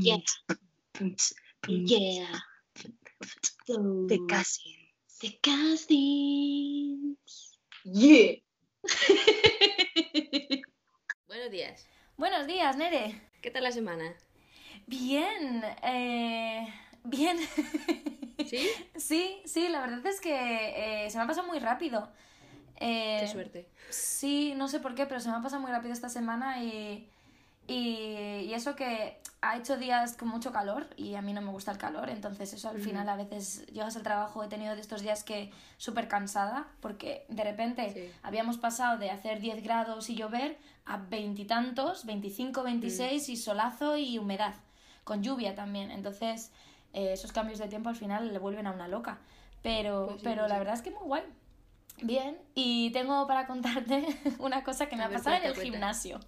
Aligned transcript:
Yeah. 0.00 0.16
Yeah. 1.68 2.38
The 3.66 4.18
Cousins. 4.28 4.76
The 5.20 5.38
Cousins. 5.42 7.58
Yeah. 7.84 8.34
Buenos 11.28 11.50
días. 11.50 11.86
Buenos 12.16 12.46
días, 12.46 12.76
Nere. 12.76 13.20
¿Qué 13.42 13.50
tal 13.50 13.64
la 13.64 13.72
semana? 13.72 14.14
Bien, 14.86 15.62
eh, 15.82 16.66
bien. 17.04 17.38
¿Sí? 18.46 18.70
sí, 18.96 19.42
sí, 19.44 19.68
la 19.68 19.80
verdad 19.80 20.06
es 20.06 20.20
que 20.20 21.04
eh, 21.04 21.10
se 21.10 21.18
me 21.18 21.24
ha 21.24 21.26
pasado 21.26 21.46
muy 21.46 21.58
rápido. 21.58 22.10
Eh, 22.80 23.18
Qué 23.20 23.28
suerte. 23.28 23.68
Sí, 23.90 24.54
no 24.56 24.68
sé 24.68 24.80
por 24.80 24.94
qué, 24.94 25.04
pero 25.04 25.20
se 25.20 25.28
me 25.28 25.36
ha 25.36 25.42
pasado 25.42 25.60
muy 25.60 25.70
rápido 25.70 25.92
esta 25.92 26.08
semana 26.08 26.62
y, 26.62 27.10
y, 27.68 28.46
y 28.48 28.54
eso 28.54 28.74
que 28.74 29.20
ha 29.40 29.56
hecho 29.56 29.76
días 29.76 30.16
con 30.16 30.26
mucho 30.28 30.50
calor 30.50 30.88
y 30.96 31.14
a 31.14 31.22
mí 31.22 31.32
no 31.32 31.40
me 31.40 31.52
gusta 31.52 31.70
el 31.70 31.78
calor, 31.78 32.10
entonces 32.10 32.52
eso 32.52 32.68
al 32.68 32.80
final 32.80 33.08
a 33.08 33.14
veces 33.14 33.64
llegas 33.66 33.94
al 33.96 34.02
trabajo, 34.02 34.42
he 34.42 34.48
tenido 34.48 34.74
de 34.74 34.80
estos 34.80 35.02
días 35.02 35.22
que 35.22 35.52
súper 35.76 36.08
cansada 36.08 36.66
porque 36.80 37.24
de 37.28 37.44
repente 37.44 37.92
Sí. 37.92 38.10
habíamos 38.24 38.58
pasado 38.58 38.98
de 38.98 39.10
hacer 39.10 39.38
10 39.38 39.62
grados 39.62 40.10
y 40.10 40.16
llover 40.16 40.58
a 40.86 40.96
veintitantos, 40.96 42.04
25, 42.04 42.64
26 42.64 43.28
y 43.28 43.36
solazo 43.36 43.96
y 43.96 44.18
humedad, 44.18 44.54
con 45.04 45.22
lluvia 45.22 45.54
también, 45.54 45.92
entonces 45.92 46.50
eh, 46.94 47.12
esos 47.12 47.30
cambios 47.30 47.60
de 47.60 47.68
tiempo 47.68 47.90
al 47.90 47.96
final 47.96 48.32
le 48.32 48.38
vuelven 48.40 48.66
a 48.66 48.72
una 48.72 48.88
loca, 48.88 49.18
pero, 49.62 50.06
Pues 50.06 50.16
sí, 50.16 50.24
pero 50.24 50.42
pues 50.42 50.50
la 50.52 50.58
verdad 50.58 50.74
es 50.74 50.82
que 50.82 50.90
muy 50.90 51.02
guay. 51.04 51.22
Bien, 52.02 52.38
y 52.54 52.90
tengo 52.92 53.26
para 53.26 53.46
contarte 53.46 54.04
una 54.40 54.64
cosa 54.64 54.86
que 54.88 54.96
me 54.96 55.02
A 55.04 55.06
ha 55.06 55.10
pasado 55.10 55.36
en 55.36 55.42
el 55.44 55.54
cuenta. 55.54 55.62
gimnasio. 55.62 56.18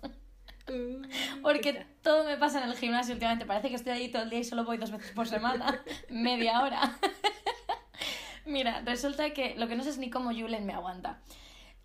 Uh, 0.68 1.02
Porque 1.42 1.86
todo 2.02 2.24
me 2.24 2.36
pasa 2.36 2.62
en 2.62 2.70
el 2.70 2.76
gimnasio 2.76 3.14
últimamente. 3.14 3.46
Parece 3.46 3.68
que 3.68 3.76
estoy 3.76 3.92
allí 3.92 4.08
todo 4.08 4.22
el 4.22 4.30
día 4.30 4.40
y 4.40 4.44
solo 4.44 4.64
voy 4.64 4.76
dos 4.76 4.90
veces 4.90 5.12
por 5.12 5.26
semana. 5.26 5.82
media 6.10 6.62
hora. 6.62 6.98
Mira, 8.46 8.82
resulta 8.84 9.30
que 9.30 9.54
lo 9.56 9.68
que 9.68 9.76
no 9.76 9.84
sé 9.84 9.90
es 9.90 9.98
ni 9.98 10.10
cómo 10.10 10.32
Julen 10.32 10.66
me 10.66 10.72
aguanta. 10.72 11.20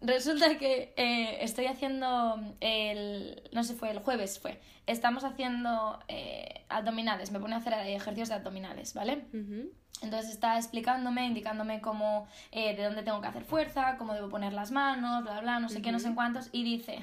Resulta 0.02 0.58
que 0.58 0.94
eh, 0.98 1.38
estoy 1.42 1.66
haciendo 1.66 2.40
el... 2.60 3.42
No 3.52 3.64
sé, 3.64 3.76
fue 3.76 3.92
el 3.92 4.00
jueves 4.00 4.40
fue. 4.40 4.60
Estamos 4.88 5.24
haciendo 5.24 6.00
eh, 6.08 6.66
abdominales. 6.70 7.32
Me 7.32 7.40
pone 7.40 7.56
a 7.56 7.60
hacer 7.60 7.74
ejercicios 7.74 8.30
de 8.30 8.36
abdominales, 8.36 8.94
¿vale? 8.94 9.26
Ujú. 9.34 9.72
Entonces 10.02 10.32
está 10.32 10.58
explicándome, 10.58 11.26
indicándome 11.26 11.82
cómo, 11.82 12.28
eh, 12.52 12.76
de 12.76 12.84
dónde 12.84 13.04
tengo 13.04 13.22
que 13.22 13.28
hacer 13.28 13.46
fuerza, 13.46 13.98
cómo 13.98 14.14
debo 14.14 14.30
poner 14.30 14.54
las 14.54 14.72
manos, 14.72 15.24
bla, 15.24 15.40
bla, 15.40 15.60
no 15.60 15.70
sé 15.70 15.82
qué, 15.82 15.92
no 15.92 16.00
sé 16.00 16.14
cuántos, 16.14 16.50
y 16.52 16.64
dice, 16.64 17.00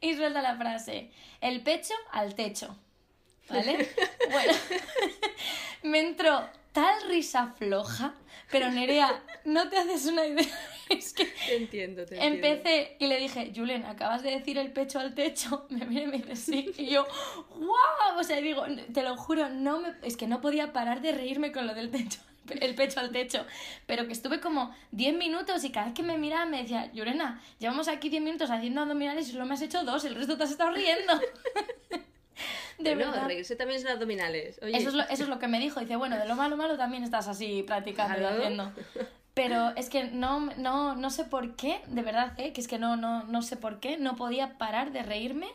y 0.00 0.14
suelta 0.14 0.42
la 0.42 0.56
frase, 0.56 1.10
el 1.40 1.62
pecho 1.62 1.94
al 2.12 2.34
techo, 2.34 2.76
¿vale? 3.48 3.88
bueno, 4.30 4.52
me 5.82 6.00
entró 6.00 6.48
tal 6.72 7.08
risa 7.08 7.54
floja, 7.56 8.14
pero 8.50 8.70
Nerea, 8.70 9.22
no 9.44 9.68
te 9.68 9.78
haces 9.78 10.06
una 10.06 10.26
idea, 10.26 10.46
es 10.90 11.12
que 11.12 11.24
Te 11.24 11.56
entiendo, 11.56 12.04
te 12.04 12.14
entiendo. 12.16 12.46
Empecé 12.46 12.96
y 12.98 13.06
le 13.06 13.18
dije, 13.18 13.52
Julen, 13.54 13.84
acabas 13.84 14.22
de 14.22 14.32
decir 14.32 14.58
el 14.58 14.72
pecho 14.72 14.98
al 14.98 15.14
techo. 15.14 15.66
Me 15.70 15.86
mira 15.86 16.02
y 16.02 16.06
me 16.08 16.18
dice, 16.18 16.36
sí. 16.36 16.72
Y 16.76 16.90
yo, 16.90 17.06
¡wow! 17.54 18.18
O 18.18 18.24
sea, 18.24 18.40
digo, 18.42 18.64
te 18.92 19.02
lo 19.02 19.16
juro, 19.16 19.48
no 19.48 19.80
me... 19.80 19.94
es 20.02 20.16
que 20.16 20.26
no 20.26 20.40
podía 20.40 20.72
parar 20.72 21.00
de 21.00 21.12
reírme 21.12 21.50
con 21.50 21.66
lo 21.66 21.74
del 21.74 21.90
techo, 21.90 22.20
el 22.60 22.74
pecho 22.74 23.00
al 23.00 23.10
techo. 23.10 23.44
Pero 23.86 24.06
que 24.06 24.12
estuve 24.12 24.40
como 24.40 24.74
10 24.92 25.16
minutos 25.16 25.64
y 25.64 25.70
cada 25.70 25.86
vez 25.86 25.94
que 25.94 26.02
me 26.02 26.18
miraba 26.18 26.46
me 26.46 26.62
decía, 26.62 26.90
Yurena, 26.92 27.40
llevamos 27.58 27.88
aquí 27.88 28.08
10 28.08 28.22
minutos 28.22 28.50
haciendo 28.50 28.82
abdominales 28.82 29.28
y 29.28 29.32
solo 29.32 29.46
me 29.46 29.54
has 29.54 29.62
hecho 29.62 29.84
dos, 29.84 30.04
el 30.04 30.14
resto 30.14 30.36
te 30.36 30.44
has 30.44 30.50
estado 30.50 30.70
riendo. 30.72 31.12
De 32.78 32.94
Bueno, 32.94 33.10
verdad. 33.10 33.26
reírse 33.26 33.56
también 33.56 33.80
son 33.80 33.90
abdominales. 33.92 34.60
Oye, 34.62 34.76
Eso 34.76 34.90
es, 34.90 34.94
lo, 34.94 35.02
eso 35.04 35.22
es 35.22 35.28
lo 35.30 35.38
que 35.38 35.48
me 35.48 35.58
dijo. 35.58 35.80
Dice, 35.80 35.96
bueno, 35.96 36.18
de 36.18 36.26
lo 36.26 36.34
malo 36.36 36.58
malo 36.58 36.76
también 36.76 37.02
estás 37.04 37.26
así 37.26 37.62
practicando 37.62 38.20
y 38.20 38.24
haciendo. 38.24 38.70
Pero 39.32 39.72
es 39.76 39.88
que 39.88 40.04
no, 40.04 40.40
no, 40.58 40.94
no 40.94 41.10
sé 41.10 41.24
por 41.24 41.56
qué, 41.56 41.80
de 41.86 42.02
verdad, 42.02 42.32
¿eh? 42.38 42.52
que 42.52 42.60
es 42.60 42.68
que 42.68 42.78
no, 42.78 42.96
no, 42.96 43.24
no 43.24 43.40
sé 43.42 43.56
por 43.56 43.80
qué, 43.80 43.96
no 43.96 44.16
podía 44.16 44.58
parar 44.58 44.92
de 44.92 45.02
reírme 45.02 45.48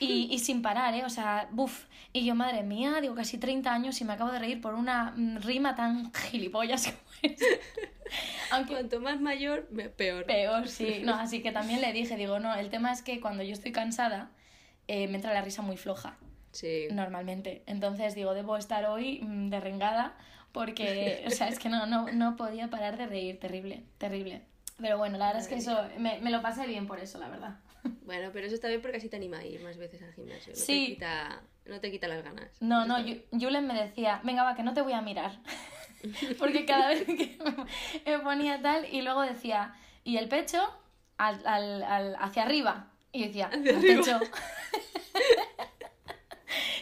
y, 0.00 0.28
y 0.32 0.38
sin 0.40 0.62
parar, 0.62 0.94
¿eh? 0.94 1.04
O 1.04 1.10
sea, 1.10 1.48
buf. 1.50 1.86
Y 2.12 2.24
yo, 2.24 2.34
madre 2.34 2.62
mía, 2.62 3.00
digo, 3.00 3.14
casi 3.14 3.38
30 3.38 3.72
años 3.72 4.00
y 4.00 4.04
me 4.04 4.12
acabo 4.12 4.30
de 4.32 4.38
reír 4.38 4.60
por 4.60 4.74
una 4.74 5.12
mm, 5.16 5.38
rima 5.42 5.74
tan 5.74 6.12
gilipollas 6.14 6.86
como 6.86 6.98
esa. 7.22 7.44
Aunque 8.50 8.74
Cuanto 8.74 9.00
más 9.00 9.20
mayor, 9.20 9.66
peor. 9.96 10.24
peor, 10.26 10.68
sí. 10.68 11.00
No, 11.04 11.14
así 11.20 11.42
que 11.42 11.52
también 11.52 11.80
le 11.80 11.92
dije, 11.92 12.16
digo, 12.16 12.38
no, 12.38 12.54
el 12.54 12.70
tema 12.70 12.92
es 12.92 13.02
que 13.02 13.20
cuando 13.20 13.42
yo 13.42 13.52
estoy 13.52 13.72
cansada, 13.72 14.30
eh, 14.88 15.08
me 15.08 15.16
entra 15.16 15.32
la 15.32 15.42
risa 15.42 15.62
muy 15.62 15.76
floja 15.76 16.16
Sí. 16.52 16.86
normalmente. 16.92 17.62
Entonces 17.66 18.14
digo, 18.14 18.34
debo 18.34 18.56
estar 18.56 18.84
hoy 18.86 19.20
mm, 19.22 19.48
derrengada 19.50 20.14
porque, 20.52 21.24
o 21.26 21.30
sea, 21.30 21.48
es 21.48 21.58
que 21.58 21.68
no, 21.68 21.86
no, 21.86 22.12
no 22.12 22.36
podía 22.36 22.68
parar 22.70 22.96
de 22.96 23.06
reír, 23.06 23.40
terrible, 23.40 23.82
terrible. 23.98 24.42
Pero 24.78 24.98
bueno, 24.98 25.18
la 25.18 25.26
verdad 25.26 25.42
es 25.42 25.48
que 25.48 25.56
eso, 25.56 25.76
me, 25.98 26.20
me 26.20 26.30
lo 26.30 26.42
pasé 26.42 26.66
bien 26.66 26.86
por 26.86 27.00
eso, 27.00 27.18
la 27.18 27.28
verdad. 27.28 27.56
Bueno, 28.04 28.30
pero 28.32 28.46
eso 28.46 28.54
está 28.54 28.68
bien 28.68 28.82
porque 28.82 28.98
así 28.98 29.08
te 29.08 29.16
anima 29.16 29.38
a 29.38 29.44
ir 29.44 29.60
más 29.62 29.76
veces 29.78 30.02
al 30.02 30.12
gimnasio. 30.12 30.52
No 30.52 30.58
Sí. 30.58 30.86
Te 30.88 30.94
quita, 30.94 31.42
no 31.66 31.80
te 31.80 31.90
quita 31.90 32.08
las 32.08 32.22
ganas. 32.22 32.50
No, 32.60 32.84
no, 32.86 32.96
Julen 33.32 33.66
me 33.66 33.74
decía, 33.74 34.20
venga, 34.24 34.42
va, 34.42 34.54
que 34.54 34.62
no 34.62 34.74
te 34.74 34.82
voy 34.82 34.92
a 34.92 35.00
mirar. 35.00 35.38
porque 36.38 36.66
cada 36.66 36.88
vez 36.88 37.04
que 37.04 37.38
me, 38.06 38.18
ponía 38.20 38.60
tal 38.60 38.86
y 38.92 39.02
luego 39.02 39.22
decía, 39.22 39.74
y 40.04 40.18
el 40.18 40.28
pecho 40.28 40.60
al, 41.16 41.46
al, 41.46 41.82
al- 41.82 42.16
hacia 42.18 42.42
arriba. 42.42 42.90
Y 43.12 43.20
yo 43.20 43.26
decía, 43.28 43.50
"El 43.52 43.76
arriba". 43.76 44.02
pecho. 44.02 44.20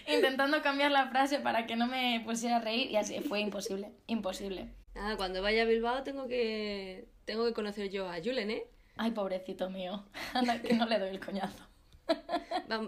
Intentando 0.08 0.62
cambiar 0.62 0.90
la 0.90 1.08
frase 1.08 1.38
para 1.38 1.66
que 1.66 1.76
no 1.76 1.86
me 1.86 2.22
pusiera 2.24 2.56
a 2.56 2.60
reír 2.60 2.90
y 2.90 2.96
así 2.96 3.20
fue 3.20 3.40
imposible, 3.40 3.92
imposible. 4.06 4.68
Nada, 4.94 5.16
cuando 5.16 5.40
vaya 5.42 5.62
a 5.62 5.66
Bilbao 5.66 6.02
tengo 6.02 6.26
que 6.28 7.06
tengo 7.24 7.44
que 7.46 7.52
conocer 7.54 7.88
yo 7.90 8.08
a 8.10 8.16
Julen, 8.22 8.50
¿eh? 8.50 8.64
Ay, 8.96 9.10
pobrecito 9.12 9.70
mío. 9.70 10.04
Anda, 10.34 10.60
que 10.60 10.74
no 10.74 10.86
le 10.86 10.98
doy 10.98 11.10
el 11.10 11.20
coñazo. 11.24 11.66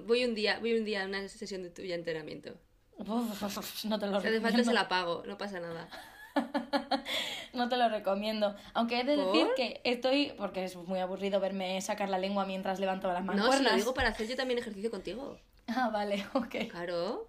Voy 0.07 0.25
un 0.25 0.35
día, 0.35 0.59
voy 0.61 0.75
un 0.75 0.85
día 0.85 1.03
a 1.05 1.07
una 1.07 1.27
sesión 1.29 1.63
de 1.63 1.71
tuya 1.71 1.95
entrenamiento. 1.95 2.55
Uf, 2.99 3.85
no 3.87 3.99
te 3.99 4.07
lo 4.07 4.21
Si 4.21 4.29
hace 4.29 4.41
falta 4.41 4.49
recomiendo. 4.49 4.65
se 4.65 4.73
la 4.75 4.89
pago, 4.89 5.23
no 5.27 5.37
pasa 5.39 5.61
nada. 5.61 5.89
No 7.53 7.69
te 7.69 7.77
lo 7.77 7.89
recomiendo. 7.89 8.57
Aunque 8.73 8.99
he 8.99 9.05
de 9.05 9.17
decir 9.17 9.47
que 9.55 9.81
estoy, 9.85 10.33
porque 10.37 10.65
es 10.65 10.75
muy 10.75 10.99
aburrido 10.99 11.39
verme 11.39 11.81
sacar 11.81 12.09
la 12.09 12.19
lengua 12.19 12.45
mientras 12.45 12.81
levanto 12.81 13.07
las 13.13 13.21
No, 13.25 13.27
mancuernas. 13.33 13.59
se 13.59 13.63
lo 13.63 13.77
digo 13.77 13.95
para 13.95 14.09
hacer 14.09 14.27
yo 14.27 14.35
también 14.35 14.59
ejercicio 14.59 14.91
contigo. 14.91 15.39
Ah, 15.69 15.89
vale, 15.89 16.27
ok. 16.35 16.69
Claro. 16.71 17.29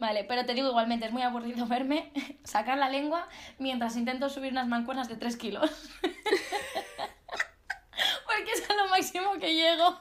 Vale, 0.00 0.24
pero 0.24 0.44
te 0.44 0.54
digo 0.54 0.68
igualmente, 0.70 1.06
es 1.06 1.12
muy 1.12 1.22
aburrido 1.22 1.66
verme 1.66 2.10
sacar 2.42 2.78
la 2.78 2.88
lengua 2.88 3.28
mientras 3.58 3.96
intento 3.96 4.28
subir 4.28 4.50
unas 4.50 4.66
mancuernas 4.66 5.08
de 5.08 5.14
3 5.16 5.36
kilos. 5.36 5.70
Porque 8.26 8.52
es 8.54 8.68
a 8.70 8.74
lo 8.74 8.85
máximo 8.96 9.38
que 9.38 9.54
llego. 9.54 9.96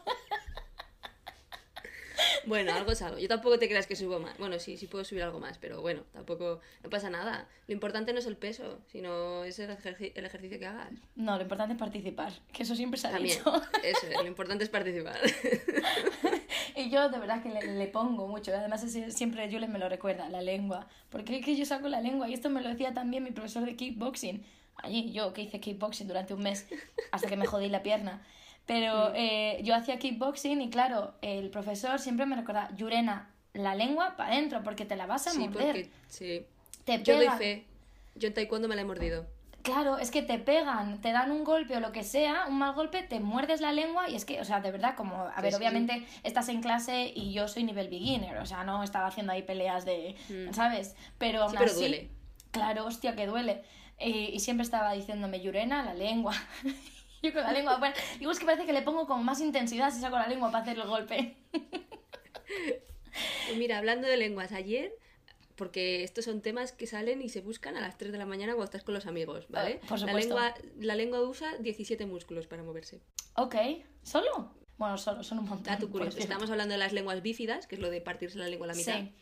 Bueno, 2.46 2.74
algo 2.74 2.92
es 2.92 3.02
algo. 3.02 3.18
Yo 3.18 3.28
tampoco 3.28 3.60
te 3.60 3.68
creas 3.68 3.88
que 3.88 3.96
subo 3.96 4.20
más. 4.20 4.38
Bueno, 4.38 4.58
sí, 4.60 4.78
sí 4.78 4.88
puedo 4.88 5.04
subir 5.04 5.24
algo 5.24 5.40
más, 5.40 5.58
pero 5.58 5.82
bueno, 5.82 6.04
tampoco, 6.14 6.62
no 6.84 6.90
pasa 6.90 7.10
nada. 7.10 7.48
Lo 7.68 7.74
importante 7.74 8.14
no 8.14 8.20
es 8.20 8.26
el 8.26 8.38
peso, 8.38 8.80
sino 8.92 9.44
es 9.44 9.60
el, 9.60 9.72
ejerci- 9.72 10.12
el 10.16 10.26
ejercicio 10.26 10.58
que 10.60 10.66
hagas. 10.68 10.92
No, 11.16 11.36
lo 11.36 11.42
importante 11.42 11.74
es 11.74 11.80
participar, 11.80 12.32
que 12.54 12.64
eso 12.64 12.76
siempre 12.76 13.00
se 13.00 13.08
ha 13.08 13.12
También, 13.12 13.38
dicho. 13.40 13.62
eso, 13.84 14.08
es, 14.08 14.16
lo 14.18 14.28
importante 14.28 14.64
es 14.64 14.70
participar. 14.70 15.20
Y 16.78 16.90
yo 16.90 17.08
de 17.08 17.18
verdad 17.20 17.42
que 17.42 17.48
le, 17.48 17.62
le 17.78 17.88
pongo 17.88 18.28
mucho. 18.28 18.54
Además, 18.54 18.82
siempre 19.10 19.50
Julen 19.50 19.72
me 19.72 19.80
lo 19.80 19.88
recuerda, 19.88 20.28
la 20.28 20.42
lengua. 20.42 20.88
Porque 21.10 21.38
es 21.38 21.46
que 21.46 21.56
yo 21.56 21.66
saco 21.66 21.88
la 21.88 22.02
lengua. 22.02 22.28
Y 22.28 22.34
esto 22.34 22.50
me 22.50 22.62
lo 22.62 22.68
decía 22.68 22.94
también 22.94 23.24
mi 23.24 23.32
profesor 23.32 23.64
de 23.66 23.78
kickboxing. 23.78 24.46
Allí, 24.84 25.14
yo 25.14 25.32
que 25.32 25.44
hice 25.44 25.62
kickboxing 25.62 26.06
durante 26.10 26.34
un 26.34 26.44
mes, 26.44 26.68
hasta 27.14 27.30
que 27.30 27.38
me 27.38 27.46
jodí 27.46 27.70
la 27.70 27.82
pierna. 27.82 28.22
Pero 28.66 29.12
eh, 29.14 29.60
yo 29.64 29.76
hacía 29.76 30.00
kickboxing 30.00 30.62
y 30.62 30.70
claro, 30.70 31.14
el 31.22 31.50
profesor 31.52 32.00
siempre 32.00 32.26
me 32.26 32.36
recordaba, 32.36 32.76
Yurena, 32.76 33.30
la 33.54 33.76
lengua 33.76 34.16
para 34.18 34.32
adentro, 34.34 34.64
porque 34.64 34.86
te 34.86 34.96
la 34.96 35.06
vas 35.06 35.28
a 35.28 35.32
Sí, 35.32 35.40
morder. 35.40 35.66
porque, 35.66 35.90
sí. 36.08 36.46
Te 36.84 37.02
Yo 37.04 37.16
doy 37.18 37.28
fe. 37.38 37.66
Yo 38.16 38.28
en 38.28 38.34
taekwondo 38.34 38.68
me 38.68 38.76
la 38.76 38.82
he 38.82 38.86
mordido. 38.86 39.28
Claro, 39.62 39.98
es 39.98 40.12
que 40.12 40.22
te 40.22 40.38
pegan, 40.38 41.02
te 41.02 41.12
dan 41.12 41.32
un 41.32 41.44
golpe 41.44 41.76
o 41.76 41.80
lo 41.80 41.92
que 41.92 42.04
sea, 42.04 42.46
un 42.48 42.60
mal 42.60 42.74
golpe, 42.76 43.02
te 43.02 43.20
muerdes 43.20 43.62
la 43.62 43.72
lengua 43.72 44.08
y 44.10 44.16
es 44.16 44.24
que, 44.24 44.40
o 44.40 44.46
sea, 44.46 44.62
de 44.62 44.72
verdad, 44.72 44.96
como, 44.96 45.16
a 45.24 45.36
Sí, 45.38 45.42
ver, 45.42 45.52
sí, 45.54 45.58
obviamente 45.58 46.06
estás 46.24 46.50
en 46.50 46.62
clase 46.62 47.12
y 47.16 47.34
yo 47.34 47.48
soy 47.48 47.64
nivel 47.64 47.90
beginner, 47.90 48.38
o 48.38 48.46
sea, 48.46 48.64
no 48.64 48.84
estaba 48.84 49.08
haciendo 49.08 49.32
ahí 49.34 49.42
peleas 49.42 49.84
de, 49.84 50.16
¿sabes? 50.52 50.96
Pero 51.18 51.42
aún 51.44 51.54
Mm. 51.54 51.54
Sí, 51.54 51.58
pero 51.60 51.72
así, 51.72 51.80
duele. 51.80 52.10
claro, 52.52 52.86
hostia, 52.86 53.16
que 53.16 53.26
duele. 53.26 53.64
Y, 54.00 54.10
y 54.36 54.40
siempre 54.40 54.64
estaba 54.64 54.94
diciéndome, 54.94 55.42
Yurena, 55.42 55.84
la 55.84 55.94
lengua. 55.96 56.34
yo 57.26 57.34
con 57.34 57.44
la 57.44 57.52
lengua, 57.52 57.78
bueno, 57.78 57.96
digo, 58.20 58.32
es 58.32 58.40
que 58.40 58.46
parece 58.46 58.66
que 58.66 58.74
le 58.74 58.82
pongo 58.82 59.08
con 59.08 59.24
más 59.26 59.42
intensidad 59.42 59.92
si 59.92 60.00
saco 60.00 60.18
la 60.18 60.28
lengua 60.28 60.52
para 60.52 60.64
hacer 60.64 60.78
el 60.78 60.88
golpe. 60.88 61.38
Pues 63.48 63.58
mira, 63.58 63.78
hablando 63.78 64.08
de 64.08 64.18
lenguas, 64.18 64.52
ayer, 64.52 64.94
porque 65.56 66.04
estos 66.04 66.26
son 66.26 66.42
temas 66.42 66.74
que 66.74 66.86
salen 66.86 67.22
y 67.22 67.30
se 67.30 67.42
buscan 67.42 67.78
a 67.78 67.82
las 67.82 67.98
3 67.98 68.12
de 68.12 68.18
la 68.18 68.26
mañana 68.26 68.54
cuando 68.54 68.66
estás 68.66 68.84
con 68.84 68.94
los 68.94 69.06
amigos, 69.06 69.46
¿vale? 69.50 69.80
Ah, 69.84 69.86
por 69.88 70.00
la, 70.00 70.08
supuesto. 70.08 70.36
lengua, 70.36 70.54
la 70.80 70.96
lengua 70.96 71.22
usa 71.22 71.58
17 71.60 72.06
músculos 72.06 72.48
para 72.48 72.64
moverse. 72.64 73.02
ok, 73.36 73.56
¿solo? 74.04 74.52
Bueno, 74.78 74.98
solo, 74.98 75.24
son 75.24 75.40
un 75.40 75.46
montón. 75.46 75.74
Dato 75.74 75.90
curioso. 75.90 76.18
Estamos 76.18 76.50
hablando 76.50 76.74
de 76.74 76.78
las 76.78 76.92
lenguas 76.92 77.22
bífidas, 77.22 77.68
que 77.68 77.76
es 77.76 77.82
lo 77.82 77.90
de 77.90 78.02
partirse 78.02 78.38
la 78.38 78.48
lengua 78.48 78.66
a 78.66 78.70
la 78.70 78.76
mitad. 78.76 79.00
Sí. 79.00 79.14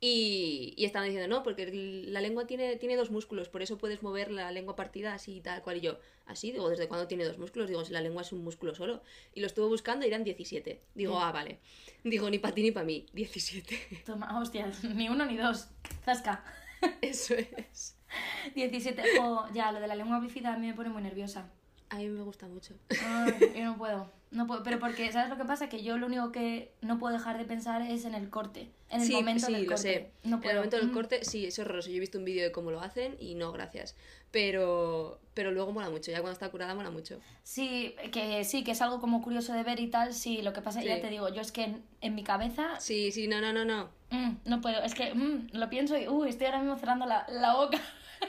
Y, 0.00 0.74
y 0.76 0.84
estaban 0.84 1.08
diciendo, 1.08 1.34
no, 1.34 1.42
porque 1.42 1.66
la 2.06 2.20
lengua 2.20 2.46
tiene, 2.46 2.76
tiene 2.76 2.94
dos 2.94 3.10
músculos, 3.10 3.48
por 3.48 3.62
eso 3.62 3.78
puedes 3.78 4.00
mover 4.02 4.30
la 4.30 4.52
lengua 4.52 4.76
partida 4.76 5.12
así 5.12 5.40
tal 5.40 5.60
cual. 5.62 5.78
Y 5.78 5.80
yo, 5.80 5.98
así, 6.26 6.52
digo, 6.52 6.68
¿desde 6.68 6.86
cuándo 6.86 7.08
tiene 7.08 7.24
dos 7.24 7.36
músculos? 7.38 7.68
Digo, 7.68 7.84
si 7.84 7.92
la 7.92 8.00
lengua 8.00 8.22
es 8.22 8.30
un 8.32 8.44
músculo 8.44 8.76
solo. 8.76 9.02
Y 9.34 9.40
lo 9.40 9.48
estuve 9.48 9.66
buscando 9.66 10.04
y 10.04 10.08
eran 10.08 10.22
17. 10.22 10.80
Digo, 10.94 11.14
Sí. 11.14 11.18
ah, 11.20 11.32
vale. 11.32 11.58
Digo, 12.04 12.30
ni 12.30 12.38
para 12.38 12.54
ti 12.54 12.62
ni 12.62 12.70
para 12.70 12.86
mí, 12.86 13.06
17. 13.12 14.02
Toma, 14.06 14.38
hostias, 14.40 14.84
ni 14.84 15.08
uno 15.08 15.26
ni 15.26 15.36
dos. 15.36 15.68
Zasca. 16.04 16.44
Eso 17.00 17.34
es. 17.34 17.96
17. 18.54 19.02
Oh, 19.20 19.48
ya, 19.52 19.72
lo 19.72 19.80
de 19.80 19.88
la 19.88 19.96
lengua 19.96 20.20
bífida 20.20 20.54
a 20.54 20.58
mí 20.58 20.68
me 20.68 20.74
pone 20.74 20.90
muy 20.90 21.02
nerviosa. 21.02 21.50
A 21.90 21.96
mí 21.96 22.08
me 22.08 22.22
gusta 22.22 22.46
mucho. 22.48 22.74
Yo 23.54 23.64
no 23.64 23.76
puedo. 23.78 24.10
No 24.30 24.46
puedo. 24.46 24.62
Pero 24.62 24.78
porque, 24.78 25.10
¿sabes 25.10 25.30
lo 25.30 25.38
que 25.38 25.44
pasa? 25.46 25.70
Que 25.70 25.82
yo 25.82 25.96
lo 25.96 26.06
único 26.06 26.32
que 26.32 26.70
no 26.82 26.98
puedo 26.98 27.14
dejar 27.14 27.38
de 27.38 27.46
pensar 27.46 27.80
es 27.80 28.04
en 28.04 28.14
el 28.14 28.28
corte. 28.28 28.70
En 28.90 29.00
el 29.00 29.06
sí, 29.06 29.14
momento 29.14 29.46
sí, 29.46 29.52
del 29.54 29.62
lo 29.62 29.68
corte. 29.68 29.82
sé. 29.82 30.10
No 30.24 30.36
en 30.36 30.42
puedo. 30.42 30.50
el 30.52 30.56
momento 30.58 30.76
del 30.76 30.92
corte, 30.92 31.24
sí, 31.24 31.46
es 31.46 31.58
horroroso. 31.58 31.88
Yo 31.88 31.96
he 31.96 32.00
visto 32.00 32.18
un 32.18 32.26
vídeo 32.26 32.42
de 32.44 32.52
cómo 32.52 32.70
lo 32.70 32.82
hacen 32.82 33.16
y 33.18 33.34
no, 33.36 33.52
gracias. 33.52 33.96
Pero, 34.30 35.18
pero 35.32 35.50
luego 35.50 35.72
mola 35.72 35.88
mucho. 35.88 36.10
Ya 36.10 36.18
cuando 36.20 36.32
está 36.34 36.50
curada 36.50 36.74
mola 36.74 36.90
mucho. 36.90 37.18
Sí, 37.42 37.94
que 38.12 38.44
sí, 38.44 38.64
que 38.64 38.72
es 38.72 38.82
algo 38.82 39.00
como 39.00 39.22
curioso 39.22 39.54
de 39.54 39.62
ver 39.62 39.80
y 39.80 39.88
tal. 39.88 40.12
Sí, 40.12 40.42
lo 40.42 40.52
que 40.52 40.60
pasa, 40.60 40.82
ya 40.82 40.96
Sí. 40.96 41.00
te 41.02 41.08
digo, 41.08 41.28
yo 41.32 41.40
es 41.40 41.50
que 41.50 41.64
en, 41.64 41.82
en 42.02 42.14
mi 42.14 42.22
cabeza 42.22 42.78
Sí, 42.80 43.10
sí, 43.12 43.28
no, 43.28 43.40
no, 43.40 43.52
no, 43.54 43.64
no. 43.64 43.88
mm, 44.10 44.36
no 44.44 44.60
puedo. 44.60 44.82
Es 44.82 44.94
que 44.94 45.14
mm, 45.14 45.48
lo 45.52 45.70
pienso 45.70 45.96
y 45.96 46.06
uy, 46.06 46.28
estoy 46.28 46.46
ahora 46.46 46.60
mismo 46.60 46.76
cerrando 46.76 47.06
la, 47.06 47.26
la 47.30 47.54
boca. 47.54 47.80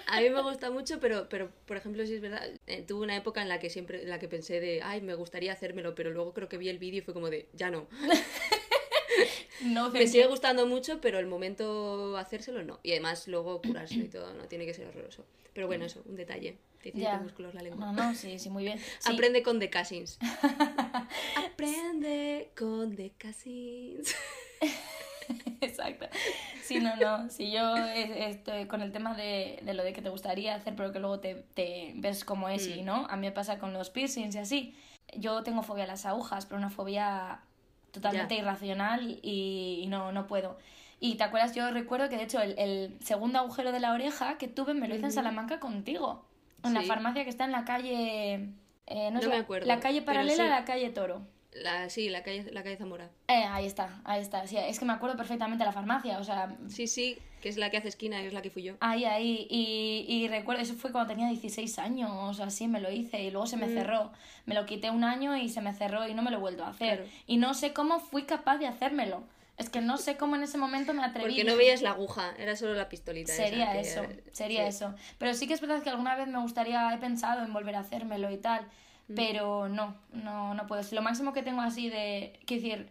A 0.07 0.21
mí 0.21 0.29
me 0.29 0.41
gusta 0.41 0.71
mucho, 0.71 0.99
pero, 0.99 1.27
pero 1.29 1.51
por 1.65 1.77
ejemplo, 1.77 2.05
si 2.05 2.15
es 2.15 2.21
verdad, 2.21 2.41
eh, 2.67 2.83
tuve 2.87 3.03
una 3.03 3.15
época 3.15 3.41
en 3.41 3.49
la 3.49 3.59
que 3.59 3.69
siempre, 3.69 4.03
en 4.03 4.09
la 4.09 4.19
que 4.19 4.27
pensé 4.27 4.59
de, 4.59 4.81
ay, 4.81 5.01
me 5.01 5.13
gustaría 5.15 5.53
hacérmelo, 5.53 5.95
pero 5.95 6.09
luego 6.09 6.33
creo 6.33 6.49
que 6.49 6.57
vi 6.57 6.69
el 6.69 6.79
vídeo 6.79 6.99
y 6.99 7.01
fue 7.01 7.13
como 7.13 7.29
de, 7.29 7.47
ya 7.53 7.69
no. 7.69 7.87
No, 9.61 9.89
Me 9.89 10.07
sigue 10.07 10.25
gustando 10.27 10.65
mucho, 10.65 11.01
pero 11.01 11.19
el 11.19 11.27
momento 11.27 12.15
hacérselo 12.17 12.63
no. 12.63 12.79
Y 12.81 12.91
además 12.91 13.27
luego 13.27 13.61
curárselo 13.61 14.05
y 14.05 14.07
todo, 14.09 14.33
no 14.33 14.45
tiene 14.45 14.65
que 14.65 14.73
ser 14.73 14.87
horroroso. 14.87 15.25
Pero 15.53 15.67
bueno, 15.67 15.83
eso, 15.85 16.01
un 16.05 16.15
detalle. 16.15 16.57
17 16.81 17.01
Ya. 17.01 17.17
músculos 17.17 17.53
la 17.53 17.61
lengua. 17.61 17.87
No, 17.87 17.91
no, 17.91 18.15
sí, 18.15 18.39
sí, 18.39 18.49
muy 18.49 18.63
bien. 18.63 18.79
Sí, 18.99 19.11
Aprende 19.13 19.43
con 19.43 19.59
The 19.59 19.69
Cousins. 19.69 20.17
Aprende 21.35 22.51
con 22.57 22.95
The 22.95 23.11
Cousins. 23.21 24.15
Exacto. 25.61 26.05
Sí, 26.63 26.79
no, 26.79 26.95
no. 26.95 27.29
Si 27.29 27.51
yo 27.51 27.75
eh, 27.77 28.29
estoy 28.29 28.65
con 28.67 28.81
el 28.81 28.91
tema 28.91 29.13
de, 29.15 29.59
de 29.63 29.73
lo 29.73 29.83
de 29.83 29.93
que 29.93 30.01
te 30.01 30.09
gustaría 30.09 30.55
hacer, 30.55 30.75
pero 30.75 30.91
que 30.91 30.99
luego 30.99 31.19
te, 31.19 31.35
te 31.53 31.93
ves 31.95 32.23
como 32.25 32.49
es 32.49 32.67
y 32.67 32.81
Mm. 32.81 32.85
no. 32.85 33.05
A 33.09 33.15
mí 33.15 33.27
me 33.27 33.31
pasa 33.31 33.59
con 33.59 33.73
los 33.73 33.89
piercings 33.89 34.35
y 34.35 34.37
así. 34.39 34.75
Yo 35.15 35.41
tengo 35.43 35.63
fobia 35.63 35.85
a 35.85 35.87
las 35.87 36.05
agujas, 36.05 36.45
pero 36.45 36.57
una 36.59 36.69
fobia 36.69 37.39
totalmente 37.91 38.35
irracional 38.35 39.19
y, 39.23 39.81
y 39.83 39.87
no, 39.87 40.11
no 40.11 40.27
puedo. 40.27 40.57
Y 40.99 41.15
te 41.15 41.23
acuerdas, 41.23 41.55
yo 41.55 41.71
recuerdo 41.71 42.09
que 42.09 42.17
de 42.17 42.23
hecho 42.23 42.41
el, 42.41 42.57
el 42.59 42.97
segundo 43.01 43.39
agujero 43.39 43.71
de 43.71 43.79
la 43.79 43.93
oreja 43.93 44.37
que 44.37 44.47
tuve 44.47 44.73
me 44.73 44.87
lo 44.87 44.95
hice 44.95 45.05
en. 45.05 45.11
Salamanca 45.11 45.59
contigo. 45.59 46.25
En 46.63 46.73
la 46.73 46.81
farmacia 46.81 47.23
que 47.23 47.29
está 47.29 47.45
en 47.45 47.53
la 47.53 47.63
calle. 47.63 48.33
eh, 48.85 49.11
no 49.11 49.11
No 49.11 49.19
es 49.19 49.27
me 49.27 49.35
la, 49.35 49.39
acuerdo, 49.41 49.65
la 49.67 49.79
calle 49.79 50.01
paralela 50.01 50.35
sí. 50.35 50.41
a 50.41 50.49
la 50.59 50.65
calle 50.65 50.89
Toro. 50.89 51.21
La, 51.53 51.89
sí, 51.89 52.09
la 52.09 52.21
calle, 52.21 52.45
la 52.51 52.61
calle 52.61 52.77
Zamora. 52.77 53.09
Eh, 53.27 53.43
ahí 53.43 53.65
está, 53.65 54.01
ahí 54.03 54.21
está. 54.21 54.45
Sí, 54.45 54.55
es 54.57 54.77
que 54.77 54.85
me 54.85 54.93
acuerdo 54.93 55.17
perfectamente 55.17 55.65
la 55.65 55.71
farmacia, 55.71 56.19
o 56.19 56.23
sea, 56.23 56.55
Sí, 56.67 56.85
sí, 56.85 57.17
que 57.41 57.49
es 57.49 57.57
la 57.57 57.71
que 57.71 57.77
hace 57.77 57.87
esquina, 57.87 58.21
es 58.21 58.33
la 58.33 58.43
que 58.43 58.51
fui 58.51 58.61
yo. 58.61 58.75
Ahí, 58.81 59.03
ahí, 59.05 59.47
y, 59.49 60.05
y 60.07 60.27
recuerdo, 60.27 60.61
eso 60.61 60.75
fue 60.75 60.91
cuando 60.91 61.11
tenía 61.11 61.27
16 61.27 61.79
años, 61.79 62.39
así 62.39 62.67
me 62.67 62.79
lo 62.79 62.91
hice 62.91 63.23
y 63.23 63.31
luego 63.31 63.47
se 63.47 63.57
me 63.57 63.65
Mm. 63.65 63.73
cerró. 63.73 64.11
Me 64.45 64.53
lo 64.53 64.67
quité 64.67 64.91
un 64.91 65.03
año 65.03 65.35
y 65.37 65.49
se 65.49 65.59
me 65.61 65.73
cerró 65.73 66.07
y 66.07 66.13
no 66.13 66.21
me 66.21 66.29
lo 66.29 66.37
he 66.37 66.39
vuelto 66.39 66.63
a 66.63 66.69
hacer. 66.69 66.97
Claro. 66.99 67.11
Y 67.25 67.37
no 67.37 67.55
sé 67.55 67.73
cómo 67.73 67.99
fui 67.99 68.23
capaz 68.23 68.57
de 68.59 68.67
hacérmelo. 68.67 69.23
Es 69.57 69.69
que 69.69 69.81
no 69.81 69.97
sé 69.97 70.15
cómo 70.17 70.35
en 70.35 70.43
ese 70.43 70.57
momento 70.59 70.93
me 70.93 71.03
atreví. 71.03 71.29
Porque 71.31 71.43
no 71.43 71.57
veías 71.57 71.81
la 71.81 71.89
aguja, 71.91 72.31
era 72.37 72.55
solo 72.55 72.75
la 72.75 72.87
pistolita. 72.89 73.33
esa 73.33 73.43
Sería 73.43 73.71
que- 73.73 73.79
eso, 73.81 74.03
sería 74.31 74.61
sí. 74.63 74.67
eso. 74.69 74.93
Pero 75.17 75.33
sí 75.33 75.47
que 75.47 75.53
es 75.55 75.61
verdad 75.61 75.81
que 75.83 75.89
alguna 75.89 76.15
vez 76.15 76.27
me 76.27 76.39
gustaría, 76.39 76.93
he 76.93 76.97
pensado 76.99 77.43
en 77.43 77.51
volver 77.51 77.75
a 77.75 77.79
hacérmelo 77.79 78.31
y 78.31 78.37
tal. 78.37 78.65
Pero 79.15 79.67
no, 79.69 79.95
no, 80.13 80.53
no 80.53 80.67
puedo. 80.67 80.81
Lo 80.91 81.01
máximo 81.01 81.33
que 81.33 81.43
tengo 81.43 81.61
así 81.61 81.89
de, 81.89 82.39
quiero 82.45 82.63
decir, 82.63 82.89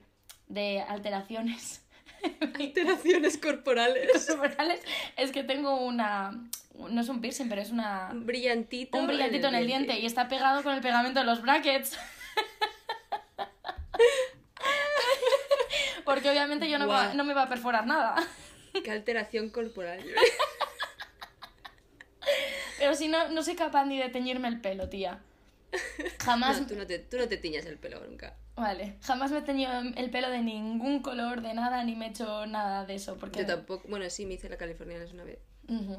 de 0.49 0.81
alteraciones 0.81 1.83
Alteraciones 2.41 3.39
corporales. 3.39 4.27
corporales 4.37 4.81
es 5.17 5.31
que 5.31 5.45
tengo 5.45 5.77
una, 5.85 6.33
no 6.75 7.01
es 7.01 7.09
un 7.09 7.21
piercing, 7.21 7.49
pero 7.49 7.61
es 7.63 7.71
una, 7.71 8.09
Un 8.11 8.27
brillantito. 8.27 8.99
un 8.99 9.07
brillantito 9.07 9.47
en 9.49 9.55
el 9.55 9.67
diente 9.67 9.99
y 9.99 10.07
está 10.07 10.29
pegado 10.29 10.63
con 10.63 10.75
el 10.75 10.81
pegamento 10.81 11.21
de 11.21 11.27
los 11.27 11.41
brackets. 11.43 11.97
Porque 16.05 16.31
obviamente 16.31 16.69
yo 16.71 16.79
no, 16.79 16.89
va- 16.89 17.13
no 17.15 17.25
me 17.25 17.35
va 17.35 17.43
a 17.45 17.49
perforar 17.49 17.87
nada. 17.87 18.17
Qué 18.83 18.91
alteración 18.91 19.51
corporal. 19.51 20.03
Pero 22.79 22.95
si 22.95 23.09
no, 23.09 23.29
no 23.29 23.43
soy 23.43 23.55
capaz 23.57 23.85
ni 23.85 23.99
de 23.99 24.09
teñirme 24.09 24.49
el 24.49 24.61
pelo, 24.61 24.89
tía. 24.89 25.21
Jamás, 26.25 26.61
No, 26.61 26.67
tú, 26.67 26.77
no 26.77 26.87
te, 26.87 26.99
tú 26.99 27.17
no 27.19 27.29
te 27.29 27.37
tiñas 27.37 27.67
el 27.67 27.79
pelo 27.79 28.05
nunca. 28.07 28.37
vale, 28.57 28.97
jamás 29.03 29.31
me 29.31 29.39
he 29.39 29.43
teñido 29.43 29.73
el 29.97 30.11
pelo 30.11 30.31
de 30.31 30.41
ningún 30.43 31.01
color, 31.01 31.43
de 31.43 31.55
nada, 31.55 31.85
ni 31.85 31.95
me 31.97 32.07
he 32.07 32.11
hecho 32.11 32.47
nada 32.47 32.85
de 32.87 32.95
eso. 32.95 33.17
Porque 33.19 33.41
Yo 33.41 33.47
tampoco. 33.47 33.87
Bueno, 33.89 34.09
sí, 34.11 34.27
me 34.27 34.35
hice 34.35 34.49
la 34.49 34.57
californiana 34.57 35.05
una 35.13 35.25
vez. 35.25 35.39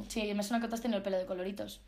Sí, 0.07 0.33
me 0.33 0.43
suena 0.43 0.61
que 0.61 0.67
tú 0.67 0.75
has 0.75 0.81
tenido 0.81 0.97
el 0.97 1.03
pelo 1.03 1.17
de 1.17 1.25
coloritos. 1.25 1.81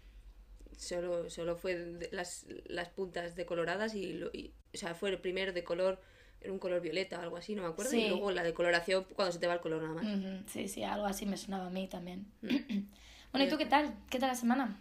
Solo, 0.77 1.29
solo 1.29 1.55
fue 1.55 1.99
las, 2.11 2.45
las 2.65 2.89
puntas 2.89 3.35
decoloradas 3.35 3.93
y, 3.95 4.13
lo, 4.13 4.29
y- 4.33 4.53
O 4.73 4.77
sea, 4.77 4.95
fue 4.95 5.09
el 5.09 5.19
primero 5.19 5.51
de 5.53 5.63
color. 5.63 6.01
Era 6.39 6.51
un 6.53 6.59
color 6.59 6.81
violeta 6.81 7.19
o 7.19 7.21
algo 7.21 7.37
así, 7.37 7.53
no 7.53 7.61
me 7.61 7.67
acuerdo. 7.67 7.91
Sí. 7.91 7.99
Y 8.05 8.07
luego 8.09 8.31
la 8.31 8.41
decoloración 8.41 9.05
cuando 9.15 9.31
se 9.31 9.37
te 9.39 9.45
va 9.45 9.53
el 9.53 9.59
color 9.59 9.83
nada 9.83 9.93
más. 9.93 10.43
Sí, 10.47 10.67
sí, 10.67 10.83
algo 10.83 11.05
así 11.05 11.25
me 11.27 11.37
sonaba 11.37 11.67
a 11.67 11.69
mí 11.69 11.87
también. 11.87 12.25
Mm. 12.41 12.47
bueno, 13.31 13.45
¿y 13.45 13.49
tú 13.49 13.57
qué 13.57 13.67
tal? 13.67 13.93
¿Qué 14.09 14.17
tal 14.17 14.29
la 14.29 14.35
semana? 14.35 14.79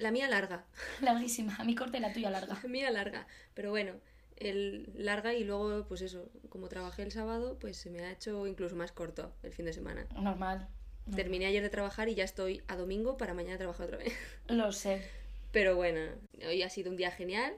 La 0.00 0.10
mía 0.10 0.28
larga. 0.28 0.64
Larguísima. 1.02 1.56
A 1.58 1.64
mi 1.64 1.74
corte 1.74 1.98
y 1.98 2.00
la 2.00 2.12
tuya 2.12 2.30
larga. 2.30 2.58
La 2.62 2.68
mía 2.68 2.90
larga. 2.90 3.26
Pero 3.54 3.70
bueno, 3.70 3.92
el 4.36 4.90
larga 4.96 5.34
y 5.34 5.44
luego, 5.44 5.86
pues 5.86 6.00
eso, 6.00 6.30
como 6.48 6.68
trabajé 6.68 7.02
el 7.02 7.12
sábado, 7.12 7.58
pues 7.60 7.76
se 7.76 7.90
me 7.90 8.00
ha 8.00 8.10
hecho 8.10 8.46
incluso 8.46 8.74
más 8.74 8.92
corto 8.92 9.32
el 9.42 9.52
fin 9.52 9.66
de 9.66 9.72
semana. 9.72 10.06
Normal. 10.16 10.68
No, 11.06 11.16
Terminé 11.16 11.46
ayer 11.46 11.62
de 11.62 11.70
trabajar 11.70 12.08
y 12.08 12.14
ya 12.14 12.24
estoy 12.24 12.62
a 12.68 12.76
domingo 12.76 13.16
para 13.16 13.34
mañana 13.34 13.58
trabajar 13.58 13.86
otra 13.86 13.98
vez. 13.98 14.12
Lo 14.48 14.72
sé. 14.72 15.02
Pero 15.52 15.76
bueno, 15.76 16.00
hoy 16.46 16.62
ha 16.62 16.70
sido 16.70 16.90
un 16.90 16.96
día 16.96 17.10
genial 17.10 17.54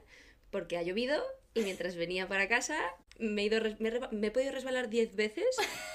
porque 0.49 0.77
ha 0.77 0.83
llovido 0.83 1.23
y 1.53 1.61
mientras 1.61 1.95
venía 1.95 2.27
para 2.27 2.47
casa 2.47 2.77
me 3.19 3.43
he, 3.43 3.45
ido, 3.45 3.61
me 3.79 3.91
me 4.11 4.27
he 4.27 4.31
podido 4.31 4.51
resbalar 4.51 4.89
10 4.89 5.15
veces. 5.15 5.45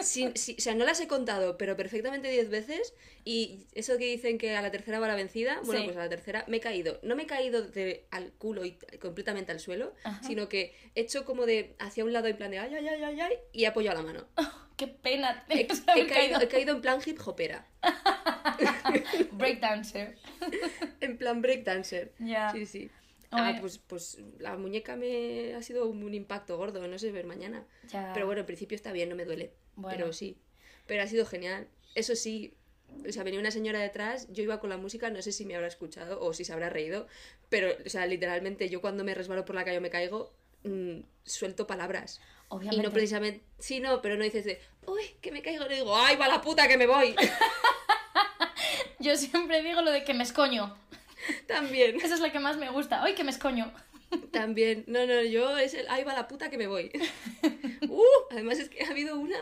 Sin- 0.00 0.36
si- 0.36 0.56
o 0.58 0.60
sea, 0.60 0.74
no 0.74 0.84
las 0.84 1.00
he 1.00 1.06
contado, 1.08 1.56
pero 1.56 1.76
perfectamente 1.76 2.28
10 2.28 2.50
veces. 2.50 2.94
Y 3.24 3.66
eso 3.74 3.96
que 3.98 4.06
dicen 4.06 4.38
que 4.38 4.56
a 4.56 4.62
la 4.62 4.70
tercera 4.70 4.98
va 4.98 5.08
la 5.08 5.14
vencida, 5.14 5.60
bueno, 5.64 5.80
Sí. 5.80 5.86
pues 5.86 5.96
a 5.96 6.00
la 6.00 6.08
tercera 6.08 6.44
me 6.48 6.56
he 6.58 6.60
caído. 6.60 6.98
No 7.02 7.16
me 7.16 7.22
he 7.22 7.26
caído 7.26 7.62
de, 7.62 8.06
al 8.10 8.32
culo 8.32 8.64
y 8.64 8.72
completamente 9.00 9.52
al 9.52 9.60
suelo, 9.60 9.94
Ajá. 10.04 10.20
sino 10.26 10.48
que 10.48 10.74
he 10.94 11.00
hecho 11.02 11.24
como 11.24 11.46
de 11.46 11.74
hacia 11.78 12.04
un 12.04 12.12
lado 12.12 12.26
en 12.28 12.36
plan 12.36 12.50
de 12.50 12.58
ay, 12.58 12.74
ay, 12.74 12.88
ay, 12.88 13.02
ay, 13.02 13.20
ay, 13.20 13.32
y 13.52 13.64
he 13.64 13.66
apoyado 13.66 13.96
la 13.98 14.02
mano. 14.06 14.26
Qué 14.76 14.88
pena. 14.88 15.44
He, 15.48 15.66
caído, 15.68 16.08
caído. 16.08 16.40
he 16.40 16.48
caído 16.48 16.74
en 16.74 16.80
plan 16.82 17.00
hip 17.06 17.18
hopera, 17.24 17.64
Breakdancer. 19.32 20.16
en 21.00 21.16
plan 21.18 21.40
breakdancer. 21.42 22.12
Ya. 22.18 22.50
Sí, 22.52 22.66
sí. 22.66 22.90
Hombre. 23.30 23.54
Ah, 23.56 23.58
pues, 23.60 23.78
pues 23.78 24.18
la 24.38 24.56
muñeca 24.56 24.96
me 24.96 25.54
ha 25.54 25.62
sido 25.62 25.88
un 25.88 26.14
impacto 26.14 26.56
gordo, 26.56 26.86
no 26.86 26.98
sé 26.98 27.10
ver 27.10 27.26
mañana. 27.26 27.64
Ya. 27.88 28.12
Pero 28.14 28.26
bueno, 28.26 28.40
al 28.40 28.46
principio 28.46 28.76
está 28.76 28.92
bien, 28.92 29.08
no 29.08 29.16
me 29.16 29.24
duele. 29.24 29.52
Bueno. 29.76 29.96
Pero 29.96 30.12
sí. 30.12 30.36
Pero 30.86 31.02
ha 31.02 31.06
sido 31.06 31.26
genial. 31.26 31.68
Eso 31.94 32.14
sí, 32.16 32.54
o 33.06 33.12
sea, 33.12 33.22
venía 33.22 33.40
una 33.40 33.50
señora 33.50 33.80
detrás, 33.80 34.28
yo 34.30 34.42
iba 34.42 34.60
con 34.60 34.70
la 34.70 34.76
música, 34.76 35.10
no 35.10 35.22
sé 35.22 35.32
si 35.32 35.44
me 35.44 35.54
habrá 35.54 35.68
escuchado 35.68 36.20
o 36.20 36.32
si 36.32 36.44
se 36.44 36.52
habrá 36.52 36.70
reído, 36.70 37.06
pero, 37.48 37.72
o 37.84 37.88
sea, 37.88 38.06
literalmente 38.06 38.68
yo 38.68 38.80
cuando 38.80 39.04
me 39.04 39.14
resbalo 39.14 39.44
por 39.44 39.54
la 39.54 39.64
calle 39.64 39.78
o 39.78 39.80
me 39.80 39.90
caigo, 39.90 40.32
mm, 40.64 41.00
suelto 41.24 41.66
palabras. 41.66 42.20
Obviamente. 42.48 42.82
Y 42.82 42.86
no 42.86 42.92
precisamente, 42.92 43.44
sí, 43.58 43.80
no, 43.80 44.02
pero 44.02 44.16
no 44.16 44.24
dices 44.24 44.44
de, 44.44 44.60
uy, 44.86 45.02
que 45.20 45.32
me 45.32 45.42
caigo, 45.42 45.66
le 45.66 45.76
digo, 45.76 45.96
ay, 45.96 46.16
va 46.16 46.28
la 46.28 46.40
puta 46.40 46.68
que 46.68 46.76
me 46.76 46.86
voy. 46.86 47.14
Yo 49.00 49.16
siempre 49.16 49.62
digo 49.62 49.82
lo 49.82 49.90
de 49.90 50.04
que 50.04 50.14
me 50.14 50.22
escoño. 50.22 50.76
También. 51.46 51.96
Esa 51.96 52.14
es 52.14 52.20
la 52.20 52.32
que 52.32 52.38
más 52.38 52.56
me 52.56 52.70
gusta. 52.70 53.02
¡Ay, 53.02 53.14
que 53.14 53.24
me 53.24 53.30
escoño! 53.30 53.72
También, 54.32 54.84
no, 54.86 55.06
no, 55.06 55.22
yo 55.22 55.56
es 55.58 55.74
el, 55.74 55.88
ahí 55.88 56.04
va 56.04 56.14
la 56.14 56.28
puta 56.28 56.50
que 56.50 56.58
me 56.58 56.66
voy. 56.66 56.90
Uh, 57.88 58.02
además 58.30 58.58
es 58.58 58.68
que 58.70 58.82
ha 58.82 58.88
habido 58.90 59.18
una, 59.18 59.36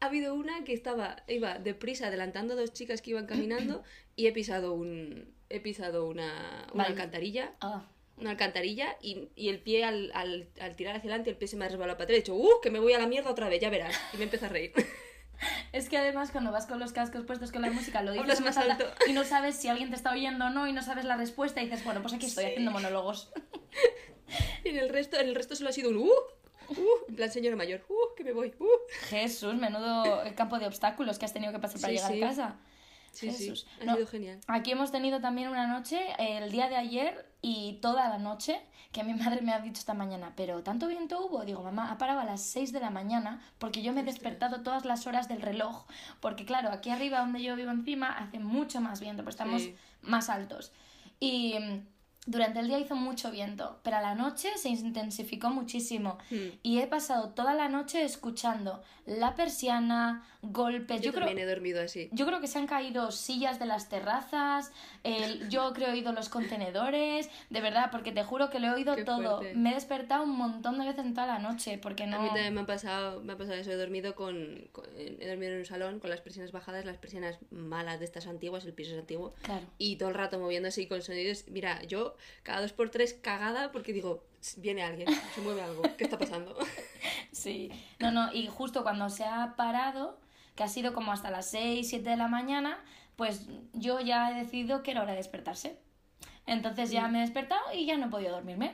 ha 0.00 0.06
habido 0.06 0.34
una 0.34 0.64
que 0.64 0.72
estaba, 0.72 1.22
iba 1.28 1.58
deprisa 1.58 2.06
adelantando 2.08 2.54
a 2.54 2.56
dos 2.56 2.72
chicas 2.72 3.02
que 3.02 3.10
iban 3.10 3.26
caminando 3.26 3.82
y 4.16 4.26
he 4.26 4.32
pisado 4.32 4.72
un, 4.72 5.32
he 5.50 5.60
pisado 5.60 6.06
una, 6.06 6.66
una 6.72 6.84
Vale. 6.84 6.88
alcantarilla, 6.94 7.52
Ah, 7.60 7.84
una 8.16 8.30
alcantarilla 8.30 8.96
y, 9.02 9.28
y 9.36 9.48
el 9.50 9.58
pie 9.60 9.84
al, 9.84 10.10
al, 10.14 10.48
al 10.60 10.74
tirar 10.76 10.96
hacia 10.96 11.08
adelante 11.10 11.30
el 11.30 11.36
pie 11.36 11.48
se 11.48 11.56
me 11.56 11.64
ha 11.66 11.68
resbalado 11.68 11.96
para 11.98 12.04
atrás 12.04 12.16
he 12.18 12.20
dicho, 12.22 12.34
uh, 12.34 12.60
que 12.62 12.70
me 12.70 12.78
voy 12.78 12.92
a 12.94 12.98
la 12.98 13.06
mierda 13.06 13.30
otra 13.30 13.48
vez, 13.48 13.60
ya 13.60 13.68
verás. 13.70 13.94
Y 14.14 14.16
me 14.16 14.24
empiezo 14.24 14.46
a 14.46 14.48
reír. 14.48 14.72
Es 15.72 15.88
que 15.88 15.98
además 15.98 16.30
cuando 16.30 16.52
vas 16.52 16.66
con 16.66 16.78
los 16.78 16.92
cascos 16.92 17.24
puestos 17.24 17.50
con 17.50 17.62
la 17.62 17.70
música 17.70 18.00
lo 18.02 18.12
dices 18.12 18.40
más 18.42 18.56
alto. 18.58 18.84
y 19.08 19.12
no 19.12 19.24
sabes 19.24 19.56
si 19.56 19.66
alguien 19.66 19.90
te 19.90 19.96
está 19.96 20.12
oyendo 20.12 20.44
o 20.46 20.50
no 20.50 20.68
y 20.68 20.72
no 20.72 20.82
sabes 20.82 21.04
la 21.04 21.16
respuesta 21.16 21.60
y 21.60 21.64
dices, 21.64 21.82
bueno, 21.84 22.00
pues 22.00 22.14
aquí 22.14 22.26
estoy 22.26 22.44
Sí. 22.44 22.50
haciendo 22.50 22.70
monólogos. 22.70 23.32
Y 24.64 24.68
en 24.68 24.76
el 24.78 24.88
resto, 24.88 25.18
en 25.18 25.28
el 25.28 25.34
resto 25.34 25.54
solo 25.56 25.70
ha 25.70 25.72
sido 25.72 25.90
un 25.90 25.96
uh, 25.98 26.04
uh, 26.68 26.76
en 27.08 27.16
plan 27.16 27.30
señora 27.30 27.56
mayor, 27.56 27.84
uh, 27.88 28.14
que 28.16 28.24
me 28.24 28.32
voy, 28.32 28.54
uh. 28.58 28.66
Jesús, 29.08 29.54
menudo 29.54 30.22
campo 30.36 30.58
de 30.58 30.66
obstáculos 30.66 31.18
que 31.18 31.24
has 31.24 31.32
tenido 31.32 31.52
que 31.52 31.58
pasar 31.58 31.80
para 31.80 31.92
Sí, 31.92 31.96
llegar 31.96 32.12
sí. 32.12 32.22
a 32.22 32.26
casa. 32.28 32.56
Sí, 33.12 33.26
Jesús. 33.30 33.66
sí, 33.68 33.82
ha 33.82 33.84
No, 33.84 33.94
sido 33.96 34.06
genial. 34.06 34.40
Aquí 34.46 34.70
hemos 34.72 34.90
tenido 34.90 35.20
también 35.20 35.48
una 35.48 35.66
noche, 35.66 36.00
el 36.18 36.50
día 36.50 36.68
de 36.70 36.76
ayer 36.76 37.26
y 37.42 37.74
toda 37.82 38.08
la 38.08 38.16
noche, 38.16 38.58
que 38.90 39.04
mi 39.04 39.12
madre 39.12 39.42
me 39.42 39.52
ha 39.52 39.58
dicho 39.60 39.80
esta 39.80 39.92
mañana, 39.92 40.32
pero 40.34 40.62
¿tanto 40.62 40.86
viento 40.86 41.20
hubo? 41.26 41.44
Digo, 41.44 41.62
mamá, 41.62 41.90
ha 41.92 41.98
parado 41.98 42.20
a 42.20 42.24
las 42.24 42.40
6 42.42 42.72
de 42.72 42.80
la 42.80 42.88
mañana 42.90 43.42
porque 43.58 43.82
yo 43.82 43.92
me 43.92 44.00
he 44.00 44.04
despertado 44.04 44.62
todas 44.62 44.86
las 44.86 45.06
horas 45.06 45.28
del 45.28 45.42
reloj, 45.42 45.84
porque 46.20 46.46
claro, 46.46 46.70
aquí 46.70 46.88
arriba 46.88 47.18
donde 47.20 47.42
yo 47.42 47.54
vivo 47.54 47.70
encima 47.70 48.16
hace 48.16 48.38
mucho 48.38 48.80
más 48.80 49.00
viento, 49.00 49.22
pues 49.24 49.34
estamos 49.34 49.60
Sí. 49.62 49.74
más 50.00 50.30
altos. 50.30 50.72
Y 51.20 51.58
mm, 51.58 51.86
durante 52.26 52.60
el 52.60 52.68
día 52.68 52.78
hizo 52.78 52.94
mucho 52.94 53.30
viento, 53.32 53.80
pero 53.82 53.96
a 53.96 54.00
la 54.00 54.14
noche 54.14 54.48
se 54.56 54.68
intensificó 54.68 55.50
muchísimo. 55.50 56.18
Hmm. 56.30 56.50
Y 56.62 56.78
he 56.78 56.86
pasado 56.86 57.30
toda 57.30 57.52
la 57.54 57.68
noche 57.68 58.04
escuchando 58.04 58.82
la 59.06 59.34
persiana, 59.34 60.24
golpes. 60.42 61.00
Yo, 61.00 61.06
Yo, 61.06 61.12
creo, 61.12 61.26
también 61.26 61.48
he 61.48 61.50
dormido 61.50 61.82
así. 61.82 62.08
yo 62.12 62.24
creo 62.24 62.40
que 62.40 62.46
se 62.46 62.58
han 62.58 62.68
caído 62.68 63.10
sillas 63.10 63.58
de 63.58 63.66
las 63.66 63.88
terrazas, 63.88 64.70
el- 65.02 65.48
yo 65.48 65.72
creo 65.72 65.88
he 65.88 65.92
oído 65.92 66.12
los 66.12 66.28
contenedores, 66.28 67.28
de 67.50 67.60
verdad, 67.60 67.88
porque 67.90 68.12
te 68.12 68.22
juro 68.22 68.50
que 68.50 68.60
lo 68.60 68.68
he 68.68 68.70
oído 68.70 68.94
Qué 68.94 69.04
todo. 69.04 69.38
fuerte. 69.38 69.54
Me 69.56 69.72
he 69.72 69.74
despertado 69.74 70.22
un 70.22 70.36
montón 70.36 70.78
de 70.78 70.84
veces 70.86 71.04
en 71.04 71.14
toda 71.14 71.26
la 71.26 71.38
noche, 71.40 71.78
porque 71.78 72.06
no... 72.06 72.18
A 72.18 72.20
mí 72.22 72.28
también 72.28 72.54
me 72.54 72.60
ha 72.60 72.66
pasado, 72.66 73.20
me 73.22 73.32
ha 73.32 73.36
pasado 73.36 73.56
eso, 73.58 73.72
he 73.72 73.76
dormido 73.76 74.14
con, 74.14 74.68
con- 74.70 74.86
he 74.96 75.26
dormido 75.26 75.52
en 75.52 75.58
un 75.58 75.64
salón 75.66 75.98
con 75.98 76.08
las 76.10 76.20
persianas 76.20 76.52
bajadas, 76.52 76.84
las 76.84 76.98
persianas 76.98 77.38
malas 77.50 77.98
de 77.98 78.04
estas 78.04 78.28
antiguas, 78.28 78.64
el 78.64 78.72
piso 78.74 78.92
es 78.92 78.98
antiguo, 79.00 79.34
Claro. 79.42 79.66
y 79.78 79.96
todo 79.96 80.10
el 80.10 80.14
rato 80.14 80.38
moviéndose 80.38 80.82
y 80.82 80.86
con 80.86 81.02
sonidos. 81.02 81.44
Mira, 81.48 81.82
yo 81.82 82.11
cada 82.42 82.60
dos 82.60 82.72
por 82.72 82.90
tres 82.90 83.14
cagada 83.14 83.72
porque 83.72 83.92
digo, 83.92 84.24
viene 84.56 84.82
alguien, 84.82 85.08
se 85.34 85.40
mueve 85.40 85.62
algo, 85.62 85.82
¿qué 85.96 86.04
está 86.04 86.18
pasando? 86.18 86.56
Sí, 87.32 87.70
no, 87.98 88.10
no, 88.10 88.30
y 88.32 88.46
justo 88.46 88.82
cuando 88.82 89.08
se 89.08 89.24
ha 89.24 89.56
parado, 89.56 90.20
que 90.54 90.64
ha 90.64 90.68
sido 90.68 90.92
como 90.92 91.12
hasta 91.12 91.30
las 91.30 91.50
6, 91.50 91.88
7 91.88 92.10
de 92.10 92.16
la 92.16 92.28
mañana, 92.28 92.78
pues 93.16 93.46
yo 93.72 94.00
ya 94.00 94.30
he 94.30 94.34
decidido 94.34 94.82
que 94.82 94.90
era 94.90 95.02
hora 95.02 95.12
de 95.12 95.16
despertarse. 95.16 95.78
Entonces 96.46 96.90
ya 96.90 97.08
me 97.08 97.18
he 97.18 97.20
despertado 97.22 97.62
y 97.72 97.86
ya 97.86 97.96
no 97.96 98.06
he 98.06 98.10
podido 98.10 98.32
dormirme. 98.32 98.72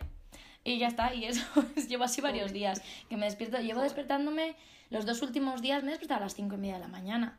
Y 0.65 0.79
ya 0.79 0.89
está, 0.89 1.15
y 1.15 1.25
eso 1.25 1.47
llevo 1.89 2.05
así 2.05 2.21
varios 2.21 2.53
días, 2.53 2.83
que 3.09 3.17
me 3.17 3.27
despierto, 3.27 3.59
llevo 3.59 3.81
despertándome, 3.81 4.57
los 4.91 5.07
dos 5.07 5.23
últimos 5.23 5.63
días 5.63 5.83
me 5.83 5.91
he 5.91 5.93
despertado 5.93 6.21
a 6.21 6.25
las 6.25 6.35
5 6.35 6.55
y 6.57 6.59
media 6.59 6.75
de 6.75 6.81
la 6.81 6.89
mañana. 6.89 7.39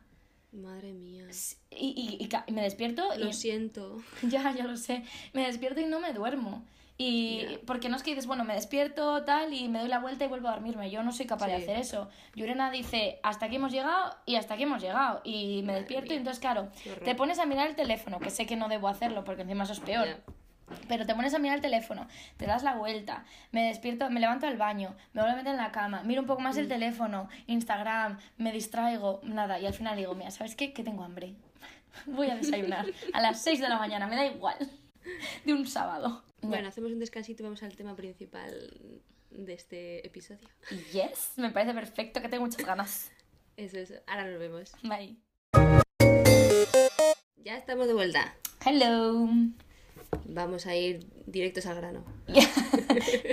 Madre 0.52 0.92
mía. 0.92 1.26
Y, 1.70 2.18
y, 2.20 2.28
y 2.46 2.52
me 2.52 2.62
despierto 2.62 3.08
y... 3.16 3.18
Lo 3.18 3.32
siento. 3.32 3.98
Ya, 4.22 4.52
ya 4.52 4.64
lo 4.64 4.76
sé. 4.76 5.04
Me 5.32 5.46
despierto 5.46 5.80
y 5.80 5.86
no 5.86 6.00
me 6.00 6.12
duermo. 6.12 6.64
Y 7.02 7.58
porque 7.66 7.88
no 7.88 7.96
es 7.96 8.02
que 8.02 8.10
dices, 8.10 8.26
bueno, 8.26 8.44
me 8.44 8.52
despierto 8.52 9.24
tal 9.24 9.54
y 9.54 9.68
me 9.68 9.78
doy 9.78 9.88
la 9.88 10.00
vuelta 10.00 10.26
y 10.26 10.28
vuelvo 10.28 10.48
a 10.48 10.52
dormirme. 10.52 10.90
Yo 10.90 11.02
no 11.02 11.12
soy 11.12 11.24
capaz 11.24 11.46
de 11.46 11.54
hacer 11.54 11.78
eso. 11.78 12.10
Yurena 12.34 12.70
dice, 12.70 13.20
hasta 13.22 13.46
aquí 13.46 13.56
hemos 13.56 13.72
llegado 13.72 14.14
y 14.26 14.34
hasta 14.36 14.52
aquí 14.52 14.64
hemos 14.64 14.82
llegado. 14.82 15.22
Y 15.24 15.62
me 15.62 15.68
Madre 15.68 15.80
despierto 15.80 16.12
y 16.12 16.18
entonces, 16.18 16.40
claro, 16.40 16.68
te 17.02 17.14
pones 17.14 17.38
a 17.38 17.46
mirar 17.46 17.68
el 17.68 17.74
teléfono, 17.74 18.20
que 18.20 18.28
sé 18.28 18.44
que 18.44 18.56
no 18.56 18.68
debo 18.68 18.86
hacerlo 18.86 19.24
porque 19.24 19.42
encima 19.42 19.64
eso 19.64 19.72
es 19.72 19.80
peor. 19.80 20.08
Pero 20.88 21.06
te 21.06 21.14
pones 21.14 21.34
a 21.34 21.38
mirar 21.38 21.56
el 21.56 21.62
teléfono, 21.62 22.06
te 22.36 22.46
das 22.46 22.62
la 22.62 22.74
vuelta, 22.74 23.24
me 23.52 23.64
despierto, 23.68 24.08
me 24.10 24.20
levanto 24.20 24.46
al 24.46 24.56
baño, 24.56 24.94
me 25.12 25.22
vuelvo 25.22 25.34
a 25.34 25.36
meter 25.36 25.52
en 25.52 25.58
la 25.58 25.72
cama, 25.72 26.02
miro 26.02 26.20
un 26.22 26.26
poco 26.26 26.40
más 26.40 26.56
el 26.56 26.66
Mm. 26.66 26.68
teléfono, 26.68 27.28
Instagram, 27.46 28.18
me 28.38 28.52
distraigo, 28.52 29.20
nada, 29.24 29.58
y 29.58 29.66
al 29.66 29.74
final 29.74 29.96
digo, 29.96 30.14
mira, 30.14 30.30
¿sabes 30.30 30.54
qué? 30.56 30.72
Que 30.72 30.82
tengo 30.84 31.02
hambre. 31.04 31.34
Voy 32.06 32.30
a 32.30 32.36
desayunar 32.36 32.86
a 33.12 33.20
las 33.20 33.42
6 33.42 33.60
de 33.60 33.68
la 33.68 33.78
mañana, 33.78 34.06
me 34.06 34.16
da 34.16 34.26
igual. 34.26 34.56
De 35.44 35.52
un 35.54 35.66
sábado. 35.66 36.22
Bueno, 36.42 36.68
hacemos 36.68 36.92
un 36.92 36.98
descansito 36.98 37.42
y 37.42 37.44
vamos 37.44 37.62
al 37.62 37.74
tema 37.76 37.94
principal 37.96 38.52
de 39.30 39.52
este 39.54 40.06
episodio. 40.06 40.48
Yes, 40.92 41.32
me 41.36 41.50
parece 41.50 41.72
perfecto, 41.74 42.20
que 42.20 42.28
tengo 42.28 42.44
muchas 42.44 42.64
ganas. 42.66 43.10
Eso 43.56 43.78
es, 43.78 43.92
ahora 44.06 44.26
nos 44.26 44.38
vemos. 44.38 44.72
Bye. 44.82 45.16
Ya 47.36 47.56
estamos 47.56 47.86
de 47.86 47.94
vuelta. 47.94 48.34
Hello. 48.64 49.28
Vamos 50.24 50.66
a 50.66 50.76
ir 50.76 51.06
directos 51.26 51.66
al 51.66 51.76
grano. 51.76 52.04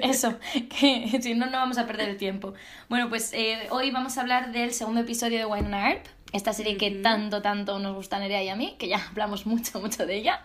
Eso, 0.03 0.38
que 0.69 1.19
si 1.22 1.34
no, 1.34 1.46
no 1.46 1.53
vamos 1.53 1.77
a 1.77 1.86
perder 1.86 2.10
el 2.10 2.17
tiempo. 2.17 2.53
Bueno, 2.89 3.10
pues 3.10 3.34
eh, 3.34 3.67
hoy 3.72 3.91
vamos 3.91 4.17
a 4.17 4.22
hablar 4.22 4.51
del 4.51 4.74
segundo 4.74 5.01
episodio 5.01 5.38
de 5.38 5.46
Wynonna 5.46 5.91
Earp, 5.91 6.05
esta 6.34 6.53
serie 6.53 6.77
que 6.77 6.91
tanto, 6.91 7.41
tanto 7.41 7.79
nos 7.79 7.96
gusta 7.96 8.17
a 8.17 8.19
Nerea 8.19 8.43
y 8.43 8.50
a 8.50 8.55
mí, 8.55 8.75
que 8.77 8.88
ya 8.88 9.05
hablamos 9.10 9.46
mucho, 9.46 9.79
mucho 9.79 10.05
de 10.05 10.17
ella. 10.17 10.41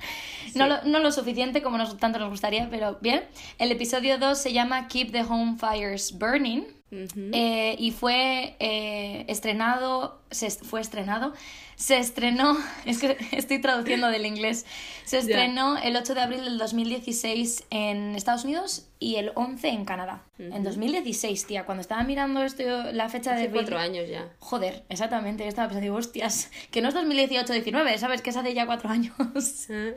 No, 0.54 0.66
lo, 0.66 0.82
no 0.84 0.98
lo 0.98 1.12
suficiente 1.12 1.62
como 1.62 1.78
nos, 1.78 1.96
tanto 1.98 2.18
nos 2.18 2.30
gustaría, 2.30 2.68
pero 2.70 2.98
bien. 3.00 3.24
El 3.58 3.72
episodio 3.72 4.18
2 4.18 4.38
se 4.38 4.52
llama 4.52 4.88
Keep 4.88 5.12
the 5.12 5.22
Home 5.22 5.56
Fires 5.58 6.18
Burning. 6.18 6.81
Ujú. 6.92 7.30
eh, 7.32 7.74
y 7.78 7.90
fue 7.90 8.54
eh, 8.60 9.24
estrenado, 9.28 10.20
se 10.30 10.46
est- 10.46 10.62
fue 10.62 10.80
estrenado, 10.82 11.32
se 11.74 11.96
estrenó, 11.98 12.56
es 12.84 12.98
que 12.98 13.16
estoy 13.32 13.60
traduciendo 13.60 14.08
del 14.08 14.26
inglés, 14.26 14.66
se 15.04 15.18
estrenó 15.18 15.78
el 15.78 15.96
8 15.96 16.14
de 16.14 16.20
abril 16.20 16.44
del 16.44 16.58
2016 16.58 17.64
en 17.70 18.14
Estados 18.14 18.44
Unidos 18.44 18.86
y 19.00 19.16
el 19.16 19.32
11 19.34 19.68
en 19.70 19.84
Canadá. 19.86 20.22
En 20.38 20.62
2016, 20.64 21.46
tía, 21.46 21.64
cuando 21.64 21.80
estaba 21.80 22.02
mirando 22.04 22.42
esto, 22.44 22.62
la 22.92 23.08
fecha 23.08 23.32
de... 23.34 23.42
Hace 23.44 23.50
cuatro 23.50 23.76
rele- 23.78 23.80
años 23.84 24.08
ya. 24.08 24.28
Joder, 24.38 24.84
exactamente, 24.88 25.44
yo 25.44 25.48
estaba 25.48 25.68
pensando, 25.68 25.94
hostias, 25.94 26.50
que 26.70 26.82
no 26.82 26.88
es 26.90 26.94
2018-19, 26.94 27.96
¿sabes? 27.98 28.20
Que 28.22 28.30
es 28.30 28.36
hace 28.36 28.52
ya 28.54 28.66
cuatro 28.66 28.90
años. 28.90 29.14
Ah, 29.70 29.90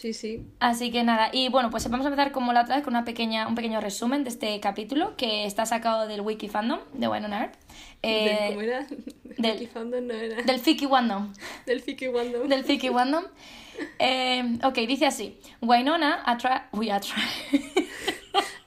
Sí, 0.00 0.12
sí. 0.12 0.46
Así 0.60 0.92
que 0.92 1.02
nada, 1.02 1.30
y 1.32 1.48
bueno, 1.48 1.70
pues 1.70 1.88
vamos 1.90 2.06
a 2.06 2.08
empezar 2.10 2.30
como 2.30 2.52
la 2.52 2.62
otra 2.62 2.76
vez 2.76 2.84
con 2.84 2.94
una 2.94 3.04
pequeña, 3.04 3.48
un 3.48 3.56
pequeño 3.56 3.80
resumen 3.80 4.22
de 4.22 4.30
este 4.30 4.60
capítulo 4.60 5.16
que 5.16 5.44
está 5.44 5.66
sacado 5.66 6.06
del 6.06 6.20
Wiki 6.20 6.48
Fandom 6.48 6.78
de 6.92 7.08
Wynonna 7.08 7.40
Earp. 7.40 7.54
Eh, 8.02 8.38
Del- 8.40 8.48
¿Cómo 8.50 8.60
era? 8.60 8.86
del- 9.24 9.52
Wiki 9.54 9.66
Fandom 9.66 10.06
no 10.06 10.14
era. 10.14 10.40
del 10.42 10.60
Fiki 10.60 10.86
Wandom. 10.86 11.32
Del 11.66 11.80
Fiki 11.82 12.06
Wandom. 12.06 12.46
Del 12.48 12.62
Fiki 12.64 12.88
Wandom. 12.90 13.24
Eh, 13.98 14.58
ok, 14.62 14.74
dice 14.86 15.06
así. 15.06 15.36
Wynonna 15.62 16.22
atra... 16.24 16.68
Uy, 16.72 16.90
atra... 16.90 17.16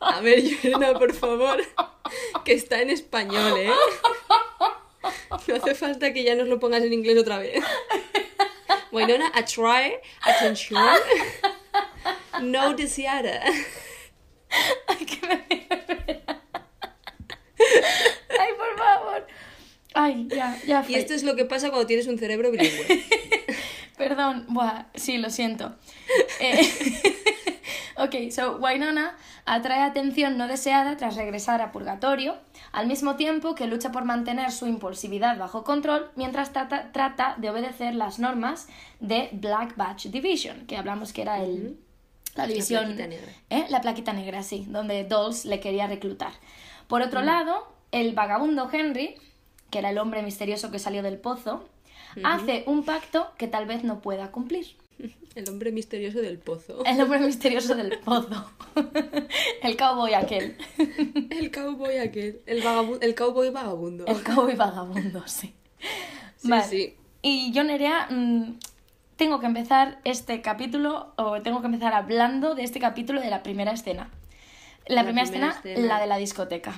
A 0.02 0.20
ver, 0.20 0.42
Yurena, 0.44 0.94
por 1.00 1.14
favor. 1.14 1.62
Que 2.44 2.54
está 2.54 2.82
en 2.82 2.90
español, 2.90 3.54
¿eh? 3.58 3.70
No 5.48 5.56
hace 5.56 5.74
falta 5.76 6.14
que 6.14 6.24
ya 6.24 6.36
nos 6.36 6.48
lo 6.48 6.60
pongas 6.60 6.84
en 6.84 6.94
inglés 6.94 7.18
otra 7.18 7.40
vez. 7.40 7.64
Winona, 8.92 9.32
a 9.34 9.44
try, 9.46 9.94
atención. 10.22 10.80
No 12.42 12.74
deseada. 12.74 13.42
Ay, 14.88 15.06
que 15.06 15.28
me 15.28 15.68
Ay, 18.40 18.50
por 18.58 18.78
favor. 18.78 19.28
Ay, 19.94 20.28
ya, 20.30 20.58
ya 20.66 20.82
Y 20.82 20.84
fue. 20.92 21.00
esto 21.00 21.14
es 21.14 21.24
lo 21.24 21.36
que 21.36 21.46
pasa 21.46 21.70
cuando 21.70 21.86
tienes 21.88 22.08
un 22.08 22.18
cerebro 22.18 22.52
bilingüe. 22.52 23.06
Perdón, 23.98 24.46
buah, 24.50 24.86
sí, 24.96 25.18
lo 25.18 25.30
siento. 25.30 25.76
Eh, 26.40 26.60
ok, 27.98 28.32
so 28.32 28.58
Wynonna 28.58 29.16
atrae 29.46 29.82
atención 29.84 30.38
no 30.38 30.48
deseada 30.48 30.98
tras 30.98 31.16
regresar 31.16 31.62
a 31.62 31.72
Purgatorio, 31.72 32.38
al 32.72 32.88
mismo 32.88 33.16
tiempo 33.16 33.56
que 33.56 33.68
lucha 33.68 33.92
por 33.92 34.06
mantener 34.06 34.51
su 34.51 34.66
impulsividad 34.68 35.38
bajo 35.38 35.63
control 35.63 36.10
mientras 36.16 36.54
trata, 36.54 36.92
trata 36.92 37.36
de 37.38 37.50
obedecer 37.50 37.96
las 37.96 38.20
normas 38.20 38.68
de 39.00 39.30
Black 39.34 39.75
Badge 39.75 40.10
Division, 40.10 40.66
que 40.68 40.78
hablamos 40.78 41.13
que 41.13 41.22
era 41.22 41.44
el, 41.44 41.78
la 42.36 42.48
división... 42.48 42.86
plaquita 42.86 43.08
negra. 43.08 43.32
¿eh? 43.50 43.66
La 43.70 43.82
plaquita 43.82 44.13
negra, 44.13 44.44
sí, 44.44 44.66
donde 44.70 45.04
Dolls 45.04 45.46
le 45.46 45.60
quería 45.60 45.88
reclutar. 45.88 46.32
Por 46.88 47.01
otro 47.01 47.22
lado, 47.22 47.68
el 47.92 48.13
vagabundo 48.13 48.70
Henry, 48.72 49.16
que 49.70 49.80
era 49.80 49.90
el 49.90 49.98
hombre 49.98 50.24
misterioso 50.24 50.72
que 50.72 50.80
salió 50.80 51.04
del 51.04 51.18
pozo, 51.18 51.68
hace 52.24 52.63
un 52.68 52.84
pacto 52.84 53.32
que 53.38 53.48
tal 53.48 53.66
vez 53.66 53.84
no 53.84 54.01
pueda 54.01 54.32
cumplir. 54.32 54.75
El 55.36 55.50
hombre 55.50 55.72
misterioso 55.72 56.20
del 56.20 56.40
pozo. 56.40 56.84
El 56.86 57.00
hombre 57.00 57.20
misterioso 57.20 57.76
del 57.76 57.98
pozo. 58.00 58.52
el 59.64 59.78
cowboy 59.78 60.14
aquel. 60.14 60.58
El 61.30 61.52
cowboy 61.52 61.98
aquel. 61.98 62.42
El, 62.46 62.62
cowboy 63.16 63.50
vagabundo. 63.50 64.06
El 64.08 64.24
cowboy 64.24 64.56
vagabundo, 64.56 65.24
sí. 65.28 65.54
Sí, 66.36 66.50
Vale. 66.50 66.64
sí. 66.64 66.96
Y 67.22 67.52
yo, 67.54 67.64
Nerea, 67.64 68.08
mm, 68.10 68.58
tengo 69.16 69.40
que 69.40 69.46
empezar 69.46 70.00
este 70.04 70.42
capítulo, 70.42 71.14
o 71.16 71.42
tengo 71.42 71.62
que 71.62 71.68
empezar 71.68 71.94
hablando 71.94 72.56
de 72.56 72.64
este 72.64 72.80
capítulo 72.80 73.22
de 73.22 73.30
la 73.30 73.42
primera 73.42 73.72
escena. 73.72 74.10
La, 74.88 74.96
La 74.96 75.04
primera, 75.04 75.30
primera 75.30 75.52
escena, 75.52 75.72
escena. 75.72 75.88
la 75.88 76.02
de 76.02 76.08
la 76.08 76.18
discoteca. 76.18 76.74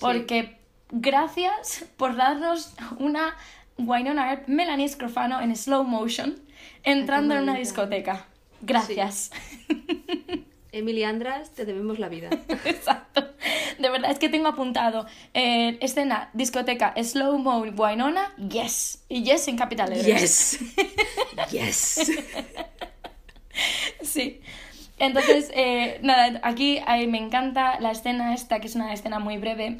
Porque 0.00 0.58
gracias 0.90 1.84
por 1.96 2.16
darnos 2.16 2.74
una 2.98 3.36
Wynonna 3.78 4.30
Earp, 4.30 4.48
Melanie 4.48 4.88
Scrofano 4.88 5.40
en 5.40 5.54
slow 5.54 5.84
motion, 5.84 6.40
entrando 6.82 7.34
en 7.34 7.42
una 7.42 7.54
discoteca. 7.54 8.26
Gracias. 8.60 9.30
Emily 10.72 11.04
Andras, 11.04 11.50
te 11.50 11.64
debemos 11.64 11.98
la 11.98 12.08
vida. 12.08 12.30
Exacto. 12.64 13.26
De 13.78 13.88
verdad, 13.90 14.10
es 14.10 14.18
que 14.18 14.28
tengo 14.28 14.48
apuntado 14.48 15.06
eh, 15.34 15.78
escena, 15.80 16.30
discoteca, 16.34 16.94
slow 17.02 17.38
mo, 17.38 17.60
Wynonna, 17.60 18.34
yes. 18.36 19.04
Y 19.08 19.22
yes 19.22 19.48
en 19.48 19.56
capital. 19.56 19.94
Yes. 19.94 20.58
Yes. 21.50 22.10
Sí. 24.02 24.40
Entonces, 24.98 25.50
eh, 25.54 25.98
nada, 26.02 26.40
aquí 26.42 26.78
eh, 26.78 27.06
me 27.06 27.18
encanta 27.18 27.78
la 27.80 27.92
escena 27.92 28.34
esta, 28.34 28.60
que 28.60 28.66
es 28.66 28.74
una 28.74 28.92
escena 28.92 29.20
muy 29.20 29.38
breve, 29.38 29.78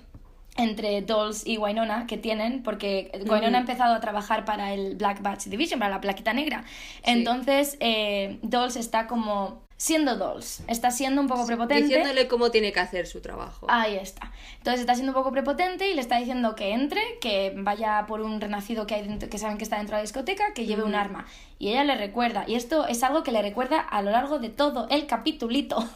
entre 0.58 1.00
Dolls 1.02 1.46
y 1.46 1.56
Wynonna 1.56 2.06
que 2.06 2.18
tienen, 2.18 2.62
porque 2.62 3.10
Wynonna 3.26 3.58
ha 3.58 3.60
empezado 3.62 3.94
a 3.94 4.00
trabajar 4.00 4.44
para 4.44 4.74
el 4.74 4.96
Black 4.96 5.22
Batch 5.22 5.46
Division, 5.46 5.78
para 5.78 5.94
la 5.94 6.00
plaquita 6.00 6.34
negra. 6.34 6.64
Entonces, 7.04 7.76
eh, 7.80 8.38
Dolls 8.42 8.76
está 8.76 9.06
como 9.06 9.66
siendo 9.78 10.16
Dolls, 10.16 10.62
está 10.66 10.90
siendo 10.90 11.20
un 11.22 11.28
poco 11.28 11.46
prepotente. 11.46 11.84
Diciéndole 11.84 12.26
cómo 12.26 12.50
tiene 12.50 12.72
que 12.72 12.80
hacer 12.80 13.06
su 13.06 13.20
trabajo. 13.20 13.66
Ahí 13.70 13.94
está. 13.94 14.32
Entonces 14.56 14.80
está 14.80 14.94
siendo 14.94 15.12
un 15.12 15.14
poco 15.14 15.30
prepotente 15.30 15.88
y 15.88 15.94
le 15.94 16.00
está 16.00 16.18
diciendo 16.18 16.56
que 16.56 16.72
entre, 16.72 17.00
que 17.20 17.54
vaya 17.56 18.04
por 18.08 18.20
un 18.20 18.40
renacido 18.40 18.86
que 18.86 18.96
hay 18.96 19.06
dentro, 19.06 19.30
que 19.30 19.38
saben 19.38 19.56
que 19.56 19.64
está 19.64 19.76
dentro 19.76 19.94
de 19.94 20.00
la 20.00 20.02
discoteca, 20.02 20.52
que 20.52 20.66
lleve 20.66 20.82
un 20.82 20.96
arma. 20.96 21.26
Y 21.60 21.68
ella 21.68 21.84
le 21.84 21.94
recuerda, 21.94 22.44
y 22.48 22.56
esto 22.56 22.86
es 22.88 23.04
algo 23.04 23.22
que 23.22 23.30
le 23.30 23.40
recuerda 23.40 23.78
a 23.78 24.02
lo 24.02 24.10
largo 24.10 24.40
de 24.40 24.48
todo 24.48 24.88
el 24.90 25.06
capitulito. 25.06 25.88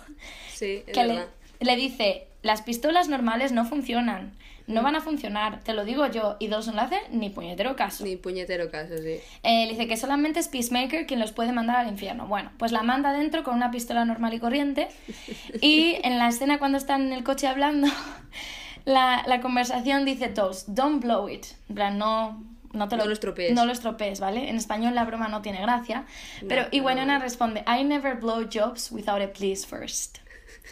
Sí, 0.53 0.85
es 0.87 0.93
que 0.95 1.03
le, 1.03 1.15
verdad. 1.15 1.29
le 1.29 1.42
dice, 1.77 2.27
las 2.43 2.63
pistolas 2.63 3.09
normales 3.09 3.53
no 3.53 3.65
funcionan, 3.65 4.33
Mm. 4.67 4.75
no 4.75 4.83
van 4.83 4.97
a 4.97 5.01
funcionar, 5.01 5.61
te 5.65 5.75
lo 5.75 5.85
digo 5.85 6.07
yo, 6.07 6.37
y 6.39 6.49
Dawson 6.49 6.77
le 6.77 6.83
hace 6.83 7.01
ni 7.11 7.31
puñetero 7.31 7.75
caso. 7.77 8.05
Ni 8.05 8.17
puñetero 8.17 8.71
caso, 8.71 8.97
sí. 8.99 9.19
Eh, 9.43 9.67
le 9.67 9.71
dice 9.73 9.89
que 9.89 9.97
solamente 9.97 10.41
es 10.41 10.49
Peacemaker 10.49 11.07
quien 11.07 11.21
los 11.21 11.33
puede 11.33 11.53
mandar 11.53 11.77
al 11.77 11.89
infierno. 11.89 12.27
Bueno, 12.27 12.51
pues 12.59 12.73
la 12.73 12.83
manda 12.83 13.13
dentro 13.13 13.43
con 13.43 13.55
una 13.55 13.71
pistola 13.71 14.05
normal 14.05 14.35
y 14.35 14.39
corriente. 14.39 14.89
Y 15.61 15.97
en 16.05 16.19
la 16.19 16.29
escena 16.29 16.59
cuando 16.59 16.79
están 16.79 17.03
en 17.03 17.13
el 17.13 17.25
coche 17.25 17.47
hablando, 17.47 17.89
la, 18.85 19.25
la 19.27 19.41
conversación 19.41 20.05
dice 20.05 20.29
toast, 20.29 20.69
don't 20.69 21.03
blow 21.03 21.29
it. 21.29 21.47
En 21.69 21.75
plan, 21.75 21.99
no, 21.99 22.45
no 22.73 22.89
te 22.89 22.97
lo, 22.97 23.03
No 23.03 23.09
lo 23.09 23.13
estropees. 23.15 23.55
No 23.55 23.67
lo 23.67 23.73
estropees, 23.73 24.21
¿vale? 24.21 24.49
En 24.49 24.57
español 24.57 24.95
la 24.95 25.05
broma 25.05 25.29
no 25.29 25.43
tiene 25.43 25.61
gracia. 25.61 26.05
Pero, 26.49 26.67
y 26.71 26.81
no. 26.81 27.19
responde, 27.19 27.65
I 27.67 27.85
never 27.85 28.15
blow 28.15 28.49
jobs 28.49 28.91
without 28.93 29.21
a 29.21 29.33
please 29.33 29.67
first. 29.67 30.19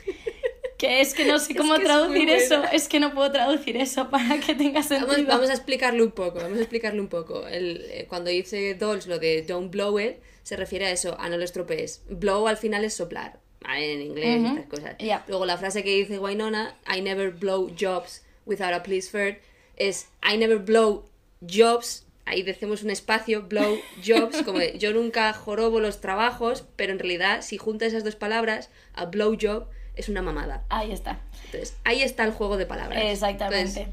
Que 0.81 1.03
es 1.03 1.13
que 1.13 1.27
no 1.27 1.39
sé 1.39 1.55
cómo 1.57 1.75
es 1.75 1.85
traducir 1.85 2.31
eso, 2.31 2.57
buena. 2.57 2.71
es 2.73 2.89
que 2.89 3.01
no 3.01 3.13
puedo 3.13 3.31
traducir 3.31 3.77
eso 3.77 4.09
para 4.11 4.41
que 4.41 4.55
tenga 4.55 4.83
sentido. 4.83 5.09
Vamos, 5.09 5.27
vamos 5.27 5.51
a 5.51 5.53
explicarle 5.53 6.03
un 6.03 6.13
poco, 6.13 6.39
vamos 6.41 6.57
a 6.57 6.63
explicarle 6.63 7.01
un 7.01 7.09
poco. 7.09 7.47
El, 7.47 7.85
eh, 7.91 8.07
cuando 8.09 8.31
dice 8.31 8.75
Dolls 8.75 9.07
lo 9.07 9.19
de 9.19 9.43
don't 9.43 9.71
blow 9.71 10.01
it, 10.01 10.17
se 10.43 10.57
refiere 10.57 10.87
a 10.87 10.91
eso, 10.91 11.21
a 11.21 11.29
no 11.29 11.37
lo 11.37 11.45
estropees. 11.45 12.03
Blow 12.09 12.49
al 12.49 12.57
final 12.57 12.83
es 12.87 12.95
soplar, 12.95 13.39
en 13.77 14.01
inglés 14.01 14.41
y 14.41 14.45
Ujú, 14.47 14.57
estas 14.59 14.67
cosas. 14.71 14.97
Luego 15.29 15.45
la 15.45 15.59
frase 15.59 15.85
que 15.85 15.95
dice 15.95 16.19
Wynonna, 16.19 16.75
I 16.87 17.03
never 17.03 17.31
blow 17.31 17.71
jobs 17.79 18.23
without 18.47 18.73
a 18.73 18.83
please 18.83 19.11
first, 19.11 19.39
es 19.77 20.09
I 20.25 20.39
never 20.39 20.57
blow 20.59 21.05
jobs, 21.43 22.07
ahí 22.25 22.43
decimos 22.43 22.83
un 22.83 22.89
espacio, 22.89 23.43
blow 23.43 23.79
jobs, 24.03 24.43
como 24.45 24.59
de, 24.59 24.79
yo 24.79 24.95
nunca 24.95 25.31
jorobo 25.35 25.79
los 25.79 26.01
trabajos, 26.01 26.65
pero 26.77 26.93
en 26.93 26.99
realidad 26.99 27.43
si 27.43 27.59
junta 27.59 27.85
esas 27.85 28.03
dos 28.03 28.17
palabras, 28.17 28.71
a 28.95 29.05
blow 29.05 29.37
job 29.39 29.67
es 30.01 30.09
una 30.09 30.23
mamada. 30.23 30.65
Ahí 30.69 30.93
está. 30.93 31.19
Entonces, 31.47 31.77
ahí 31.85 32.03
está 32.03 32.25
el 32.25 32.33
juego 32.33 32.57
de 32.57 32.67
palabras. 32.67 33.03
Exactamente. 33.05 33.89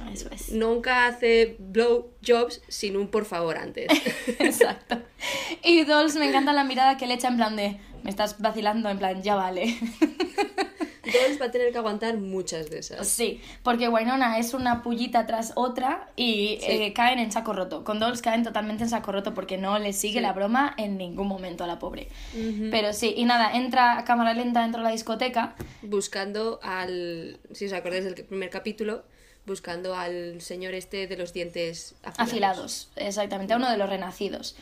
Entonces, 0.00 0.26
Eso 0.26 0.34
es. 0.34 0.52
nunca 0.52 1.06
hace 1.06 1.56
blow 1.58 2.10
jobs 2.26 2.60
sin 2.68 2.96
un 2.96 3.08
por 3.08 3.24
favor 3.24 3.58
antes. 3.58 3.86
Exacto. 4.38 4.98
Y 5.64 5.84
Dolls 5.84 6.14
me 6.16 6.28
encanta 6.28 6.52
la 6.52 6.64
mirada 6.64 6.96
que 6.96 7.06
le 7.06 7.14
echa 7.14 7.28
en 7.28 7.36
plan 7.36 7.56
de, 7.56 7.78
me 8.02 8.10
estás 8.10 8.38
vacilando, 8.38 8.88
en 8.90 8.98
plan, 8.98 9.22
ya 9.22 9.34
vale. 9.34 9.76
Dolls 11.12 11.40
va 11.40 11.46
a 11.46 11.50
tener 11.50 11.72
que 11.72 11.78
aguantar 11.78 12.16
muchas 12.18 12.70
de 12.70 12.78
esas. 12.78 13.06
Sí, 13.08 13.40
porque 13.62 13.88
Wynonna 13.88 14.38
es 14.38 14.54
una 14.54 14.82
pullita 14.82 15.26
tras 15.26 15.52
otra 15.56 16.08
y 16.16 16.58
Sí. 16.60 16.66
eh, 16.70 16.92
caen 16.92 17.18
en 17.18 17.32
saco 17.32 17.52
roto. 17.52 17.84
Con 17.84 17.98
Dolls 18.00 18.22
caen 18.22 18.42
totalmente 18.42 18.84
en 18.84 18.90
saco 18.90 19.12
roto 19.12 19.34
porque 19.34 19.56
no 19.58 19.78
le 19.78 19.92
sigue 19.92 20.18
Sí. 20.18 20.20
la 20.20 20.32
broma 20.32 20.74
en 20.78 20.96
ningún 20.98 21.26
momento 21.28 21.64
a 21.64 21.66
la 21.66 21.78
pobre. 21.78 22.08
Pero 22.70 22.92
sí, 22.92 23.14
y 23.16 23.24
nada, 23.24 23.52
entra 23.54 23.98
a 23.98 24.04
cámara 24.04 24.34
lenta 24.34 24.62
dentro 24.62 24.80
de 24.80 24.84
la 24.88 24.92
discoteca. 24.92 25.54
Buscando 25.82 26.60
al. 26.62 27.38
Si 27.52 27.66
os 27.66 27.72
acordáis 27.72 28.04
del 28.04 28.14
primer 28.14 28.50
capítulo, 28.50 29.02
buscando 29.46 29.94
al 29.94 30.40
señor 30.42 30.74
este 30.74 31.06
de 31.06 31.16
los 31.16 31.32
dientes 31.32 31.94
afilados. 32.02 32.28
afilados, 32.28 32.90
exactamente, 32.96 33.54
a 33.54 33.56
uno 33.56 33.70
de 33.70 33.76
los 33.78 33.88
renacidos. 33.88 34.56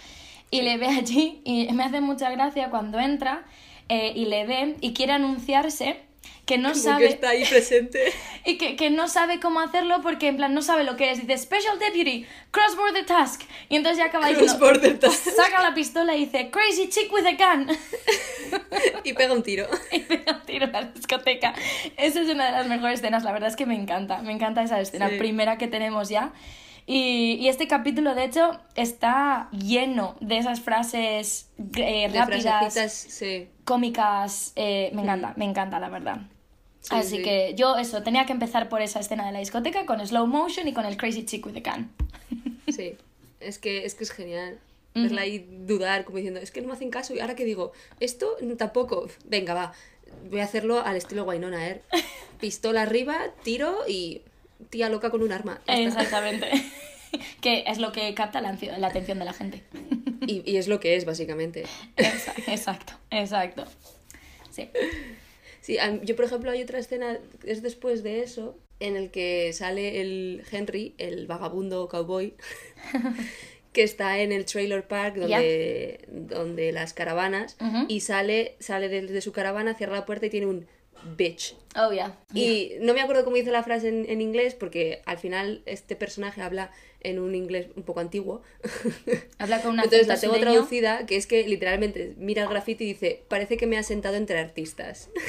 Y 0.50 0.62
le 0.62 0.76
ve 0.78 0.86
allí 0.86 1.40
y 1.44 1.72
me 1.72 1.82
hace 1.82 2.00
mucha 2.00 2.30
gracia 2.30 2.70
cuando 2.70 3.00
entra 3.00 3.44
eh, 3.88 4.12
y 4.14 4.26
le 4.26 4.46
ve 4.46 4.76
y 4.80 4.92
quiere 4.94 5.12
anunciarse 5.14 6.00
que 6.46 6.58
no 6.58 6.70
Como 6.70 6.80
sabe 6.82 7.08
que 7.08 7.12
está 7.14 7.30
ahí 7.30 7.44
presente. 7.44 8.12
y 8.44 8.56
que, 8.56 8.76
que 8.76 8.88
no 8.90 9.08
sabe 9.08 9.40
cómo 9.40 9.60
hacerlo 9.60 10.00
porque 10.02 10.28
en 10.28 10.36
plan 10.36 10.54
no 10.54 10.62
sabe 10.62 10.84
lo 10.84 10.96
que 10.96 11.10
es. 11.10 11.20
Dice 11.26 11.38
Special 11.38 11.78
Deputy, 11.78 12.24
Cross 12.52 12.76
Border 12.76 13.04
Task. 13.04 13.42
Y 13.68 13.76
entonces 13.76 13.98
ya 13.98 14.06
acaba 14.06 14.28
diciendo, 14.28 14.56
Cross 14.56 14.60
Border 14.60 14.98
Task. 14.98 15.30
saca 15.30 15.62
la 15.62 15.74
pistola 15.74 16.14
y 16.14 16.26
dice 16.26 16.50
Crazy 16.50 16.88
Chick 16.88 17.12
with 17.12 17.26
a 17.26 17.32
gun. 17.32 17.68
y 19.04 19.12
pega 19.12 19.32
un 19.32 19.42
tiro. 19.42 19.66
y 19.90 19.98
pega 20.00 20.34
un 20.34 20.42
tiro 20.46 20.66
a 20.66 20.80
la 20.80 20.82
discoteca. 20.84 21.52
Esa 21.96 22.20
es 22.20 22.28
una 22.28 22.46
de 22.46 22.52
las 22.52 22.66
mejores 22.68 23.00
escenas, 23.00 23.24
la 23.24 23.32
verdad 23.32 23.48
es 23.48 23.56
que 23.56 23.66
me 23.66 23.74
encanta. 23.74 24.18
Me 24.22 24.32
encanta 24.32 24.62
esa 24.62 24.80
escena 24.80 25.08
Sí. 25.10 25.16
primera 25.18 25.58
que 25.58 25.66
tenemos 25.66 26.08
ya. 26.08 26.32
Y, 26.86 27.34
y 27.40 27.48
este 27.48 27.66
capítulo, 27.66 28.14
de 28.14 28.24
hecho, 28.24 28.60
está 28.76 29.48
lleno 29.50 30.16
de 30.20 30.38
esas 30.38 30.60
frases 30.60 31.48
eh, 31.76 32.08
rápidas, 32.14 32.92
sí. 32.92 33.48
cómicas. 33.64 34.52
eh, 34.54 34.90
me 34.94 35.02
encanta, 35.02 35.34
me 35.36 35.44
encanta, 35.44 35.80
la 35.80 35.88
verdad. 35.88 36.20
Sí, 36.80 36.94
Así 36.94 37.16
sí. 37.16 37.22
que 37.22 37.54
yo 37.56 37.76
eso, 37.76 38.04
tenía 38.04 38.24
que 38.26 38.32
empezar 38.32 38.68
por 38.68 38.80
esa 38.80 39.00
escena 39.00 39.26
de 39.26 39.32
la 39.32 39.40
discoteca 39.40 39.84
con 39.86 40.06
slow 40.06 40.28
motion 40.28 40.68
y 40.68 40.72
con 40.72 40.86
el 40.86 40.96
crazy 40.96 41.24
chick 41.24 41.44
with 41.46 41.56
a 41.56 41.62
can. 41.62 41.90
Sí. 42.68 42.94
Es 43.40 43.58
que 43.58 43.84
es, 43.84 43.94
que 43.94 44.04
es 44.04 44.10
genial. 44.10 44.58
Verla 44.94 45.22
ahí 45.22 45.46
dudar, 45.66 46.04
como 46.04 46.16
diciendo, 46.16 46.40
es 46.40 46.50
que 46.50 46.60
no 46.62 46.68
me 46.68 46.72
hacen 46.72 46.90
caso. 46.90 47.14
Y 47.14 47.20
ahora 47.20 47.36
que 47.36 47.44
digo, 47.44 47.72
esto 48.00 48.36
tampoco. 48.56 49.08
Venga, 49.24 49.52
va. 49.54 49.72
Voy 50.30 50.40
a 50.40 50.44
hacerlo 50.44 50.80
al 50.80 50.96
estilo 50.96 51.24
Wynonna 51.24 51.66
Earp. 51.68 51.82
Pistola 52.40 52.82
arriba, 52.82 53.18
tiro 53.44 53.76
y 53.86 54.22
tía 54.70 54.88
loca 54.88 55.10
con 55.10 55.22
un 55.22 55.32
arma. 55.32 55.60
Exactamente. 55.66 56.48
que 57.40 57.64
es 57.66 57.78
lo 57.78 57.92
que 57.92 58.12
capta 58.14 58.40
la, 58.40 58.48
atención 58.50 59.18
de 59.18 59.24
la 59.24 59.32
gente. 59.32 59.62
Y, 60.26 60.42
y 60.50 60.56
es 60.56 60.68
lo 60.68 60.80
que 60.80 60.96
es, 60.96 61.04
básicamente. 61.04 61.64
Exa- 61.96 62.34
Exacto, 62.46 62.94
exacto. 63.10 63.64
Sí. 64.50 64.68
Sí, 65.60 65.78
yo 66.04 66.14
por 66.14 66.24
ejemplo 66.24 66.50
hay 66.50 66.62
otra 66.62 66.78
escena, 66.78 67.18
es 67.44 67.60
después 67.60 68.02
de 68.04 68.22
eso, 68.22 68.56
en 68.78 68.96
el 68.96 69.10
que 69.10 69.52
sale 69.52 70.00
el 70.00 70.44
Henry, 70.50 70.94
el 70.98 71.26
vagabundo 71.26 71.88
cowboy, 71.88 72.34
que 73.72 73.82
está 73.82 74.20
en 74.20 74.30
el 74.32 74.44
trailer 74.44 74.86
park 74.86 75.16
donde, 75.16 76.04
donde 76.08 76.70
las 76.72 76.94
caravanas, 76.94 77.56
y 77.88 78.00
sale, 78.00 78.56
sale 78.60 78.88
de, 78.88 79.02
de 79.02 79.20
su 79.20 79.32
caravana, 79.32 79.74
cierra 79.74 79.94
la 79.96 80.06
puerta 80.06 80.26
y 80.26 80.30
tiene 80.30 80.46
un 80.46 80.66
bitch. 81.16 81.54
Oh, 81.76 81.92
yeah. 81.92 82.18
Y 82.34 82.72
no 82.80 82.94
me 82.94 83.00
acuerdo 83.00 83.24
cómo 83.24 83.36
dice 83.36 83.50
la 83.50 83.62
frase 83.62 83.88
en, 83.88 84.08
en 84.08 84.20
inglés, 84.20 84.54
porque 84.54 85.02
al 85.06 85.18
final 85.18 85.62
este 85.66 85.94
personaje 85.96 86.40
habla 86.42 86.70
en 87.00 87.18
un 87.18 87.34
inglés 87.34 87.68
un 87.76 87.82
poco 87.84 88.00
antiguo. 88.00 88.42
Habla 89.38 89.60
con 89.62 89.72
una 89.72 89.84
Entonces 89.84 90.08
la 90.08 90.18
tengo 90.18 90.34
traducida, 90.40 91.06
que 91.06 91.16
es 91.16 91.26
que 91.26 91.46
literalmente 91.46 92.14
mira 92.16 92.42
el 92.42 92.48
grafiti 92.48 92.84
y 92.84 92.88
dice, 92.88 93.22
parece 93.28 93.56
que 93.56 93.66
me 93.66 93.78
ha 93.78 93.82
sentado 93.84 94.16
entre 94.16 94.38
artistas. 94.38 95.10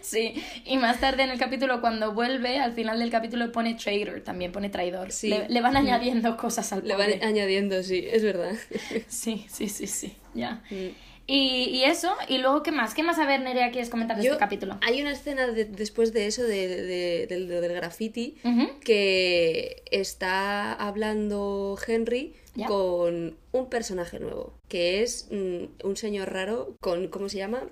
Sí, 0.00 0.34
y 0.66 0.76
más 0.76 1.00
tarde 1.00 1.22
en 1.22 1.30
el 1.30 1.38
capítulo, 1.38 1.80
cuando 1.80 2.12
vuelve, 2.12 2.58
al 2.58 2.72
final 2.74 2.98
del 2.98 3.10
capítulo 3.10 3.50
pone 3.50 3.74
traitor, 3.74 4.20
también 4.20 4.52
pone 4.52 4.68
traidor. 4.68 5.10
Sí. 5.10 5.28
Le, 5.28 5.48
le 5.48 5.60
van 5.60 5.76
añadiendo 5.76 6.36
cosas 6.36 6.72
al 6.72 6.86
Le 6.86 6.94
van 6.94 7.10
pobre. 7.10 7.24
añadiendo, 7.24 7.82
sí, 7.82 8.06
es 8.10 8.22
verdad. 8.22 8.52
Sí, 9.08 9.46
sí, 9.48 9.68
sí, 9.68 9.86
sí, 9.86 10.16
ya. 10.34 10.62
Mm. 10.70 10.88
Y, 11.26 11.70
y 11.70 11.84
eso, 11.84 12.12
y 12.28 12.38
luego, 12.38 12.62
¿qué 12.62 12.70
más? 12.70 12.92
¿Qué 12.94 13.02
más, 13.02 13.18
a 13.18 13.26
ver, 13.26 13.40
Nerea, 13.40 13.70
quieres 13.70 13.88
comentar 13.88 14.16
de 14.16 14.24
Yo- 14.24 14.32
este 14.32 14.40
capítulo? 14.40 14.76
Hay 14.82 15.00
una 15.00 15.12
escena 15.12 15.46
de- 15.46 15.64
después 15.64 16.12
de 16.12 16.26
eso, 16.26 16.42
de, 16.42 16.68
de- 16.68 17.26
del, 17.26 17.48
del 17.48 17.72
graffiti, 17.72 18.36
que 18.84 19.82
está 19.90 20.72
hablando 20.74 21.78
Henry 21.86 22.34
Ya. 22.54 22.66
con 22.66 23.36
un 23.52 23.66
personaje 23.70 24.20
nuevo, 24.20 24.52
que 24.68 25.02
es 25.02 25.28
mm, 25.30 25.86
un 25.86 25.96
señor 25.96 26.32
raro 26.32 26.76
con, 26.80 27.08
¿cómo 27.08 27.28
se 27.28 27.38
llama? 27.38 27.62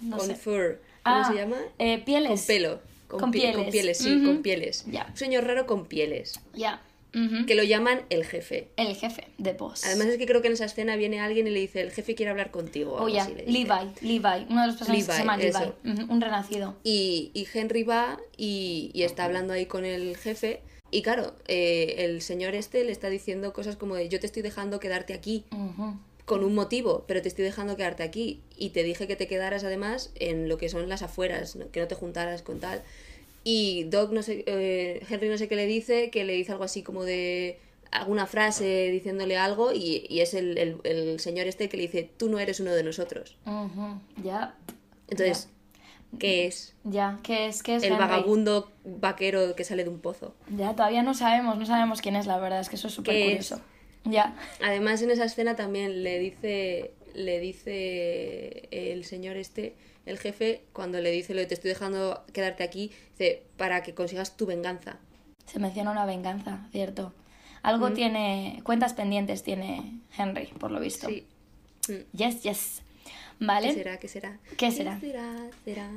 No 0.00 0.16
con 0.16 0.26
sé. 0.26 0.34
fur. 0.34 0.80
¿Cómo 1.04 1.16
Ah, 1.16 1.28
se 1.30 1.34
llama? 1.38 1.56
eh, 1.78 1.98
pieles. 2.04 2.30
Con 2.30 2.46
pelo. 2.46 2.80
Con 3.08 3.30
pi- 3.30 3.40
pieles. 3.40 3.56
Con 3.56 3.70
pieles, 3.70 3.98
sí, 3.98 4.22
con 4.24 4.42
pieles. 4.42 4.84
Un 4.86 5.16
señor 5.16 5.44
raro 5.44 5.66
con 5.66 5.84
pieles, 5.86 6.40
Ya. 6.54 6.80
Que 7.46 7.54
lo 7.54 7.62
llaman 7.62 8.02
el 8.08 8.24
jefe. 8.24 8.68
El 8.76 8.96
jefe 8.96 9.28
de 9.36 9.52
Boss. 9.52 9.84
Además 9.84 10.06
es 10.06 10.18
que 10.18 10.26
creo 10.26 10.40
que 10.40 10.48
en 10.48 10.54
esa 10.54 10.64
escena 10.64 10.96
viene 10.96 11.20
alguien 11.20 11.46
y 11.46 11.50
le 11.50 11.60
dice, 11.60 11.82
el 11.82 11.90
jefe 11.90 12.14
quiere 12.14 12.30
hablar 12.30 12.50
contigo. 12.50 12.96
Oh, 12.98 13.08
ya, 13.08 13.26
dice. 13.26 13.44
Levi, 13.46 13.92
Levi, 14.00 14.46
uno 14.48 14.62
de 14.62 14.66
los 14.68 14.76
personajes 14.76 15.06
que 15.06 15.12
se 15.12 15.18
llama 15.18 15.36
Levi, 15.36 16.06
un 16.08 16.20
renacido. 16.20 16.76
Y, 16.84 17.30
y 17.34 17.46
Henry 17.52 17.82
va 17.82 18.18
y, 18.36 18.90
y 18.94 19.02
está 19.02 19.24
hablando 19.24 19.52
ahí 19.52 19.66
con 19.66 19.84
el 19.84 20.16
jefe. 20.16 20.62
Y 20.90 21.02
claro, 21.02 21.34
eh, 21.48 21.96
el 21.98 22.20
señor 22.20 22.54
este 22.54 22.84
le 22.84 22.92
está 22.92 23.08
diciendo 23.08 23.52
cosas 23.52 23.76
como 23.76 23.94
de 23.94 24.08
yo 24.08 24.20
te 24.20 24.26
estoy 24.26 24.42
dejando 24.42 24.78
quedarte 24.78 25.14
aquí 25.14 25.44
con 26.26 26.44
un 26.44 26.54
motivo, 26.54 27.04
pero 27.08 27.20
te 27.22 27.28
estoy 27.28 27.44
dejando 27.44 27.76
quedarte 27.76 28.02
aquí. 28.02 28.40
Y 28.56 28.70
te 28.70 28.82
dije 28.82 29.06
que 29.06 29.16
te 29.16 29.26
quedaras 29.26 29.64
además 29.64 30.10
en 30.14 30.48
lo 30.48 30.58
que 30.58 30.68
son 30.68 30.88
las 30.88 31.02
afueras, 31.02 31.56
¿no? 31.56 31.70
que 31.70 31.80
no 31.80 31.88
te 31.88 31.94
juntaras 31.94 32.42
con 32.42 32.60
tal. 32.60 32.82
Y 33.44 33.84
Doc, 33.84 34.12
no 34.12 34.22
sé, 34.22 34.44
eh, 34.46 35.04
Henry 35.08 35.28
no 35.28 35.38
sé 35.38 35.48
qué 35.48 35.56
le 35.56 35.66
dice, 35.66 36.10
que 36.10 36.24
le 36.24 36.32
dice 36.34 36.52
algo 36.52 36.64
así 36.64 36.82
como 36.82 37.04
de 37.04 37.58
alguna 37.90 38.26
frase 38.26 38.88
diciéndole 38.90 39.36
algo 39.36 39.72
y, 39.72 40.06
y 40.08 40.20
es 40.20 40.32
el, 40.34 40.56
el- 40.56 40.78
el 40.84 41.20
señor 41.20 41.46
este 41.46 41.68
que 41.68 41.76
le 41.76 41.82
dice, 41.84 42.08
tú 42.16 42.28
no 42.30 42.38
eres 42.38 42.60
uno 42.60 42.72
de 42.72 42.82
nosotros. 42.82 43.36
Ujú, 43.44 44.00
Ya, 44.24 44.54
Entonces, 45.08 45.48
¿qué 46.18 46.46
es? 46.46 46.74
ya, 46.84 47.18
¿qué 47.22 47.46
es? 47.46 47.62
¿Qué 47.62 47.76
es 47.76 47.82
El 47.82 47.92
Henry? 47.92 47.98
vagabundo 48.00 48.70
vaquero 48.84 49.54
que 49.56 49.64
sale 49.64 49.84
de 49.84 49.90
un 49.90 50.00
pozo. 50.00 50.34
Ya, 50.56 50.74
todavía 50.74 51.02
no 51.02 51.12
sabemos, 51.12 51.58
no 51.58 51.66
sabemos 51.66 52.00
quién 52.00 52.16
es, 52.16 52.26
la 52.26 52.38
verdad, 52.38 52.60
es 52.60 52.68
que 52.70 52.76
eso 52.76 52.88
es 52.88 52.94
súper 52.94 53.14
¿Qué 53.16 53.24
curioso. 53.24 53.60
Ya, 54.04 54.34
Además, 54.62 55.02
en 55.02 55.10
esa 55.10 55.24
escena 55.24 55.54
también 55.54 56.02
le 56.02 56.18
dice, 56.18 56.92
le 57.14 57.40
dice 57.40 58.68
el 58.70 59.04
señor 59.04 59.36
este, 59.36 59.74
el 60.06 60.18
jefe, 60.18 60.64
cuando 60.72 61.00
le 61.00 61.10
dice 61.10 61.34
lo 61.34 61.40
de 61.40 61.46
te 61.46 61.54
estoy 61.54 61.68
dejando 61.70 62.24
quedarte 62.32 62.62
aquí, 62.64 62.90
dice, 63.12 63.42
para 63.56 63.82
que 63.82 63.94
consigas 63.94 64.36
tu 64.36 64.46
venganza. 64.46 64.98
se 65.46 65.58
menciona 65.58 65.90
una 65.90 66.06
venganza, 66.06 66.66
cierto. 66.72 67.12
Algo 67.62 67.90
Mm. 67.90 67.94
tiene, 67.94 68.60
cuentas 68.64 68.94
pendientes 68.94 69.42
tiene 69.42 70.00
Henry, 70.16 70.46
por 70.58 70.70
lo 70.70 70.80
visto. 70.80 71.08
Sí. 71.08 71.26
Mm. 71.88 72.16
Yes, 72.16 72.42
yes. 72.42 72.82
Vale. 73.42 73.68
¿Qué 73.68 73.74
será? 73.74 73.96
¿Qué 73.98 74.08
será? 74.08 74.38
¿Qué 74.56 74.70
será? 74.70 75.00
será? 75.00 75.26
¿Será? 75.64 75.88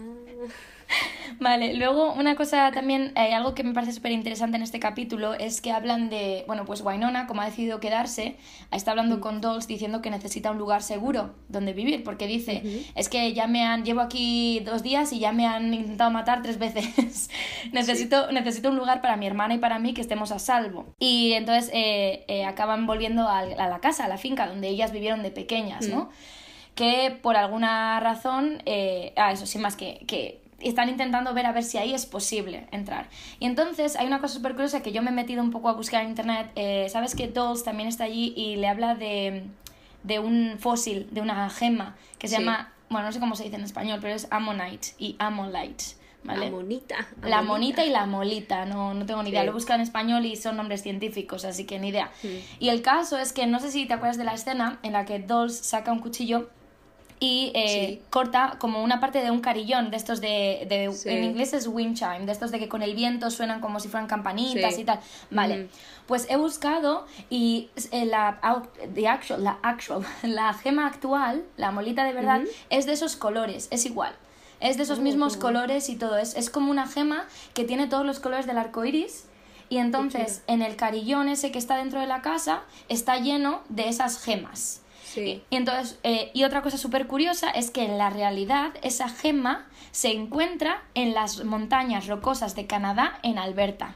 Vale, 1.40 1.74
luego 1.76 2.14
una 2.14 2.36
cosa 2.36 2.72
también, 2.72 3.12
eh, 3.16 3.34
algo 3.34 3.54
que 3.54 3.64
me 3.64 3.74
parece 3.74 3.94
súper 3.94 4.12
interesante 4.12 4.58
en 4.58 4.64
este 4.64 4.80
capítulo 4.80 5.34
es 5.34 5.62
que 5.62 5.72
hablan 5.72 6.10
de, 6.10 6.44
bueno, 6.48 6.66
pues 6.66 6.82
Wynonna, 6.82 7.28
como 7.28 7.42
ha 7.42 7.46
decidido 7.46 7.80
quedarse, 7.80 8.36
está 8.72 8.92
hablando 8.92 9.20
con 9.20 9.42
Dolls 9.42 9.68
diciendo 9.68 10.02
que 10.02 10.10
necesita 10.10 10.52
un 10.52 10.58
lugar 10.58 10.82
seguro 10.84 11.34
donde 11.50 11.74
vivir, 11.74 12.04
porque 12.04 12.28
dice, 12.28 12.86
es 12.96 13.10
que 13.10 13.34
ya 13.34 13.48
me 13.48 13.64
han, 13.64 13.84
llevo 13.84 14.02
aquí 14.02 14.62
dos 14.66 14.84
días 14.84 15.12
y 15.14 15.20
ya 15.20 15.32
me 15.32 15.48
han 15.48 15.74
intentado 15.74 16.12
matar 16.12 16.42
tres 16.42 16.58
veces, 16.58 17.30
necesito, 17.72 18.32
necesito 18.32 18.70
un 18.70 18.78
lugar 18.78 19.02
para 19.02 19.18
mi 19.18 19.28
hermana 19.28 19.56
y 19.56 19.58
para 19.60 19.80
mí 19.80 19.94
que 19.94 20.02
estemos 20.02 20.32
a 20.32 20.40
salvo. 20.40 20.94
Y 21.00 21.34
entonces 21.34 21.72
eh, 21.74 22.26
eh, 22.28 22.46
acaban 22.46 22.86
volviendo 22.86 23.28
a, 23.28 23.40
a 23.40 23.68
la 23.70 23.80
casa, 23.80 24.06
a 24.06 24.08
la 24.08 24.18
finca, 24.18 24.48
donde 24.48 24.68
ellas 24.68 24.92
vivieron 24.92 25.24
de 25.24 25.32
pequeñas, 25.32 25.88
¿no? 25.88 26.10
Que 26.76 27.18
por 27.22 27.36
alguna 27.38 28.00
razón, 28.00 28.62
eh, 28.66 29.14
ah, 29.16 29.32
eso 29.32 29.46
sí, 29.46 29.58
más 29.58 29.76
que, 29.76 30.04
que 30.08 30.42
están 30.60 30.90
intentando 30.90 31.34
ver 31.34 31.46
a 31.46 31.52
ver 31.52 31.64
si 31.64 31.78
ahí 31.78 31.94
es 31.94 32.06
posible 32.06 32.68
entrar. 32.72 33.08
Y 33.40 33.46
entonces 33.46 33.96
hay 33.96 34.08
una 34.08 34.20
cosa 34.20 34.34
súper 34.36 34.54
curiosa 34.54 34.82
que 34.84 34.92
yo 34.92 35.02
me 35.02 35.10
he 35.12 35.14
metido 35.14 35.42
un 35.42 35.52
poco 35.52 35.70
a 35.70 35.74
buscar 35.74 36.04
en 36.04 36.10
internet. 36.10 36.52
eh, 36.56 36.88
Sabes 36.90 37.16
que 37.16 37.28
Dolls 37.28 37.64
también 37.64 37.88
está 37.90 38.04
allí 38.06 38.34
y 38.36 38.56
le 38.58 38.68
habla 38.68 38.96
de, 38.96 39.44
de 40.04 40.20
un 40.20 40.56
fósil, 40.60 41.08
de 41.12 41.22
una 41.22 41.50
gema 41.50 41.96
que 42.20 42.28
se 42.28 42.36
Sí. 42.38 42.42
llama, 42.42 42.74
bueno, 42.90 43.08
no 43.08 43.12
sé 43.14 43.20
cómo 43.20 43.36
se 43.36 43.44
dice 43.44 43.56
en 43.56 43.64
español, 43.64 44.00
pero 44.02 44.14
es 44.16 44.28
ammonite 44.32 44.90
y 44.98 45.16
amolite. 45.20 45.86
¿Vale? 46.24 46.46
La 46.46 46.52
monita. 46.52 46.96
La 47.22 47.42
monita 47.44 47.86
y 47.86 47.90
la 47.92 48.08
molita, 48.08 48.66
no, 48.66 48.96
no 48.96 49.06
tengo 49.06 49.22
ni 49.22 49.30
idea. 49.30 49.42
Sí. 49.42 49.46
Lo 49.46 49.52
he 49.52 49.54
buscado 49.54 49.76
en 49.76 49.82
español 49.84 50.26
y 50.26 50.36
son 50.36 50.58
nombres 50.58 50.82
científicos, 50.82 51.46
así 51.46 51.66
que 51.66 51.78
ni 51.78 51.90
idea. 51.90 52.10
Y 52.60 52.70
el 52.70 52.82
caso 52.82 53.20
es 53.20 53.32
que 53.32 53.46
no 53.46 53.60
sé 53.60 53.70
si 53.72 53.86
te 53.86 53.94
acuerdas 53.94 54.18
de 54.18 54.24
la 54.24 54.34
escena 54.34 54.80
en 54.82 54.94
la 54.94 55.06
que 55.06 55.20
Dolls 55.20 55.56
saca 55.56 55.92
un 55.92 56.00
cuchillo 56.00 56.50
y 57.20 57.52
eh, 57.56 57.86
Sí. 57.98 58.02
corta 58.10 58.58
como 58.60 58.84
una 58.84 59.00
parte 59.00 59.22
de 59.24 59.32
un 59.32 59.40
carillón 59.40 59.90
de 59.90 59.98
estos 59.98 60.20
de, 60.22 60.66
de- 60.70 60.92
Sí. 60.94 61.10
en 61.10 61.24
inglés 61.24 61.54
es 61.54 61.68
wind 61.68 61.96
chime, 61.98 62.26
de 62.26 62.32
estos 62.32 62.52
de 62.52 62.60
que 62.60 62.68
con 62.68 62.82
el 62.82 62.94
viento 62.94 63.32
suenan 63.32 63.62
como 63.62 63.80
si 63.80 63.88
fueran 63.88 64.08
campanitas 64.08 64.76
Sí. 64.76 64.82
y 64.82 64.84
tal. 64.84 65.00
Vale. 65.32 65.70
Pues 66.08 66.28
he 66.30 66.36
buscado 66.36 67.06
y 67.30 67.70
eh, 67.92 68.06
la, 68.06 68.40
the 68.94 69.08
actual, 69.08 69.44
la 69.44 69.58
actual, 69.64 70.06
la 70.24 70.54
gema 70.54 70.88
actual, 70.88 71.44
la 71.58 71.72
molita 71.72 72.04
de 72.04 72.14
verdad, 72.14 72.42
es 72.70 72.86
de 72.86 72.94
esos 72.94 73.16
colores, 73.16 73.68
es 73.72 73.86
igual. 73.86 74.14
Es 74.60 74.78
de 74.78 74.84
esos 74.84 75.00
mismos 75.00 75.36
colores 75.38 75.90
y 75.90 75.96
todo. 75.98 76.18
Es, 76.18 76.36
es 76.36 76.50
como 76.50 76.72
una 76.72 76.88
gema 76.88 77.26
que 77.54 77.64
tiene 77.66 77.88
todos 77.88 78.06
los 78.06 78.20
colores 78.20 78.46
del 78.46 78.58
arco 78.58 78.84
iris. 78.86 79.26
Y 79.68 79.78
entonces 79.80 80.44
en 80.48 80.62
el 80.62 80.76
carillón 80.76 81.28
ese 81.28 81.52
que 81.52 81.58
está 81.60 81.78
dentro 81.78 82.00
de 82.00 82.08
la 82.08 82.22
casa 82.22 82.62
está 82.88 83.18
lleno 83.18 83.62
de 83.70 83.90
esas 83.90 84.24
gemas. 84.24 84.82
Sí. 85.16 85.42
Y 85.50 85.56
entonces, 85.56 85.98
eh, 86.04 86.30
y 86.34 86.44
otra 86.44 86.62
cosa 86.62 86.78
súper 86.78 87.08
curiosa 87.08 87.50
es 87.50 87.72
que 87.72 87.84
en 87.84 87.98
la 87.98 88.12
realidad 88.12 88.74
esa 88.84 89.10
gema 89.10 89.68
se 89.92 90.12
encuentra 90.12 90.84
en 90.94 91.14
las 91.16 91.44
montañas 91.44 92.06
rocosas 92.08 92.56
de 92.56 92.68
Canadá 92.68 93.18
en 93.24 93.40
Alberta, 93.40 93.96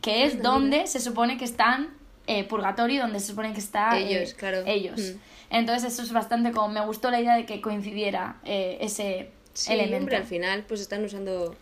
que 0.00 0.24
es 0.24 0.42
donde 0.42 0.86
se 0.88 0.98
supone 0.98 1.36
que 1.38 1.44
están 1.44 1.90
eh, 2.26 2.42
Purgatorio, 2.44 3.02
donde 3.02 3.20
se 3.20 3.26
supone 3.28 3.52
que 3.52 3.60
está 3.60 3.96
eh, 3.98 4.08
Ellos, 4.18 4.34
claro. 4.34 4.62
ellos. 4.66 4.98
Mm. 4.98 5.18
Entonces 5.50 5.92
eso 5.92 6.02
es 6.02 6.12
bastante 6.12 6.50
como 6.50 6.68
me 6.68 6.84
gustó 6.84 7.10
la 7.12 7.20
idea 7.20 7.36
de 7.36 7.46
que 7.46 7.60
coincidiera 7.60 8.36
eh, 8.44 8.78
ese 8.80 9.30
Sí, 9.52 9.72
elemento. 9.72 9.98
hombre, 9.98 10.16
al 10.16 10.24
final 10.24 10.64
pues 10.68 10.80
están 10.80 11.04
usando... 11.04 11.54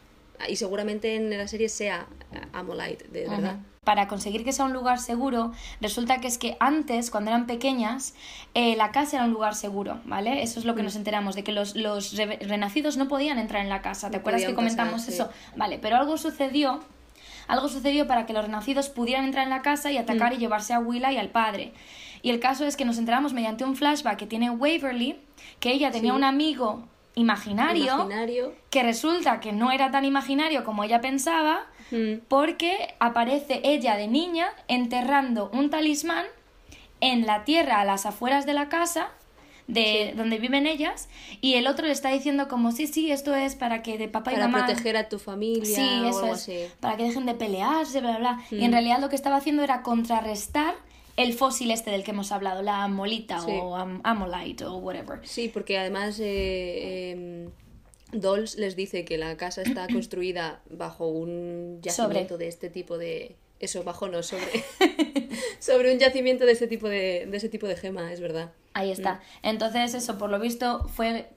Y 0.49 0.57
seguramente 0.57 1.15
en 1.15 1.31
la 1.37 1.47
serie 1.47 1.69
sea 1.69 2.07
Amolite, 2.53 3.09
de 3.09 3.29
verdad. 3.29 3.57
Para 3.85 4.09
conseguir 4.09 4.45
que 4.45 4.53
sea 4.53 4.65
un 4.65 4.73
lugar 4.73 4.99
seguro, 4.99 5.53
resulta 5.81 6.19
que 6.19 6.27
es 6.29 6.39
que 6.39 6.57
antes, 6.59 7.11
cuando 7.11 7.31
eran 7.31 7.47
pequeñas, 7.47 8.15
eh, 8.55 8.77
la 8.77 8.91
casa 8.93 9.17
era 9.17 9.27
un 9.27 9.33
lugar 9.33 9.55
seguro, 9.55 10.01
¿vale? 10.07 10.43
Eso 10.43 10.59
es 10.59 10.65
lo 10.65 10.75
que 10.75 10.81
Mm. 10.83 10.85
nos 10.87 10.97
enteramos, 10.97 11.35
de 11.35 11.45
que 11.45 11.53
los, 11.53 11.77
los 11.77 12.17
re- 12.17 12.39
renacidos 12.41 12.97
no 12.97 13.09
podían 13.09 13.39
entrar 13.39 13.63
en 13.63 13.69
la 13.69 13.83
casa. 13.83 14.09
¿Te 14.11 14.17
No 14.17 14.21
acuerdas 14.21 14.41
que 14.43 14.47
pasar, 14.49 14.55
comentamos 14.57 15.03
sí. 15.03 15.13
eso? 15.13 15.29
Vale, 15.57 15.79
pero 15.79 15.97
algo 15.97 16.17
sucedió, 16.17 16.81
algo 17.47 17.69
sucedió 17.69 18.07
para 18.07 18.25
que 18.25 18.33
los 18.33 18.45
renacidos 18.47 18.89
pudieran 18.89 19.27
entrar 19.27 19.45
en 19.45 19.51
la 19.51 19.61
casa 19.61 19.93
y 19.93 19.99
atacar 19.99 20.33
Mm. 20.33 20.37
y 20.37 20.39
llevarse 20.39 20.73
a 20.73 20.79
Willa 20.79 21.13
y 21.13 21.19
al 21.19 21.29
padre. 21.29 21.75
Y 22.23 22.31
el 22.31 22.41
caso 22.41 22.65
es 22.65 22.77
que 22.79 22.87
nos 22.87 22.97
enteramos 22.97 23.35
mediante 23.35 23.65
un 23.65 23.77
flashback 23.77 24.17
que 24.17 24.27
tiene 24.27 24.49
Waverly, 24.49 25.19
que 25.61 25.73
ella 25.73 25.91
tenía 25.91 26.13
Sí. 26.13 26.17
un 26.17 26.25
amigo 26.25 26.89
imaginario 27.15 27.85
Imaginario. 27.95 28.53
que 28.71 28.83
resulta 28.83 29.41
que 29.41 29.53
no 29.53 29.71
era 29.71 29.91
tan 29.91 30.05
imaginario 30.05 30.65
como 30.65 30.85
ella 30.85 31.01
pensaba, 31.01 31.67
Mm. 31.91 32.21
porque 32.29 32.95
aparece 32.99 33.61
ella 33.63 33.97
de 33.97 34.09
niña 34.09 34.49
enterrando 34.69 35.51
un 35.53 35.69
talismán 35.71 36.25
en 37.01 37.27
la 37.27 37.45
tierra 37.45 37.81
a 37.81 37.85
las 37.85 38.07
afueras 38.07 38.47
de 38.47 38.55
la 38.55 38.69
casa 38.71 39.09
de 39.67 40.09
Sí. 40.11 40.17
donde 40.17 40.39
viven 40.39 40.67
ellas 40.67 41.09
y 41.41 41.55
el 41.55 41.67
otro 41.67 41.87
le 41.87 41.93
está 41.93 42.09
diciendo 42.11 42.49
como 42.49 42.71
sí 42.73 42.87
sí 42.87 43.11
esto 43.13 43.35
es 43.35 43.55
para 43.55 43.83
que 43.83 43.97
de 43.99 44.09
papá 44.09 44.33
y 44.33 44.35
Para 44.37 44.49
mamá 44.49 44.67
proteger 44.67 44.97
a 44.97 45.09
tu 45.09 45.19
familia 45.19 45.65
sí 45.77 46.01
o 46.03 46.09
eso 46.09 46.19
algo 46.21 46.35
es 46.35 46.43
así. 46.43 46.59
para 46.81 46.97
que 46.97 47.05
dejen 47.05 47.25
de 47.27 47.35
pelearse 47.35 48.01
bla 48.01 48.19
bla 48.19 48.35
bla. 48.37 48.45
y 48.51 48.65
en 48.65 48.71
Mm. 48.71 48.75
realidad 48.75 48.99
lo 49.01 49.09
que 49.09 49.17
estaba 49.17 49.37
haciendo 49.37 49.63
era 49.63 49.83
contrarrestar 49.83 50.75
el 51.17 51.33
fósil 51.35 51.71
este 51.71 51.91
del 51.91 52.03
que 52.05 52.11
hemos 52.11 52.33
hablado 52.33 52.63
la 52.63 52.87
molita 52.89 53.41
Sí. 53.41 53.53
o 53.53 53.77
am- 53.77 54.01
amolite 54.05 54.65
o 54.65 54.77
whatever 54.79 55.21
Sí, 55.27 55.49
porque 55.49 55.79
además 55.79 56.19
eh, 56.21 57.11
em, 57.11 57.51
Dolls 58.13 58.57
les 58.57 58.77
dice 58.77 59.05
que 59.05 59.19
la 59.19 59.37
casa 59.37 59.63
está 59.63 59.87
construida 59.93 60.61
bajo 60.71 61.09
un 61.09 61.81
yacimiento 61.83 62.39
de 62.39 62.49
este 62.49 62.71
tipo 62.71 62.99
de... 62.99 63.37
Eso, 63.61 63.83
bajo 63.85 64.09
no, 64.09 64.23
sobre... 64.23 64.65
sobre 65.59 65.93
un 65.93 65.99
yacimiento 65.99 66.45
de 66.45 66.53
ese 66.53 66.67
tipo 66.67 66.89
de, 66.89 67.27
de 67.31 67.37
ese 67.37 67.49
tipo 67.49 67.67
de 67.67 67.77
gema, 67.77 68.13
es 68.13 68.21
verdad. 68.21 68.53
Ahí 68.75 68.91
está. 68.91 69.21
Entonces, 69.43 69.95
eso, 69.95 70.19
por 70.19 70.29
lo 70.31 70.39
visto, 70.41 70.87
fue. 70.89 71.31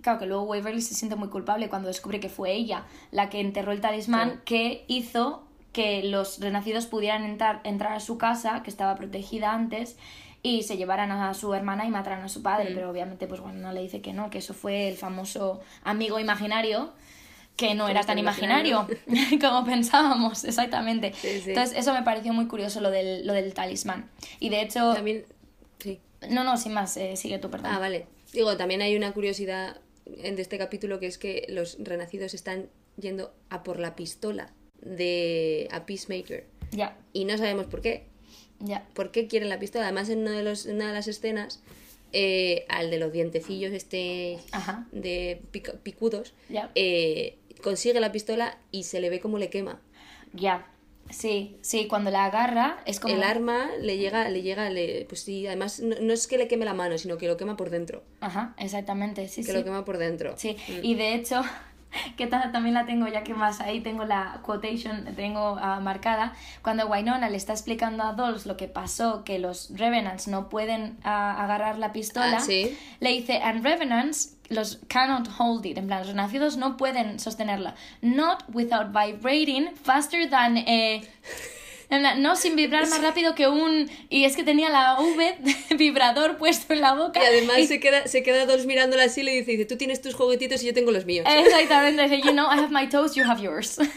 Claro 0.00 0.18
que 0.18 0.26
luego 0.26 0.44
Waverly 0.44 0.80
se 0.80 0.94
siente 0.94 1.16
muy 1.16 1.28
culpable 1.28 1.68
cuando 1.68 1.88
descubre 1.88 2.20
que 2.20 2.28
fue 2.28 2.52
ella 2.52 2.86
la 3.10 3.28
que 3.30 3.40
enterró 3.40 3.72
el 3.72 3.80
talismán 3.80 4.30
Sí. 4.36 4.38
que 4.44 4.84
hizo 4.88 5.44
que 5.72 6.02
los 6.02 6.40
renacidos 6.40 6.86
pudieran 6.86 7.24
entrar, 7.24 7.60
entrar 7.64 7.92
a 7.92 8.00
su 8.00 8.18
casa, 8.18 8.62
que 8.62 8.70
estaba 8.70 8.96
protegida 8.96 9.52
antes, 9.52 9.96
y 10.42 10.62
se 10.62 10.76
llevaran 10.76 11.10
a 11.10 11.34
su 11.34 11.52
hermana 11.54 11.84
y 11.84 11.90
mataran 11.90 12.22
a 12.22 12.28
su 12.28 12.42
padre. 12.42 12.70
Mm. 12.70 12.74
Pero 12.74 12.90
obviamente, 12.90 13.26
pues 13.26 13.40
bueno, 13.40 13.58
no 13.60 13.72
le 13.72 13.82
dice 13.82 14.00
que 14.00 14.12
no, 14.12 14.30
que 14.30 14.38
eso 14.38 14.54
fue 14.54 14.88
el 14.88 14.96
famoso 14.96 15.60
amigo 15.82 16.18
imaginario 16.20 16.92
que 17.56 17.74
no 17.74 17.86
Que 17.86 17.90
era 17.90 18.04
tan 18.04 18.18
imaginario 18.18 18.86
como 19.40 19.64
pensábamos, 19.64 20.44
exactamente. 20.44 21.12
Sí, 21.12 21.40
sí. 21.40 21.50
Entonces, 21.50 21.76
eso 21.76 21.92
me 21.92 22.04
pareció 22.04 22.32
muy 22.32 22.46
curioso 22.46 22.80
lo 22.80 22.90
del, 22.90 23.26
lo 23.26 23.32
del 23.32 23.52
talismán. 23.52 24.08
Y 24.38 24.48
de 24.48 24.62
hecho, 24.62 24.94
También... 24.94 25.26
Sí. 25.80 25.98
no, 26.30 26.44
no, 26.44 26.56
sin 26.56 26.72
más, 26.72 26.96
eh, 26.96 27.16
sigue 27.16 27.40
tú, 27.40 27.50
perdón. 27.50 27.72
Ah, 27.74 27.80
vale. 27.80 28.06
Digo, 28.32 28.56
también 28.56 28.80
hay 28.80 28.96
una 28.96 29.12
curiosidad 29.12 29.80
en 30.06 30.36
de 30.36 30.42
este 30.42 30.56
capítulo 30.56 31.00
que 31.00 31.06
es 31.06 31.18
que 31.18 31.46
los 31.48 31.76
renacidos 31.80 32.32
están 32.32 32.68
yendo 32.96 33.34
a 33.50 33.64
por 33.64 33.80
la 33.80 33.96
pistola 33.96 34.52
de 34.82 35.68
a 35.72 35.86
Peacemaker. 35.86 36.46
Ya, 36.72 36.96
Y 37.12 37.24
no 37.24 37.36
sabemos 37.38 37.66
por 37.66 37.80
qué. 37.80 38.04
ya. 38.60 38.86
¿Por 38.94 39.10
qué 39.10 39.26
quieren 39.26 39.48
la 39.48 39.58
pistola? 39.58 39.84
Además, 39.86 40.08
en, 40.10 40.20
uno 40.20 40.30
de 40.32 40.42
los, 40.42 40.66
una 40.66 40.88
de 40.88 40.92
las 40.94 41.08
escenas, 41.08 41.62
eh, 42.12 42.64
al 42.68 42.90
de 42.90 42.98
los 42.98 43.12
dientecillos 43.12 43.72
este 43.72 44.38
Ajá. 44.52 44.86
de 44.92 45.40
pica- 45.52 45.74
picudos, 45.82 46.34
Ya. 46.48 46.70
eh, 46.74 47.36
consigue 47.62 48.00
la 48.00 48.12
pistola 48.12 48.58
y 48.70 48.84
se 48.84 49.00
le 49.00 49.10
ve 49.10 49.20
como 49.20 49.38
le 49.38 49.50
quema. 49.50 49.80
Ya. 50.32 50.66
Sí, 51.10 51.56
sí, 51.62 51.86
cuando 51.86 52.10
la 52.10 52.26
agarra 52.26 52.82
es 52.84 53.00
como... 53.00 53.14
El 53.14 53.22
arma 53.22 53.70
le 53.80 53.96
llega, 53.96 54.28
le 54.28 54.42
llega, 54.42 54.68
le, 54.68 55.06
pues 55.08 55.22
sí, 55.22 55.46
además 55.46 55.80
no, 55.80 55.96
no 56.02 56.12
es 56.12 56.26
que 56.26 56.36
le 56.36 56.48
queme 56.48 56.66
la 56.66 56.74
mano, 56.74 56.98
sino 56.98 57.16
que 57.16 57.26
lo 57.26 57.38
quema 57.38 57.56
por 57.56 57.70
dentro. 57.70 58.02
Ajá, 58.20 58.54
exactamente, 58.58 59.26
sí, 59.28 59.40
Que 59.42 59.52
sí. 59.52 59.56
lo 59.56 59.64
quema 59.64 59.86
por 59.86 59.96
dentro. 59.96 60.34
Sí, 60.36 60.56
Mm. 60.68 60.84
y 60.84 60.94
de 60.96 61.14
hecho, 61.14 61.40
que 62.16 62.26
ta- 62.26 62.50
también 62.52 62.74
la 62.74 62.84
tengo 62.86 63.06
ya 63.08 63.22
que 63.24 63.34
más 63.34 63.60
ahí 63.60 63.80
tengo 63.80 64.04
la 64.04 64.40
quotation, 64.42 65.06
tengo 65.16 65.56
ah, 65.60 65.80
marcada, 65.80 66.32
cuando 66.62 66.86
Wynonna 66.86 67.28
le 67.30 67.36
está 67.36 67.52
explicando 67.52 68.02
a 68.04 68.12
Dolls 68.12 68.46
lo 68.46 68.56
que 68.56 68.68
pasó, 68.68 69.24
que 69.24 69.38
los 69.38 69.70
Revenants 69.76 70.28
no 70.28 70.48
pueden 70.48 70.98
ah, 71.04 71.42
agarrar 71.42 71.78
la 71.78 71.92
pistola, 71.92 72.36
Ah, 72.38 72.40
sí. 72.40 72.76
le 73.00 73.10
dice, 73.10 73.40
and 73.42 73.64
Revenants, 73.64 74.34
los 74.50 74.78
cannot 74.88 75.28
hold 75.38 75.66
it, 75.66 75.76
en 75.78 75.86
plan, 75.86 76.06
los 76.06 76.14
nacidos 76.14 76.56
no 76.56 76.76
pueden 76.76 77.18
sostenerla, 77.18 77.74
not 78.02 78.44
without 78.52 78.88
vibrating 78.92 79.68
faster 79.82 80.28
than... 80.30 80.56
eh, 80.56 80.96
En 80.96 81.02
plan, 81.02 81.57
No, 81.90 82.36
sin 82.36 82.54
vibrar 82.54 82.86
más 82.88 83.00
rápido 83.00 83.34
que 83.34 83.48
un... 83.48 83.90
Y 84.10 84.24
es 84.24 84.36
que 84.36 84.42
tenía 84.42 84.68
la 84.68 85.00
V 85.00 85.38
vibrador 85.76 86.36
puesto 86.36 86.74
en 86.74 86.82
la 86.82 86.94
boca. 86.94 87.22
Y 87.22 87.26
además 87.26 87.66
se 87.66 87.80
queda, 87.80 88.06
se 88.06 88.22
queda 88.22 88.44
dos 88.44 88.66
mirándola 88.66 89.04
así 89.04 89.22
y 89.22 89.24
le 89.24 89.32
dice, 89.32 89.52
dice, 89.52 89.64
tú 89.64 89.76
tienes 89.76 90.02
tus 90.02 90.14
juguetitos 90.14 90.62
y 90.62 90.66
yo 90.66 90.74
tengo 90.74 90.90
los 90.90 91.06
míos. 91.06 91.26
Exactamente, 91.28 92.02
dice, 92.02 92.20
you 92.20 92.32
know, 92.32 92.46
I 92.46 92.58
have 92.58 92.70
my 92.70 92.88
toes, 92.88 93.14
you 93.14 93.24
have 93.24 93.42
yours. 93.42 93.78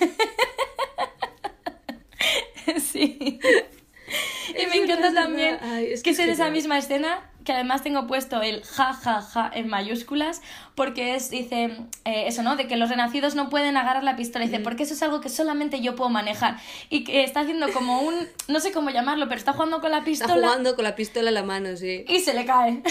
sí. 2.92 3.40
Y 4.50 4.68
me 4.68 4.84
encanta 4.84 5.14
también 5.14 5.58
Ay, 5.62 5.94
es 5.94 6.04
que 6.04 6.10
que 6.10 6.10
es 6.12 6.20
es 6.20 6.26
en 6.26 6.32
esa 6.32 6.50
misma 6.50 6.78
escena 6.78 7.31
que 7.44 7.54
además 7.54 7.82
tengo 7.82 8.08
puesto 8.08 8.42
el 8.42 8.64
ja 8.64 8.94
ja 8.94 9.22
ja 9.22 9.52
en 9.54 9.68
mayúsculas 9.68 10.42
porque 10.76 11.16
es 11.16 11.30
dice 11.30 11.66
eh, 12.06 12.28
eso 12.28 12.44
no 12.44 12.56
de 12.56 12.68
que 12.68 12.78
los 12.78 12.90
renacidos 12.90 13.36
no 13.36 13.50
pueden 13.50 13.78
agarrar 13.78 14.04
la 14.04 14.16
pistola. 14.16 14.46
Dice 14.46 14.60
porque 14.60 14.84
eso 14.84 14.94
es 14.94 15.04
algo 15.04 15.22
que 15.22 15.30
solamente 15.30 15.82
yo 15.82 15.96
puedo 15.96 16.10
manejar. 16.10 16.58
Y 16.90 17.04
que 17.04 17.24
está 17.24 17.42
haciendo 17.42 17.72
como 17.74 18.02
un 18.02 18.16
no 18.48 18.60
sé 18.60 18.72
cómo 18.72 18.90
llamarlo 18.90 19.28
pero 19.28 19.38
está 19.40 19.54
jugando 19.54 19.82
con 19.82 19.92
la 19.92 19.98
Está 19.98 20.06
pistola. 20.10 20.34
jugando 20.48 20.76
con 20.76 20.84
la 20.84 20.96
pistola 20.96 21.30
en 21.30 21.34
la 21.36 21.44
mano, 21.44 21.76
sí. 21.76 22.06
y 22.08 22.20
se 22.20 22.34
le 22.34 22.46
cae. 22.46 22.82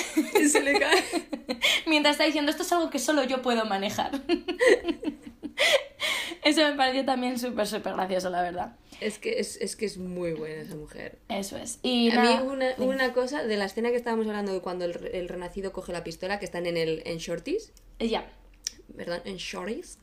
Y 0.40 0.48
se 0.48 0.62
le 0.62 0.78
cae. 0.78 1.04
mientras 1.86 2.14
está 2.14 2.24
diciendo 2.24 2.50
esto 2.50 2.62
es 2.62 2.72
algo 2.72 2.90
que 2.90 2.98
solo 2.98 3.24
yo 3.24 3.42
puedo 3.42 3.64
manejar. 3.64 4.10
Eso 6.42 6.62
me 6.62 6.72
pareció 6.72 7.04
también 7.04 7.38
súper 7.38 7.66
súper 7.66 7.92
gracioso 7.94 8.30
la 8.30 8.40
verdad 8.42 8.72
Es 9.00 9.18
que 9.18 9.40
es, 9.40 9.56
es 9.56 9.76
que 9.76 9.86
es 9.86 9.98
muy 9.98 10.32
buena 10.32 10.62
esa 10.62 10.76
mujer. 10.76 11.18
eso 11.28 11.56
es 11.56 11.78
y 11.82 12.10
A 12.10 12.22
mí 12.22 12.46
una, 12.46 12.74
una 12.78 13.12
cosa 13.12 13.42
de 13.44 13.56
la 13.56 13.64
escena 13.64 13.90
que 13.90 13.96
estábamos 13.96 14.26
hablando 14.26 14.52
de 14.52 14.60
cuando 14.60 14.84
el, 14.84 15.10
el 15.12 15.28
renacido 15.28 15.72
coge 15.72 15.92
la 15.92 16.04
pistola, 16.04 16.38
que 16.38 16.44
están 16.44 16.66
en 16.66 16.76
el 16.76 17.02
en 17.06 17.18
shorties, 17.18 17.72
ya 17.98 18.30
¿verdad? 18.94 19.22
En 19.24 19.36
shorties. 19.36 19.98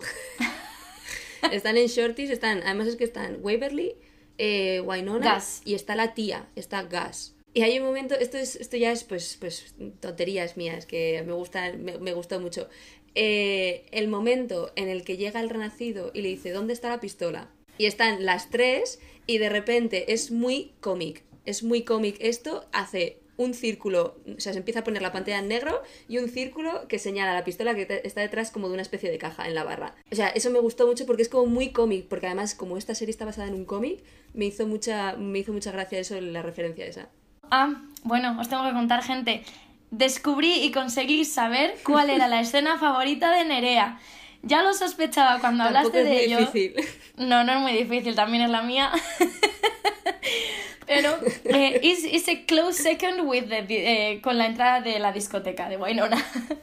están 1.52 1.78
en 1.78 1.88
shorties, 1.88 2.30
están, 2.30 2.64
además 2.64 2.88
es 2.88 2.96
que 2.96 3.04
están 3.04 3.40
Waverly, 3.42 3.96
eh, 4.38 4.82
Winona 4.82 5.36
Gus. 5.36 5.62
y 5.66 5.76
está 5.76 5.96
la 5.96 6.14
tía, 6.14 6.48
está 6.56 6.84
Gas. 6.84 7.36
Y 7.54 7.64
hay 7.64 7.80
un 7.80 7.86
momento, 7.86 8.16
esto 8.16 8.38
es, 8.38 8.56
esto 8.56 8.78
ya 8.78 8.92
es 8.92 9.04
pues, 9.04 9.38
pues 9.40 9.76
tonterías 10.00 10.58
mías 10.58 10.86
que 10.86 11.24
me 11.26 11.34
gustan, 11.34 11.84
me, 11.84 11.98
me 11.98 12.14
gustó 12.14 12.40
mucho. 12.40 12.70
Eh, 13.16 13.86
el 13.92 14.08
momento 14.10 14.72
en 14.76 14.90
el 14.90 15.04
que 15.04 15.18
llega 15.18 15.40
el 15.40 15.50
renacido 15.50 16.12
y 16.14 16.22
le 16.22 16.30
dice, 16.30 16.52
¿dónde 16.52 16.74
está 16.74 16.90
la 16.90 17.00
pistola? 17.00 17.50
Y 17.78 17.86
están 17.86 18.26
las 18.26 18.50
tres 18.50 19.00
y 19.26 19.38
de 19.38 19.50
repente 19.50 20.14
es 20.14 20.32
muy 20.32 20.74
cómic. 20.80 21.24
Es 21.46 21.64
muy 21.64 21.84
cómic 21.84 22.18
esto, 22.20 22.66
hace 22.72 23.20
un 23.38 23.54
círculo, 23.54 24.18
o 24.36 24.40
sea, 24.40 24.52
se 24.52 24.60
empieza 24.60 24.80
a 24.80 24.84
poner 24.84 25.02
la 25.02 25.12
pantalla 25.12 25.40
en 25.40 25.48
negro 25.48 25.82
y 26.10 26.18
un 26.18 26.28
círculo 26.28 26.88
que 26.88 27.00
señala 27.00 27.34
la 27.34 27.44
pistola 27.44 27.76
que 27.76 28.02
está 28.04 28.22
detrás 28.22 28.52
como 28.52 28.68
de 28.68 28.74
una 28.74 28.82
especie 28.82 29.12
de 29.12 29.18
caja 29.18 29.48
en 29.48 29.54
la 29.54 29.64
barra. 29.64 29.96
O 30.12 30.16
sea, 30.16 30.30
eso 30.30 30.50
me 30.50 30.60
gustó 30.60 30.88
mucho 30.88 31.06
porque 31.06 31.22
es 31.22 31.30
como 31.30 31.46
muy 31.46 31.72
cómic, 31.72 32.08
porque 32.08 32.26
además 32.26 32.56
como 32.56 32.78
esta 32.78 32.96
serie 32.96 33.12
está 33.12 33.26
basada 33.26 33.48
en 33.48 33.54
un 33.54 33.66
cómic, 33.66 34.00
me 34.34 34.46
hizo 34.46 34.68
mucha 34.68 35.14
me 35.14 35.40
hizo 35.40 35.54
mucha 35.54 35.72
gracia 35.72 36.00
eso, 36.00 36.20
la 36.20 36.42
referencia 36.42 36.86
esa. 36.86 37.10
Ah, 37.50 37.82
bueno, 38.04 38.38
os 38.40 38.50
tengo 38.50 38.64
que 38.66 38.74
contar, 38.74 39.04
gente. 39.04 39.44
Descubrí 39.92 40.66
y 40.66 40.72
conseguí 40.72 41.24
saber 41.24 41.76
cuál 41.86 42.10
era 42.10 42.28
la 42.28 42.42
escena 42.42 42.78
favorita 42.78 43.32
de 43.32 43.46
Nerea. 43.46 44.00
Ya 44.48 44.64
lo 44.64 44.74
sospechaba 44.74 45.40
cuando 45.40 45.64
Tampoco 45.66 45.98
hablaste 45.98 46.00
es 46.02 46.06
de 46.06 46.14
muy 46.14 46.24
ello. 46.24 46.38
difícil. 46.40 46.76
No, 47.18 47.44
no 47.44 47.54
es 47.54 47.60
muy 47.60 47.74
difícil, 47.74 48.16
también 48.16 48.44
es 48.44 48.50
la 48.50 48.62
mía. 48.62 48.92
Pero 50.86 51.18
eh, 51.46 51.82
a 51.84 52.46
close 52.46 52.82
second 52.82 53.22
with 53.26 53.46
the, 53.50 53.66
eh, 53.70 54.22
con 54.22 54.38
la 54.38 54.46
entrada 54.46 54.80
de 54.82 55.00
la 55.00 55.12
discoteca 55.12 55.68
de 55.70 55.78
Wainona. 55.78 56.18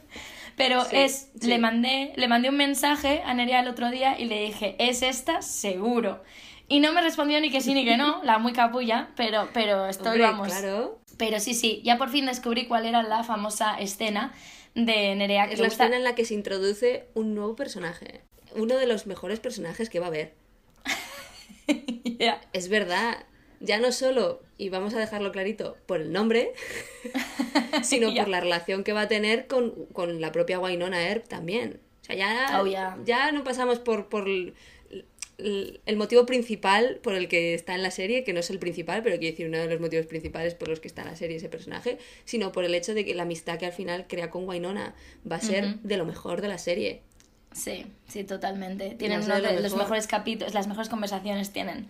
Pero 0.57 0.83
Sí, 0.85 0.95
es, 0.95 1.29
sí. 1.39 1.47
le 1.47 1.57
mandé, 1.59 2.13
le 2.15 2.27
mandé 2.27 2.49
un 2.49 2.57
mensaje 2.57 3.21
a 3.25 3.33
Nerea 3.33 3.59
el 3.59 3.67
otro 3.67 3.91
día 3.91 4.17
y 4.17 4.25
le 4.25 4.41
dije, 4.45 4.75
es 4.79 5.01
esta 5.01 5.41
seguro. 5.41 6.23
Y 6.67 6.79
no 6.79 6.91
me 6.93 7.01
respondió 7.01 7.39
ni 7.41 7.51
que 7.51 7.61
sí 7.61 7.73
ni 7.75 7.85
que 7.85 7.97
no, 7.97 8.23
la 8.23 8.39
muy 8.39 8.53
capulla, 8.53 9.09
pero, 9.15 9.49
pero 9.53 9.85
estoy, 9.87 10.13
Hombre, 10.13 10.21
vamos. 10.23 10.47
claro. 10.47 10.99
Pero 11.17 11.39
sí, 11.39 11.53
sí, 11.53 11.81
ya 11.83 11.97
por 11.97 12.09
fin 12.09 12.25
descubrí 12.25 12.65
cuál 12.65 12.85
era 12.85 13.03
la 13.03 13.23
famosa 13.23 13.75
escena 13.79 14.33
de 14.75 15.15
Nerea 15.15 15.47
que 15.47 15.53
Es 15.55 15.59
la 15.59 15.67
gusta- 15.67 15.85
escena 15.85 15.97
en 15.97 16.03
la 16.03 16.13
que 16.15 16.25
se 16.25 16.33
introduce 16.35 17.05
un 17.15 17.33
nuevo 17.33 17.55
personaje. 17.55 18.21
Uno 18.55 18.77
de 18.77 18.85
los 18.87 19.07
mejores 19.07 19.39
personajes 19.39 19.89
que 19.89 19.99
va 19.99 20.05
a 20.05 20.09
haber. 20.09 20.33
Es 22.53 22.69
verdad. 22.69 23.25
Ya 23.61 23.79
no 23.79 23.91
solo, 23.91 24.41
y 24.57 24.69
vamos 24.69 24.93
a 24.93 24.99
dejarlo 24.99 25.31
clarito, 25.31 25.77
por 25.85 26.01
el 26.01 26.11
nombre, 26.11 26.51
sino 27.83 28.13
por 28.13 28.27
la 28.27 28.39
relación 28.41 28.83
que 28.83 28.93
va 28.93 29.01
a 29.01 29.07
tener 29.07 29.47
con, 29.47 29.85
con 29.87 30.19
la 30.21 30.31
propia 30.31 30.59
Wynonna 30.59 31.07
Earp 31.09 31.27
también. 31.27 31.79
O 32.01 32.05
sea, 32.05 32.15
ya, 32.15 32.61
Oh, 32.61 32.67
ya. 32.67 32.97
ya 33.05 33.31
no 33.31 33.43
pasamos 33.43 33.79
por, 33.79 34.07
por 34.09 34.27
el, 35.37 35.97
motivo 35.97 36.25
principal 36.25 36.99
por 37.03 37.13
el 37.13 37.27
que 37.27 37.53
está 37.53 37.75
en 37.75 37.83
la 37.83 37.91
serie, 37.91 38.23
que 38.23 38.33
no 38.33 38.39
es 38.39 38.49
el 38.49 38.59
principal, 38.59 39.03
pero 39.03 39.17
quiero 39.17 39.31
decir 39.33 39.47
uno 39.47 39.57
de 39.57 39.67
los 39.67 39.79
motivos 39.79 40.05
principales 40.05 40.53
por 40.55 40.67
los 40.67 40.79
que 40.79 40.87
está 40.87 41.01
en 41.01 41.09
la 41.09 41.15
serie 41.15 41.37
ese 41.37 41.49
personaje, 41.49 41.97
sino 42.23 42.51
por 42.51 42.63
el 42.65 42.73
hecho 42.75 42.93
de 42.93 43.05
que 43.05 43.13
la 43.15 43.23
amistad 43.23 43.57
que 43.59 43.65
al 43.65 43.73
final 43.73 44.07
crea 44.07 44.29
con 44.29 44.47
Wynonna 44.47 44.95
va 45.29 45.37
a 45.37 45.41
ser 45.41 45.77
de 45.79 45.97
lo 45.97 46.05
mejor 46.05 46.41
de 46.41 46.47
la 46.47 46.57
serie. 46.57 47.01
Sí, 47.51 47.85
sí, 48.07 48.23
totalmente. 48.23 48.95
Tienen 48.95 49.21
uno 49.21 49.39
lo 49.39 49.47
de 49.47 49.53
los 49.55 49.63
mejor. 49.63 49.79
mejores 49.79 50.07
capítulos, 50.07 50.53
las 50.53 50.67
mejores 50.67 50.89
conversaciones 50.89 51.51
tienen. 51.51 51.89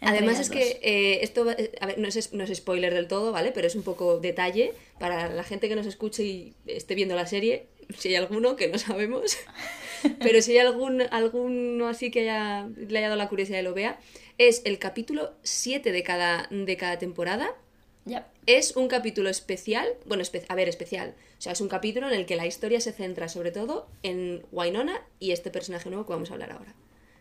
Además 0.00 0.40
es 0.40 0.48
que 0.50 0.80
eh, 0.82 1.18
esto, 1.22 1.44
va- 1.44 1.52
eh, 1.52 1.72
a 1.80 1.86
ver, 1.86 1.98
no 1.98 2.08
es, 2.08 2.32
no 2.32 2.44
es 2.44 2.56
spoiler 2.56 2.94
del 2.94 3.06
todo, 3.06 3.32
¿vale? 3.32 3.52
Pero 3.52 3.66
es 3.66 3.74
un 3.74 3.82
poco 3.82 4.18
detalle 4.18 4.72
para 4.98 5.28
la 5.28 5.44
gente 5.44 5.68
que 5.68 5.76
nos 5.76 5.86
escuche 5.86 6.22
y 6.22 6.54
esté 6.66 6.94
viendo 6.94 7.14
la 7.16 7.26
serie, 7.26 7.66
si 7.98 8.08
hay 8.08 8.14
alguno, 8.14 8.56
que 8.56 8.68
no 8.68 8.78
sabemos, 8.78 9.36
pero 10.20 10.40
si 10.42 10.52
hay 10.52 10.58
algún, 10.58 11.02
alguno 11.10 11.88
así 11.88 12.10
que 12.10 12.20
haya, 12.20 12.68
le 12.76 12.98
haya 12.98 13.08
dado 13.08 13.16
la 13.18 13.28
curiosidad 13.28 13.58
y 13.58 13.62
lo 13.62 13.74
vea, 13.74 13.98
es 14.38 14.62
el 14.64 14.78
capítulo 14.78 15.34
7 15.42 15.92
de 15.92 16.02
cada, 16.02 16.46
de 16.50 16.76
cada 16.76 16.98
temporada. 16.98 17.50
Ya. 18.06 18.26
Es 18.46 18.76
un 18.76 18.88
capítulo 18.88 19.28
especial, 19.28 19.86
bueno, 20.06 20.22
espe- 20.22 20.44
a 20.48 20.54
ver, 20.54 20.68
especial. 20.68 21.14
O 21.38 21.40
sea, 21.42 21.52
es 21.52 21.60
un 21.60 21.68
capítulo 21.68 22.08
en 22.08 22.14
el 22.14 22.26
que 22.26 22.34
la 22.36 22.46
historia 22.46 22.80
se 22.80 22.92
centra 22.92 23.28
sobre 23.28 23.50
todo 23.52 23.88
en 24.02 24.42
Wynonna 24.52 25.00
y 25.18 25.32
este 25.32 25.50
personaje 25.50 25.88
nuevo 25.90 26.06
que 26.06 26.12
vamos 26.14 26.30
a 26.30 26.34
hablar 26.34 26.52
ahora. 26.52 26.74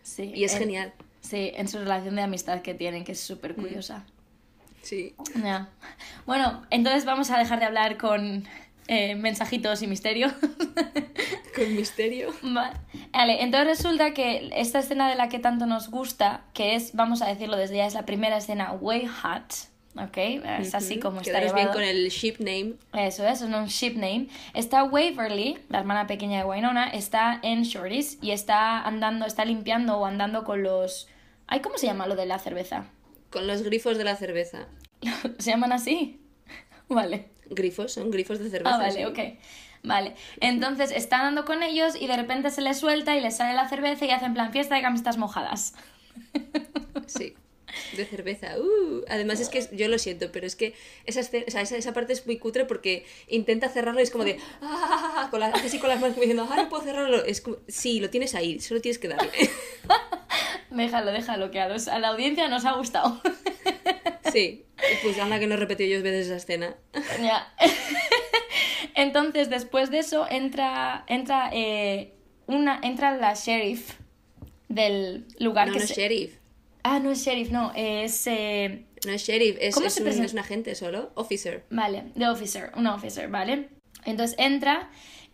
Sí, 0.03 0.31
Y 0.33 0.45
es 0.45 0.53
en- 0.53 0.59
genial. 0.59 0.93
Sí, 1.21 1.51
en 1.53 1.67
su 1.67 1.77
relación 1.79 2.15
de 2.15 2.21
amistad 2.21 2.61
que 2.61 2.73
tienen, 2.73 3.03
que 3.03 3.11
es 3.11 3.19
súper 3.19 3.53
curiosa. 3.55 4.05
Sí. 4.81 5.13
Bueno, 6.25 6.65
entonces 6.69 7.03
vamos 7.05 7.29
a 7.31 7.37
dejar 7.37 7.59
de 7.59 7.65
hablar 7.65 7.97
con 7.97 8.45
eh, 8.89 9.15
mensajitos 9.15 9.81
y 9.81 9.87
misterio. 9.87 10.27
Con 11.55 11.75
misterio. 11.75 12.33
Va- 12.43 12.73
Vale, 13.11 13.41
entonces 13.43 13.67
resulta 13.77 14.13
que 14.13 14.49
esta 14.55 14.79
escena 14.79 15.09
de 15.09 15.15
la 15.15 15.29
que 15.29 15.39
tanto 15.39 15.65
nos 15.65 15.89
gusta, 15.89 16.43
que 16.53 16.75
es, 16.75 16.93
vamos 16.95 17.21
a 17.21 17.27
decirlo 17.27 17.57
desde 17.57 17.77
ya, 17.77 17.85
es 17.85 17.93
la 17.93 18.05
primera 18.05 18.37
escena 18.37 18.71
way 18.73 19.05
hot, 19.07 19.53
¿ok? 19.97 20.17
Es 20.59 20.75
así 20.75 20.99
como 20.99 21.17
está 21.21 21.31
Quedaros 21.31 21.53
bien 21.53 21.67
llevado. 21.67 21.79
con 21.79 21.83
el 21.87 22.09
ship 22.09 22.35
name. 22.39 22.73
Eso 22.93 23.25
es, 23.27 23.41
es 23.41 23.49
un 23.53 23.65
ship 23.65 23.93
name. 23.95 24.27
Está 24.53 24.83
Waverly, 24.83 25.57
la 25.69 25.79
hermana 25.79 26.07
pequeña 26.07 26.39
de 26.39 26.45
Winona, 26.45 26.87
está 26.89 27.39
en 27.43 27.63
Shorties 27.63 28.17
y 28.21 28.31
está 28.31 28.81
andando, 28.81 29.25
está 29.25 29.43
limpiando 29.45 29.97
o 29.97 30.05
andando 30.05 30.43
con 30.43 30.63
los... 30.63 31.07
Ay, 31.47 31.61
¿cómo 31.61 31.77
se 31.77 31.87
llama 31.87 32.05
lo 32.07 32.15
de 32.15 32.25
la 32.27 32.37
cerveza? 32.39 32.85
Con 33.31 33.47
los 33.47 33.63
grifos 33.63 33.97
de 33.97 34.03
la 34.03 34.15
cerveza. 34.15 34.67
¿Se 35.39 35.51
llaman 35.51 35.71
así? 35.73 36.21
Vale. 36.89 37.29
Grifos, 37.49 37.91
son 37.93 38.11
grifos 38.11 38.39
de 38.39 38.49
cerveza. 38.49 38.75
Ah, 38.75 38.79
vale, 38.79 38.93
sí. 38.93 39.05
ok. 39.05 39.19
Vale. 39.83 40.13
Entonces 40.41 40.91
está 40.91 41.19
andando 41.19 41.45
con 41.45 41.63
ellos 41.63 41.95
y 41.99 42.07
de 42.07 42.15
repente 42.17 42.49
se 42.51 42.61
les 42.61 42.77
suelta 42.77 43.15
y 43.15 43.21
les 43.21 43.37
sale 43.37 43.53
la 43.53 43.69
cerveza 43.69 44.05
y 44.05 44.11
hacen 44.11 44.33
plan 44.33 44.51
fiesta 44.51 44.75
de 44.75 44.81
camisetas 44.81 45.17
mojadas. 45.17 45.73
Sí. 47.07 47.33
De 47.97 48.05
cerveza. 48.05 48.55
Uh. 48.59 49.03
Además 49.09 49.39
es 49.39 49.49
que 49.49 49.67
yo 49.75 49.87
lo 49.87 49.97
siento, 49.97 50.31
pero 50.31 50.45
es 50.45 50.55
que 50.55 50.73
esa, 51.05 51.21
escena- 51.21 51.45
o 51.47 51.51
sea, 51.51 51.61
esa, 51.61 51.75
esa 51.77 51.93
parte 51.93 52.13
es 52.13 52.25
muy 52.25 52.37
cutre 52.37 52.65
porque 52.65 53.05
intenta 53.27 53.69
cerrarlo 53.69 53.99
y 53.99 54.03
es 54.03 54.11
como 54.11 54.25
de... 54.25 54.37
"Ah", 54.61 55.27
con 55.31 55.41
hace 55.41 55.67
así 55.67 55.79
con 55.79 55.89
las 55.89 55.99
manos 55.99 56.13
como 56.15 56.21
diciendo, 56.23 56.47
ah, 56.51 56.55
no 56.55 56.69
puedo 56.69 56.83
cerrarlo. 56.83 57.23
Es 57.23 57.41
como, 57.41 57.57
sí, 57.67 57.99
lo 57.99 58.09
tienes 58.09 58.35
ahí, 58.35 58.59
solo 58.59 58.81
tienes 58.81 58.99
que 58.99 59.07
darle. 59.07 59.31
Déjalo, 60.71 61.11
déjalo, 61.11 61.51
que 61.51 61.59
a, 61.59 61.67
los- 61.67 61.87
a 61.87 61.99
la 61.99 62.09
audiencia 62.09 62.47
nos 62.47 62.65
ha 62.65 62.73
gustado. 62.73 63.21
Sí. 64.31 64.65
Pues 65.01 65.17
anda 65.17 65.39
que 65.39 65.47
no 65.47 65.55
he 65.55 65.57
repetido 65.57 65.89
yo 65.97 66.03
veces 66.03 66.27
esa 66.27 66.35
escena. 66.35 66.75
Ya. 67.21 67.51
Entonces, 68.95 69.49
después 69.49 69.89
de 69.91 69.99
eso, 69.99 70.27
entra, 70.29 71.03
entra, 71.07 71.49
eh, 71.53 72.13
una, 72.47 72.79
entra 72.83 73.15
la 73.17 73.33
sheriff 73.33 73.93
del 74.67 75.25
lugar 75.39 75.67
No, 75.67 75.73
que 75.73 75.79
no 75.79 75.85
es 75.85 75.89
se... 75.89 76.01
sheriff. 76.01 76.35
Ah, 76.83 76.99
no 76.99 77.11
es 77.11 77.23
sheriff, 77.25 77.49
no, 77.49 77.71
es... 77.75 78.25
eh, 78.27 78.85
No 79.05 79.11
es 79.13 79.23
sheriff, 79.25 79.57
es, 79.59 79.73
¿Cómo 79.75 79.87
es 79.87 79.93
se 79.93 80.01
un, 80.01 80.05
presenta? 80.05 80.25
es 80.27 80.33
un 80.33 80.39
agente 80.39 80.75
solo. 80.75 81.11
Officer. 81.15 81.65
Vale, 81.71 82.05
the 82.17 82.27
officer, 82.27 82.71
un 82.75 82.87
officer, 82.87 83.27
¿vale? 83.29 83.69
Entonces 84.05 84.35
entra 84.39 84.89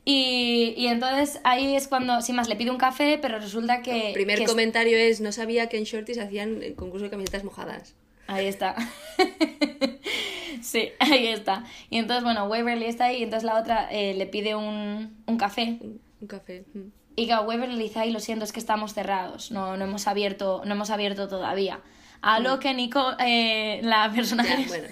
y, 0.05 0.75
y 0.77 0.87
entonces 0.87 1.41
ahí 1.43 1.75
es 1.75 1.87
cuando, 1.87 2.21
sin 2.21 2.35
más, 2.35 2.47
le 2.47 2.55
pide 2.55 2.69
un 2.69 2.77
café, 2.77 3.17
pero 3.19 3.39
resulta 3.39 3.81
que... 3.81 4.11
Primer 4.13 4.37
que 4.37 4.45
comentario 4.45 4.95
es, 4.97 5.19
no 5.19 5.31
sabía 5.31 5.67
que 5.67 5.77
en 5.77 5.83
Shorties 5.83 6.19
hacían 6.19 6.61
el 6.61 6.75
concurso 6.75 7.05
de 7.05 7.09
camisetas 7.09 7.43
mojadas. 7.43 7.95
Ahí 8.27 8.45
está. 8.45 8.75
sí, 10.61 10.89
ahí 10.99 11.27
está. 11.27 11.63
Y 11.89 11.97
entonces, 11.97 12.23
bueno, 12.23 12.45
Waverly 12.45 12.85
está 12.85 13.05
ahí 13.05 13.17
y 13.17 13.23
entonces 13.23 13.45
la 13.45 13.59
otra 13.59 13.87
eh, 13.91 14.13
le 14.13 14.27
pide 14.27 14.55
un, 14.55 15.23
un 15.25 15.37
café. 15.37 15.77
Un, 15.81 15.99
un 16.21 16.27
café. 16.27 16.65
mm. 16.73 16.87
Y 17.17 17.27
claro, 17.27 17.43
Waverly 17.43 17.81
dice, 17.81 17.99
ay, 17.99 18.11
lo 18.11 18.19
siento, 18.19 18.43
es 18.43 18.51
que 18.51 18.59
estamos 18.59 18.93
cerrados, 18.93 19.49
no, 19.49 19.77
no, 19.77 19.85
hemos, 19.85 20.05
abierto, 20.07 20.61
no 20.65 20.73
hemos 20.73 20.89
abierto 20.89 21.29
todavía. 21.29 21.79
A 22.21 22.39
lo 22.39 22.59
que 22.59 22.73
Nico, 22.73 23.13
eh, 23.19 23.79
la 23.83 24.11
persona 24.13 24.43
Ya, 24.43 24.59
bueno. 24.67 24.87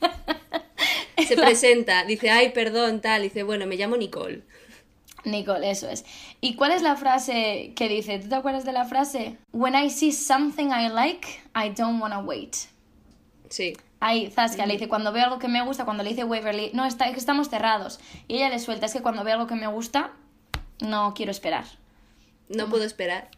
Se 1.26 1.36
presenta, 1.36 2.04
dice, 2.04 2.30
ay, 2.30 2.50
perdón, 2.50 3.00
tal. 3.00 3.22
Dice, 3.22 3.42
bueno, 3.42 3.66
me 3.66 3.76
llamo 3.76 3.96
Nicole. 3.96 4.42
Nicole, 5.24 5.70
eso 5.70 5.88
es. 5.88 6.04
¿Y 6.40 6.54
cuál 6.54 6.72
es 6.72 6.82
la 6.82 6.96
frase 6.96 7.72
que 7.76 7.88
dice? 7.88 8.18
¿Tú 8.18 8.28
te 8.28 8.34
acuerdas 8.34 8.64
de 8.64 8.72
la 8.72 8.84
frase? 8.86 9.36
When 9.52 9.74
I 9.74 9.90
see 9.90 10.12
something 10.12 10.68
I 10.68 10.88
like, 10.88 11.26
I 11.54 11.68
don't 11.70 12.00
wanna 12.00 12.20
wait. 12.20 12.56
Sí. 13.50 13.76
Ahí, 14.02 14.30
Zaskia 14.30 14.64
le 14.64 14.74
dice, 14.74 14.88
cuando 14.88 15.12
veo 15.12 15.24
algo 15.24 15.38
que 15.38 15.48
me 15.48 15.62
gusta, 15.62 15.84
cuando 15.84 16.02
le 16.02 16.10
dice 16.10 16.24
Waverly, 16.24 16.70
no, 16.72 16.86
está, 16.86 17.04
es 17.06 17.12
que 17.12 17.18
estamos 17.18 17.50
cerrados. 17.50 18.00
Y 18.28 18.36
ella 18.36 18.48
le 18.48 18.58
suelta, 18.58 18.86
es 18.86 18.94
que 18.94 19.02
cuando 19.02 19.24
veo 19.24 19.34
algo 19.34 19.46
que 19.46 19.56
me 19.56 19.66
gusta, 19.66 20.12
no 20.80 21.12
quiero 21.14 21.30
esperar. 21.30 21.64
No 22.48 22.70
puedo 22.70 22.84
esperar. 22.84 23.28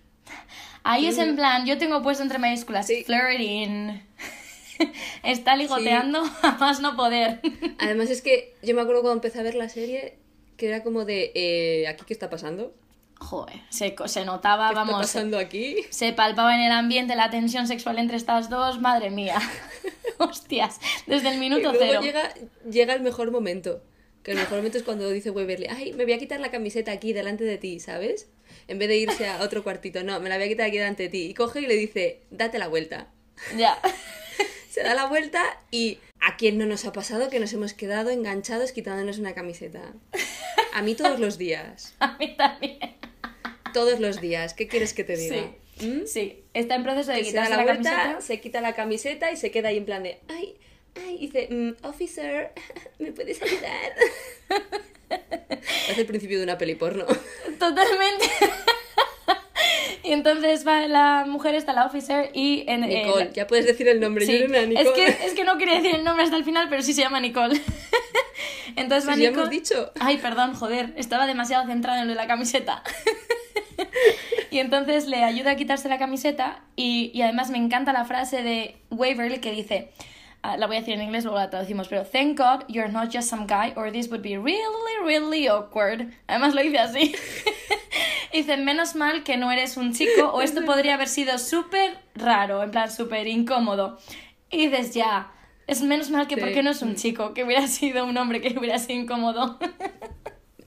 Ahí 0.85 1.07
es 1.07 1.19
en 1.19 1.35
plan, 1.35 1.67
yo 1.67 1.79
tengo 1.79 2.01
puesto 2.03 2.23
entre 2.23 2.39
mayúsculas, 2.39 2.87
Sí. 2.87 3.03
flirting. 3.05 4.03
Está 5.23 5.57
ligoteando 5.57 6.23
a 6.43 6.53
más 6.59 6.81
no 6.81 6.97
poder. 6.97 7.41
Además 7.79 8.11
es 8.11 8.23
que 8.23 8.55
yo 8.63 8.75
me 8.75 8.81
acuerdo 8.83 9.03
cuando 9.03 9.17
empecé 9.19 9.41
a 9.41 9.43
ver 9.43 9.55
la 9.55 9.69
serie 9.69 10.19
que 10.57 10.69
era 10.69 10.83
como 10.83 11.05
de, 11.05 11.33
eh, 11.35 11.89
¿aquí 11.89 12.05
qué 12.07 12.13
está 12.13 12.31
pasando? 12.31 12.75
Joder, 13.19 13.61
se, 13.71 13.95
se 14.07 14.25
notaba, 14.25 14.69
¿Qué 14.69 14.73
está 14.73 14.85
vamos, 14.85 15.01
pasando 15.03 15.39
aquí? 15.39 15.77
se 15.91 16.13
palpaba 16.13 16.55
en 16.57 16.63
el 16.63 16.73
ambiente 16.73 17.15
la 17.17 17.31
tensión 17.31 17.67
sexual 17.69 17.99
entre 17.99 18.17
estas 18.17 18.51
dos, 18.51 18.81
madre 18.81 19.11
mía. 19.11 19.39
Hostias, 20.19 20.81
desde 21.07 21.29
el 21.29 21.37
Y 21.37 21.39
minuto 21.39 21.73
luego 21.73 21.79
cero. 21.79 22.01
llega, 22.03 22.35
llega 22.71 22.95
el 22.95 23.01
mejor 23.01 23.31
momento. 23.31 23.83
Que 24.23 24.33
el 24.33 24.39
mejor 24.39 24.59
momento 24.59 24.79
es 24.79 24.85
cuando 24.85 25.11
dice 25.11 25.31
Waverly, 25.31 25.67
ay, 25.67 25.93
me 25.95 26.05
voy 26.05 26.13
a 26.13 26.19
quitar 26.19 26.39
la 26.39 26.53
camiseta 26.53 26.93
aquí 26.93 27.13
delante 27.13 27.43
de 27.43 27.59
ti, 27.59 27.81
¿sabes? 27.81 28.29
En 28.69 28.79
vez 28.79 28.89
de 28.89 28.97
irse 28.97 29.27
a 29.29 29.43
otro 29.43 29.65
cuartito, 29.65 30.05
no, 30.05 30.21
me 30.21 30.29
la 30.29 30.37
voy 30.37 30.45
a 30.45 30.49
quitar 30.49 30.67
aquí 30.69 30.79
delante 30.79 31.05
de 31.05 31.09
ti. 31.09 31.23
Y 31.27 31.35
coge 31.35 31.61
y 31.61 31.67
le 31.67 31.75
dice, 31.75 32.23
date 32.31 32.61
la 32.61 32.69
vuelta. 32.69 33.09
Ya. 33.57 33.81
Se 34.73 34.83
da 34.83 34.95
la 34.95 35.05
vuelta 35.05 35.43
y 35.71 35.99
¿a 36.19 36.39
quién 36.39 36.57
no 36.57 36.65
nos 36.65 36.87
ha 36.87 36.93
pasado 36.95 37.29
que 37.29 37.39
nos 37.39 37.53
hemos 37.53 37.75
quedado 37.75 38.09
enganchados 38.09 38.73
quitándonos 38.73 39.19
una 39.19 39.35
camiseta? 39.35 39.93
A 40.73 40.81
mí 40.81 40.95
todos 40.95 41.21
los 41.21 41.37
días. 41.37 41.95
A 42.01 42.17
mí 42.17 42.35
también. 42.39 42.79
Todos 43.75 44.01
los 44.01 44.19
días. 44.23 44.55
¿Qué 44.55 44.69
quieres 44.69 44.95
que 44.95 45.05
te 45.05 45.15
diga? 45.19 45.43
¿Mm? 45.83 46.07
Sí, 46.07 46.43
está 46.55 46.77
en 46.77 46.85
proceso 46.85 47.13
de 47.13 47.19
Que 47.19 47.25
se 47.27 47.33
da 47.33 47.43
quitarse 47.45 47.51
la 47.51 47.57
la, 47.59 47.63
vuelta, 47.65 47.91
camiseta. 47.91 48.21
se 48.23 48.41
quita 48.41 48.61
la 48.63 48.75
camiseta 48.75 49.31
y 49.31 49.37
se 49.37 49.51
queda 49.51 49.69
ahí 49.69 49.77
en 49.77 49.85
plan 49.85 50.03
de, 50.05 50.21
ay, 50.29 50.57
ay, 50.97 51.19
dice, 51.19 51.49
"Mm, 51.51 51.73
officer, 51.87 52.53
¿me 52.99 53.13
puedes 53.13 53.43
ayudar? 53.43 53.93
Es 55.91 55.99
el 55.99 56.07
principio 56.07 56.39
de 56.39 56.45
una 56.45 56.57
peli 56.57 56.75
porno. 56.77 57.05
Totalmente. 57.59 58.25
Y 60.13 60.15
entonces 60.15 60.67
va 60.69 60.87
la 60.89 61.25
mujer, 61.27 61.55
está 61.55 61.73
la 61.73 61.87
officer 61.87 62.29
y 62.35 62.65
en 62.69 62.85
eh, 62.85 63.05
Nicole, 63.05 63.25
la- 63.25 63.31
ya 63.33 63.47
puedes 63.47 63.65
decir 63.65 63.89
el 63.89 63.99
nombre, 63.99 64.27
Sí, 64.27 64.33
yo 64.33 64.39
era 64.45 64.47
una 64.49 64.63
Nicole. 64.67 64.83
Es, 65.07 65.17
que, 65.17 65.27
es 65.27 65.33
que 65.33 65.45
no 65.45 65.57
quería 65.57 65.77
decir 65.77 65.95
el 65.95 66.05
nombre 66.05 66.23
hasta 66.25 66.37
el 66.37 66.45
final, 66.45 66.69
pero 66.69 66.83
sí 66.83 66.93
se 66.93 67.01
llama 67.01 67.19
Nicole. 67.19 67.59
Entonces 68.77 69.09
va 69.09 69.15
Si 69.15 69.23
ya 69.23 69.31
Nicole. 69.31 69.47
hemos 69.47 69.51
dicho. 69.51 69.91
Ay, 70.01 70.19
perdón, 70.19 70.53
joder, 70.55 70.93
estaba 70.97 71.27
demasiado 71.27 71.67
centrada 71.67 72.01
en 72.03 72.09
lo 72.09 72.11
de 72.13 72.17
la 72.17 72.27
camiseta. 72.27 72.83
y 74.51 74.59
entonces 74.59 75.07
le 75.07 75.25
ayuda 75.25 75.53
a 75.53 75.57
quitarse 75.57 75.89
la 75.89 75.99
camiseta 75.99 76.61
y, 76.77 77.11
y 77.15 77.23
además 77.23 77.51
me 77.51 77.59
encanta 77.59 77.93
la 77.95 78.05
frase 78.05 78.43
de 78.43 78.77
Waverly 78.91 79.39
que 79.41 79.51
dice, 79.53 79.91
ah, 80.43 80.57
la 80.57 80.67
voy 80.67 80.77
a 80.77 80.81
decir 80.81 80.95
en 80.95 81.03
inglés, 81.03 81.25
luego 81.25 81.39
la 81.39 81.51
traducimos, 81.51 81.89
pero 81.89 82.05
Thank 82.05 82.39
God 82.39 82.65
you're 82.69 82.91
not 82.91 83.13
just 83.13 83.29
some 83.29 83.47
guy 83.47 83.73
or 83.77 83.91
this 83.93 84.09
would 84.09 84.23
be 84.23 84.37
really, 84.37 84.95
really 85.05 85.49
awkward. 85.49 86.13
Además 86.29 86.55
lo 86.55 86.63
dice 86.63 86.79
así. 86.79 87.15
dice, 88.33 88.57
menos 88.57 88.95
mal 88.95 89.23
que 89.25 89.37
no 89.37 89.51
eres 89.53 89.77
un 89.77 89.93
chico 89.93 90.31
o 90.33 90.43
esto 90.43 90.65
podría 90.65 90.95
haber 90.95 91.09
sido 91.09 91.39
súper 91.39 91.99
raro, 92.15 92.63
en 92.63 92.71
plan 92.71 92.91
súper 92.91 93.27
incómodo. 93.27 93.99
Y 94.51 94.67
dices, 94.69 94.95
ya, 94.95 95.31
es 95.67 95.83
menos 95.83 96.11
mal 96.11 96.27
que 96.27 96.35
Sí. 96.35 96.41
porque 96.41 96.63
no 96.63 96.71
es 96.71 96.83
un 96.83 96.95
chico, 96.97 97.35
que 97.35 97.45
hubiera 97.45 97.67
sido 97.67 98.05
un 98.05 98.17
hombre 98.19 98.41
que 98.41 98.59
hubiera 98.59 98.79
sido 98.79 99.01
incómodo. 99.01 99.59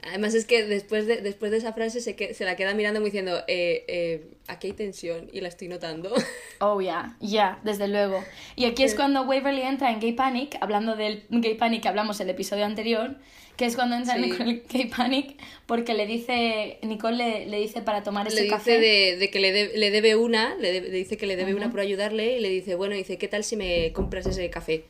Además 0.08 0.34
es 0.36 0.46
que 0.46 0.64
después 0.64 1.08
de, 1.08 1.18
después 1.22 1.52
de 1.52 1.58
esa 1.58 1.74
frase 1.74 2.00
se, 2.00 2.16
que, 2.16 2.34
se 2.34 2.46
la 2.46 2.56
queda 2.56 2.74
mirando 2.74 3.00
como 3.00 3.06
diciendo, 3.06 3.40
eh, 3.48 3.84
eh, 3.88 4.28
aquí 4.48 4.68
hay 4.68 4.74
tensión 4.74 5.30
y 5.34 5.42
la 5.42 5.48
estoy 5.50 5.68
notando. 5.68 6.14
Oh, 6.62 6.80
ya, 6.80 7.18
ya, 7.20 7.60
desde 7.64 7.88
luego. 7.90 8.24
Y 8.56 8.64
aquí 8.66 8.84
es 8.84 8.92
Sí. 8.92 8.98
cuando 8.98 9.24
Waverly 9.24 9.62
entra 9.64 9.92
en 9.92 10.00
Gay 10.00 10.14
Panic, 10.14 10.58
hablando 10.62 10.96
del 10.96 11.24
Gay 11.30 11.56
Panic 11.56 11.82
que 11.82 11.88
hablamos 11.90 12.20
en 12.22 12.30
el 12.30 12.36
episodio 12.36 12.64
anterior, 12.66 13.18
que 13.58 13.66
es 13.66 13.76
cuando 13.76 13.96
entra 13.98 14.16
Sí. 14.16 14.24
en 14.24 14.42
el 14.42 14.64
Gay 14.72 14.86
Panic 14.86 15.36
porque 15.66 15.94
le 15.94 16.06
dice, 16.06 16.78
Nicole 16.82 17.18
le, 17.18 17.46
le 17.48 17.60
dice 17.60 17.82
para 17.82 18.04
tomar 18.04 18.28
ese 18.28 18.38
le 18.38 18.42
dice 18.44 18.56
café. 18.56 18.80
de, 18.80 19.18
de 19.18 19.30
que 19.32 19.40
le, 19.42 19.52
de- 19.52 19.78
le 19.78 19.92
debe 19.92 20.16
una, 20.16 20.56
le, 20.56 20.72
de- 20.72 20.82
le 20.82 20.98
dice 20.98 21.18
que 21.18 21.26
le 21.26 21.36
debe 21.36 21.54
una 21.56 21.70
por 21.72 21.82
ayudarle 21.82 22.38
y 22.38 22.40
le 22.40 22.50
dice, 22.50 22.76
bueno, 22.76 22.96
dice, 22.96 23.18
¿qué 23.18 23.28
tal 23.28 23.44
si 23.44 23.58
me 23.58 23.92
compras 23.92 24.26
ese 24.28 24.50
café? 24.50 24.86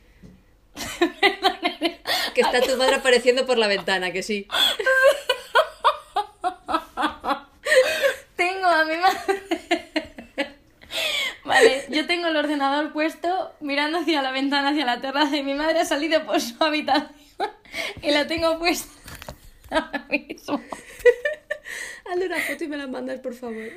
que 2.34 2.40
está 2.40 2.60
tu 2.60 2.76
madre 2.76 2.96
apareciendo 2.96 3.46
por 3.46 3.58
la 3.58 3.66
ventana, 3.66 4.12
que 4.12 4.22
sí. 4.22 4.46
Tengo 8.36 8.66
a 8.66 8.84
mi 8.84 8.96
madre. 8.96 9.42
Vale, 11.44 11.86
yo 11.90 12.06
tengo 12.06 12.26
el 12.26 12.36
ordenador 12.36 12.92
puesto 12.92 13.54
mirando 13.60 13.98
hacia 13.98 14.20
la 14.20 14.32
ventana, 14.32 14.70
hacia 14.70 14.84
la 14.84 15.00
terraza 15.00 15.36
y 15.36 15.44
mi 15.44 15.54
madre 15.54 15.78
ha 15.78 15.84
salido 15.84 16.26
por 16.26 16.40
su 16.40 16.62
habitación 16.62 17.16
y 18.02 18.10
la 18.10 18.26
tengo 18.26 18.58
puesta 18.58 18.92
ahora 19.70 20.06
mismo. 20.10 20.60
Hazle 22.10 22.26
una 22.26 22.38
foto 22.40 22.64
y 22.64 22.68
me 22.68 22.76
la 22.76 22.86
mandas, 22.86 23.20
por 23.20 23.34
favor. 23.34 23.70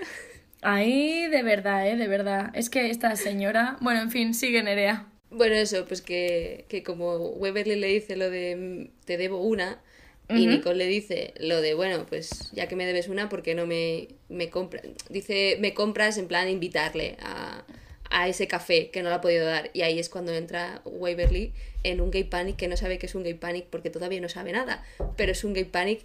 Ahí, 0.61 1.27
de 1.27 1.41
verdad, 1.43 1.87
¿eh? 1.87 1.95
De 1.95 2.07
verdad. 2.07 2.51
Es 2.53 2.69
que 2.69 2.89
esta 2.89 3.15
señora... 3.15 3.77
Bueno, 3.79 4.01
en 4.01 4.11
fin, 4.11 4.33
sigue 4.33 4.61
Nerea. 4.61 5.05
Bueno, 5.31 5.55
eso, 5.55 5.85
pues 5.85 6.01
que, 6.01 6.65
que 6.69 6.81
como 6.83 7.15
Weberly 7.17 7.75
le 7.75 7.87
dice 7.87 8.15
lo 8.15 8.29
de 8.29 8.55
mm, 8.55 9.05
te 9.05 9.17
debo 9.17 9.41
una, 9.41 9.79
y. 10.27 10.45
Nicole 10.47 10.75
le 10.77 10.85
dice 10.87 11.33
lo 11.39 11.61
de, 11.61 11.73
bueno, 11.73 12.05
pues 12.07 12.51
ya 12.51 12.67
que 12.67 12.75
me 12.75 12.85
debes 12.85 13.07
una, 13.07 13.29
¿por 13.29 13.41
qué 13.43 13.55
no 13.55 13.65
me, 13.65 14.09
me 14.29 14.49
compras? 14.49 14.83
Dice, 15.09 15.57
me 15.59 15.73
compras 15.73 16.17
en 16.17 16.27
plan 16.27 16.47
invitarle 16.49 17.17
a, 17.21 17.63
a 18.11 18.27
ese 18.27 18.47
café 18.47 18.89
que 18.91 19.01
no 19.03 19.09
le 19.09 19.15
ha 19.15 19.21
podido 19.21 19.45
dar. 19.45 19.69
Y 19.73 19.81
ahí 19.81 19.97
es 19.99 20.09
cuando 20.09 20.31
entra 20.33 20.81
Waverly 20.85 21.53
en 21.83 22.01
un 22.01 22.11
gay 22.11 22.23
panic 22.25 22.57
que 22.57 22.67
no 22.67 22.77
sabe 22.77 22.97
que 22.99 23.05
es 23.07 23.15
un 23.15 23.23
gay 23.23 23.33
panic 23.35 23.65
porque 23.71 23.89
todavía 23.89 24.21
no 24.21 24.29
sabe 24.29 24.51
nada, 24.51 24.83
pero 25.15 25.31
es 25.31 25.43
un 25.43 25.53
gay 25.53 25.65
panic 25.65 26.01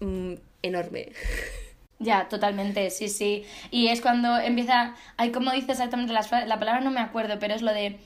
mm, 0.00 0.34
enorme. 0.62 1.08
Ya, 2.02 2.28
totalmente, 2.30 2.88
sí, 2.88 3.10
sí. 3.10 3.44
Y 3.70 3.88
es 3.88 4.00
cuando 4.00 4.38
empieza... 4.38 4.96
Ay, 5.18 5.32
¿cómo 5.32 5.52
dice 5.52 5.72
exactamente 5.72 6.14
las 6.14 6.28
fra- 6.28 6.46
la 6.46 6.58
palabra? 6.58 6.80
No 6.80 6.90
me 6.90 7.00
acuerdo, 7.00 7.38
pero 7.38 7.52
es 7.54 7.60
lo 7.60 7.74
de... 7.74 7.98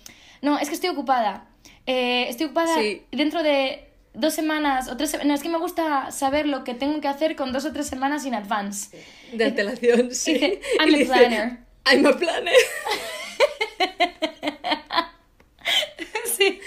No, 0.44 0.58
es 0.58 0.68
que 0.68 0.74
estoy 0.74 0.90
ocupada. 0.90 1.48
Eh, 1.86 2.26
estoy 2.28 2.46
ocupada 2.46 2.74
Sí. 2.78 3.02
dentro 3.12 3.42
de 3.42 3.84
dos 4.12 4.34
semanas 4.34 4.88
o 4.88 4.96
tres 4.96 5.10
semanas. 5.10 5.26
No, 5.28 5.34
es 5.34 5.42
que 5.42 5.48
me 5.48 5.58
gusta 5.58 6.10
saber 6.10 6.46
lo 6.46 6.64
que 6.64 6.74
tengo 6.74 7.00
que 7.00 7.08
hacer 7.08 7.34
con 7.34 7.52
dos 7.52 7.64
o 7.64 7.72
tres 7.72 7.86
semanas 7.86 8.26
in 8.26 8.34
advance. 8.34 8.96
De 9.32 9.44
antelación, 9.46 10.14
sí. 10.14 10.34
dice, 10.34 10.60
Y 10.74 10.82
"I'm 10.82 10.94
a 10.94 10.98
dice, 10.98 11.12
planner". 11.12 11.58
I'm 11.86 12.06
a 12.06 12.16
planner. 12.16 12.54
sí. 16.36 16.60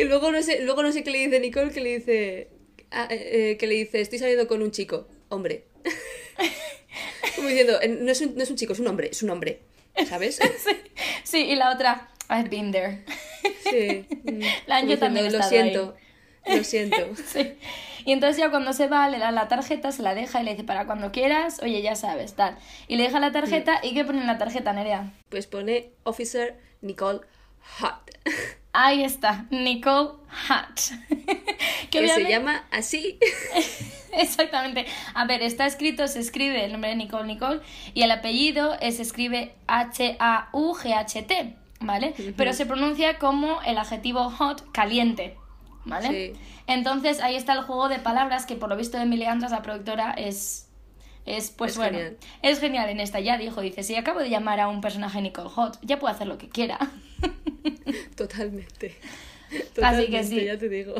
Y 0.00 0.04
luego 0.04 0.30
no 0.30 0.42
sé, 0.42 0.60
luego 0.62 0.82
no 0.82 0.92
sé 0.92 1.02
qué 1.04 1.10
le 1.10 1.18
dice 1.26 1.40
Nicole, 1.40 1.70
que 1.72 1.80
le 1.80 1.98
dice, 1.98 2.48
ah, 2.90 3.06
eh, 3.10 3.50
eh, 3.52 3.56
que 3.58 3.66
le 3.66 3.74
dice, 3.74 4.00
estoy 4.00 4.18
saliendo 4.18 4.46
con 4.46 4.62
un 4.62 4.70
chico, 4.70 5.08
hombre. 5.28 5.64
Como 7.36 7.48
diciendo, 7.48 7.78
no 8.00 8.12
es, 8.12 8.20
un, 8.20 8.36
no 8.36 8.42
es 8.42 8.50
un 8.50 8.56
chico, 8.56 8.72
es 8.74 8.78
un 8.78 8.86
hombre, 8.86 9.08
es 9.10 9.22
un 9.22 9.30
hombre, 9.30 9.60
¿sabes? 10.08 10.36
sí. 10.36 10.70
Sí, 11.24 11.38
y 11.46 11.56
la 11.56 11.72
otra, 11.72 12.08
I've 12.30 12.48
been 12.50 12.72
there. 12.72 13.04
Sí. 13.70 14.06
mm, 14.24 14.40
La- 14.66 14.80
como 14.80 14.90
yo 14.92 14.98
también 14.98 15.26
he 15.26 15.30
lo 15.30 15.42
siento, 15.42 15.96
lo 16.46 16.64
siento. 16.64 16.96
Sí. 17.26 17.54
Y 18.06 18.12
entonces 18.12 18.36
ya 18.36 18.50
cuando 18.50 18.74
se 18.74 18.86
va, 18.86 19.08
le 19.08 19.18
da 19.18 19.30
la 19.32 19.48
tarjeta, 19.48 19.90
se 19.90 20.02
la 20.02 20.14
deja 20.14 20.40
y 20.42 20.44
le 20.44 20.50
dice, 20.50 20.64
para 20.64 20.84
cuando 20.84 21.10
quieras, 21.10 21.60
oye, 21.62 21.80
ya 21.80 21.94
sabes, 21.96 22.34
tal. 22.34 22.58
Y 22.86 22.96
le 22.96 23.04
deja 23.04 23.18
la 23.18 23.32
tarjeta, 23.32 23.80
¿y 23.82 23.94
qué 23.94 24.04
pone 24.04 24.20
en 24.20 24.26
la 24.26 24.36
tarjeta, 24.36 24.74
Nerea? 24.74 25.10
Pues 25.30 25.46
pone 25.46 25.90
Officer 26.02 26.60
Nicole 26.82 27.20
Hot, 27.80 28.10
Ahí 28.74 29.04
está, 29.04 29.46
Nicole 29.50 30.10
Hutt. 30.50 30.80
que 31.90 31.98
se 31.98 32.04
obviamente- 32.04 32.28
llama 32.30 32.64
así. 32.72 33.18
Exactamente. 34.12 34.84
A 35.14 35.24
ver, 35.26 35.40
está 35.42 35.64
escrito, 35.64 36.06
se 36.08 36.20
escribe 36.20 36.64
el 36.64 36.72
nombre 36.72 36.90
de 36.90 36.96
Nicole 36.96 37.24
Nicole 37.26 37.60
y 37.94 38.02
el 38.02 38.10
apellido 38.10 38.76
se 38.80 39.00
escribe 39.00 39.54
H-A-U-G-H-T, 39.66 41.54
¿vale? 41.80 42.14
Pero 42.36 42.52
se 42.52 42.66
pronuncia 42.66 43.18
como 43.18 43.60
el 43.62 43.78
adjetivo 43.78 44.30
hot, 44.30 44.70
caliente, 44.72 45.36
¿vale? 45.84 46.08
Sí. 46.34 46.40
Entonces 46.66 47.20
ahí 47.20 47.34
está 47.36 47.52
el 47.54 47.62
juego 47.62 47.88
de 47.88 47.98
palabras 47.98 48.46
que 48.46 48.56
por 48.56 48.68
lo 48.68 48.76
visto 48.76 48.98
Emily 48.98 49.24
Andras, 49.24 49.52
la 49.52 49.62
productora, 49.62 50.12
es... 50.12 50.68
Es, 51.26 51.50
pues 51.50 51.72
Es 51.72 51.78
bueno, 51.78 51.96
genial. 51.96 52.16
es 52.42 52.60
genial 52.60 52.88
en 52.90 53.00
esta. 53.00 53.18
Ya 53.18 53.38
dijo, 53.38 53.62
dice, 53.62 53.82
si 53.82 53.96
acabo 53.96 54.20
de 54.20 54.28
llamar 54.28 54.60
a 54.60 54.68
un 54.68 54.82
personaje 54.82 55.22
Nicole 55.22 55.48
Hot, 55.48 55.78
ya 55.80 55.98
puedo 55.98 56.12
hacer 56.12 56.26
lo 56.26 56.36
que 56.36 56.50
quiera. 56.50 56.78
Totalmente. 58.16 58.94
Así 59.50 59.62
Totalmente, 59.74 60.10
que 60.10 60.24
sí. 60.24 60.44
ya 60.44 60.58
te 60.58 60.68
digo. 60.68 60.94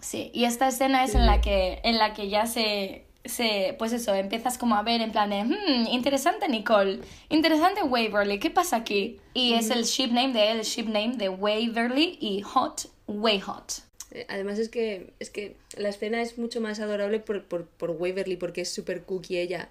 Sí, 0.00 0.30
y 0.34 0.44
esta 0.44 0.68
escena 0.68 1.04
es 1.04 1.14
en 1.14 1.24
la 1.24 1.40
que, 1.40 1.80
en 1.84 1.96
la 1.96 2.12
que 2.12 2.28
ya 2.28 2.44
se, 2.46 3.05
se, 3.28 3.74
pues 3.78 3.92
eso, 3.92 4.14
empiezas 4.14 4.58
como 4.58 4.74
a 4.76 4.82
ver 4.82 5.00
en 5.00 5.12
plan 5.12 5.30
de, 5.30 5.44
"Hmm, 5.44 5.86
interesante 5.90 6.48
Nicole, 6.48 7.00
interesante 7.28 7.82
Waverly, 7.82 8.38
¿qué 8.38 8.50
pasa 8.50 8.76
aquí? 8.76 9.18
Y 9.34 9.54
es 9.54 9.70
el 9.70 9.84
ship 9.84 10.08
name 10.08 10.32
de 10.32 10.50
él, 10.52 10.58
el 10.58 10.64
ship 10.64 10.86
name 10.86 11.16
de 11.16 11.28
Waverly 11.28 12.18
y 12.20 12.42
Hot, 12.42 12.88
Way 13.06 13.40
Hot. 13.40 13.72
Eh, 14.12 14.26
Además 14.28 14.58
es 14.58 14.68
que, 14.68 15.12
es 15.18 15.30
que 15.30 15.56
la 15.76 15.88
escena 15.88 16.22
es 16.22 16.38
mucho 16.38 16.60
más 16.60 16.80
adorable 16.80 17.20
por, 17.20 17.44
por, 17.44 17.66
por 17.66 17.90
Waverly 17.90 18.36
porque 18.36 18.62
es 18.62 18.70
súper 18.72 19.02
cookie 19.04 19.38
ella. 19.38 19.68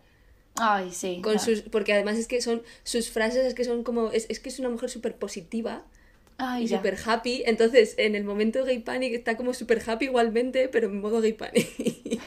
Ay, 0.58 0.92
sí. 0.92 1.20
Con 1.22 1.40
sus, 1.40 1.62
porque 1.62 1.94
además 1.94 2.18
es 2.18 2.28
que 2.28 2.42
son 2.42 2.62
sus 2.84 3.10
frases 3.10 3.46
es 3.46 3.54
que 3.54 3.64
son 3.66 3.84
como 3.84 4.12
es, 4.12 4.26
es 4.30 4.40
que 4.40 4.50
es 4.50 4.60
una 4.60 4.70
mujer 4.70 4.90
súper 4.90 5.16
positiva 5.18 5.84
Ay, 6.38 6.64
y 6.64 6.68
súper 6.68 6.98
happy 7.06 7.44
entonces 7.46 7.96
en 7.98 8.16
el 8.16 8.24
momento 8.24 8.64
gay 8.64 8.80
panic 8.80 9.14
está 9.14 9.36
como 9.36 9.54
súper 9.54 9.82
happy 9.86 10.06
igualmente 10.06 10.70
pero 10.70 10.88
en 10.88 11.02
modo 11.02 11.20
gay 11.22 11.34
panic 11.34 11.68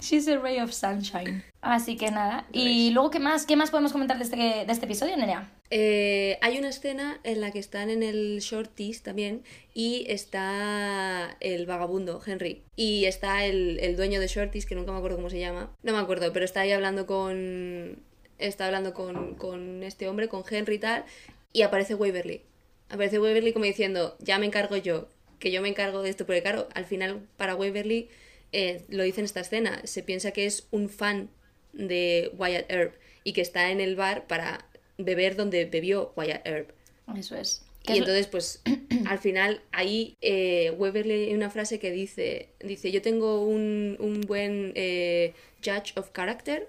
She's 0.00 0.28
a 0.28 0.38
ray 0.38 0.58
of 0.58 0.72
sunshine. 0.72 1.44
Así 1.60 1.96
que 1.96 2.10
nada. 2.10 2.46
Y 2.52 2.90
luego, 2.90 3.10
¿qué 3.10 3.20
más, 3.20 3.46
¿qué 3.46 3.56
más 3.56 3.70
podemos 3.70 3.92
comentar 3.92 4.18
de 4.18 4.24
este, 4.24 4.36
de 4.36 4.66
este 4.68 4.86
episodio, 4.86 5.16
Nerea? 5.16 5.50
Eh, 5.70 6.38
hay 6.42 6.58
una 6.58 6.68
escena 6.68 7.20
en 7.22 7.40
la 7.40 7.50
que 7.50 7.58
están 7.58 7.88
en 7.88 8.02
el 8.02 8.40
shorties 8.40 9.02
también 9.02 9.42
y 9.72 10.04
está 10.08 11.36
el 11.40 11.66
vagabundo, 11.66 12.20
Henry. 12.26 12.62
Y 12.76 13.04
está 13.04 13.44
el, 13.44 13.78
el 13.80 13.96
dueño 13.96 14.20
de 14.20 14.26
shorties, 14.26 14.66
que 14.66 14.74
nunca 14.74 14.92
me 14.92 14.98
acuerdo 14.98 15.16
cómo 15.16 15.30
se 15.30 15.38
llama. 15.38 15.70
No 15.82 15.92
me 15.92 15.98
acuerdo, 15.98 16.32
pero 16.32 16.44
está 16.44 16.60
ahí 16.60 16.72
hablando 16.72 17.06
con... 17.06 18.02
Está 18.38 18.66
hablando 18.66 18.92
con, 18.92 19.36
con 19.36 19.84
este 19.84 20.08
hombre, 20.08 20.28
con 20.28 20.42
Henry 20.48 20.74
y 20.74 20.78
tal. 20.78 21.04
Y 21.52 21.62
aparece 21.62 21.94
Waverly. 21.94 22.42
Aparece 22.90 23.20
Waverly 23.20 23.52
como 23.52 23.64
diciendo, 23.66 24.16
ya 24.18 24.38
me 24.38 24.46
encargo 24.46 24.76
yo, 24.76 25.08
que 25.38 25.52
yo 25.52 25.62
me 25.62 25.68
encargo 25.68 26.02
de 26.02 26.10
esto. 26.10 26.26
Porque 26.26 26.42
claro, 26.42 26.68
al 26.74 26.84
final 26.84 27.26
para 27.36 27.54
Waverly, 27.54 28.08
eh, 28.52 28.82
lo 28.88 29.02
dice 29.02 29.20
en 29.20 29.24
esta 29.24 29.40
escena, 29.40 29.80
se 29.84 30.02
piensa 30.02 30.30
que 30.32 30.46
es 30.46 30.66
un 30.70 30.88
fan 30.88 31.30
de 31.72 32.30
Wyatt 32.36 32.70
Earp 32.70 32.94
y 33.24 33.32
que 33.32 33.40
está 33.40 33.70
en 33.70 33.80
el 33.80 33.96
bar 33.96 34.26
para 34.26 34.66
beber 34.98 35.36
donde 35.36 35.64
bebió 35.64 36.12
Wyatt 36.16 36.46
Earp. 36.46 36.70
Eso 37.16 37.36
es. 37.36 37.62
Y 37.84 37.92
es- 37.92 37.98
entonces, 37.98 38.26
pues, 38.28 38.62
al 39.06 39.18
final, 39.18 39.60
ahí 39.72 40.16
eh, 40.20 40.70
Weberly 40.76 41.28
hay 41.28 41.34
una 41.34 41.50
frase 41.50 41.78
que 41.78 41.90
dice, 41.90 42.48
dice, 42.60 42.92
yo 42.92 43.02
tengo 43.02 43.44
un, 43.44 43.96
un 43.98 44.20
buen 44.22 44.72
eh, 44.76 45.32
judge 45.64 45.92
of 45.96 46.10
character, 46.12 46.68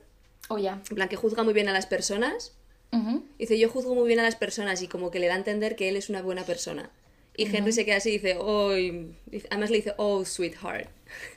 Oh, 0.49 0.57
ya. 0.57 0.81
en 0.89 0.95
plan 0.95 1.07
que 1.09 1.15
juzga 1.15 1.43
muy 1.43 1.53
bien 1.53 1.69
a 1.69 1.73
las 1.73 1.85
personas. 1.85 2.53
Dice, 3.39 3.57
yo 3.57 3.69
juzgo 3.69 3.95
muy 3.95 4.07
bien 4.07 4.19
a 4.19 4.23
las 4.23 4.35
personas 4.35 4.83
y 4.83 4.87
como 4.87 5.09
que 5.09 5.19
le 5.19 5.25
da 5.25 5.33
a 5.33 5.37
entender 5.37 5.75
que 5.75 5.89
él 5.89 5.95
es 5.95 6.09
una 6.09 6.21
buena 6.21 6.43
persona. 6.45 6.91
Y 7.35 7.45
Henry 7.55 7.71
se 7.71 7.85
queda 7.85 7.95
así 7.95 8.09
y 8.09 8.13
dice, 8.13 8.35
oh, 8.39 8.77
y- 8.77 9.15
además 9.49 9.71
le 9.71 9.77
dice, 9.77 9.93
oh, 9.97 10.23
sweetheart. 10.25 10.87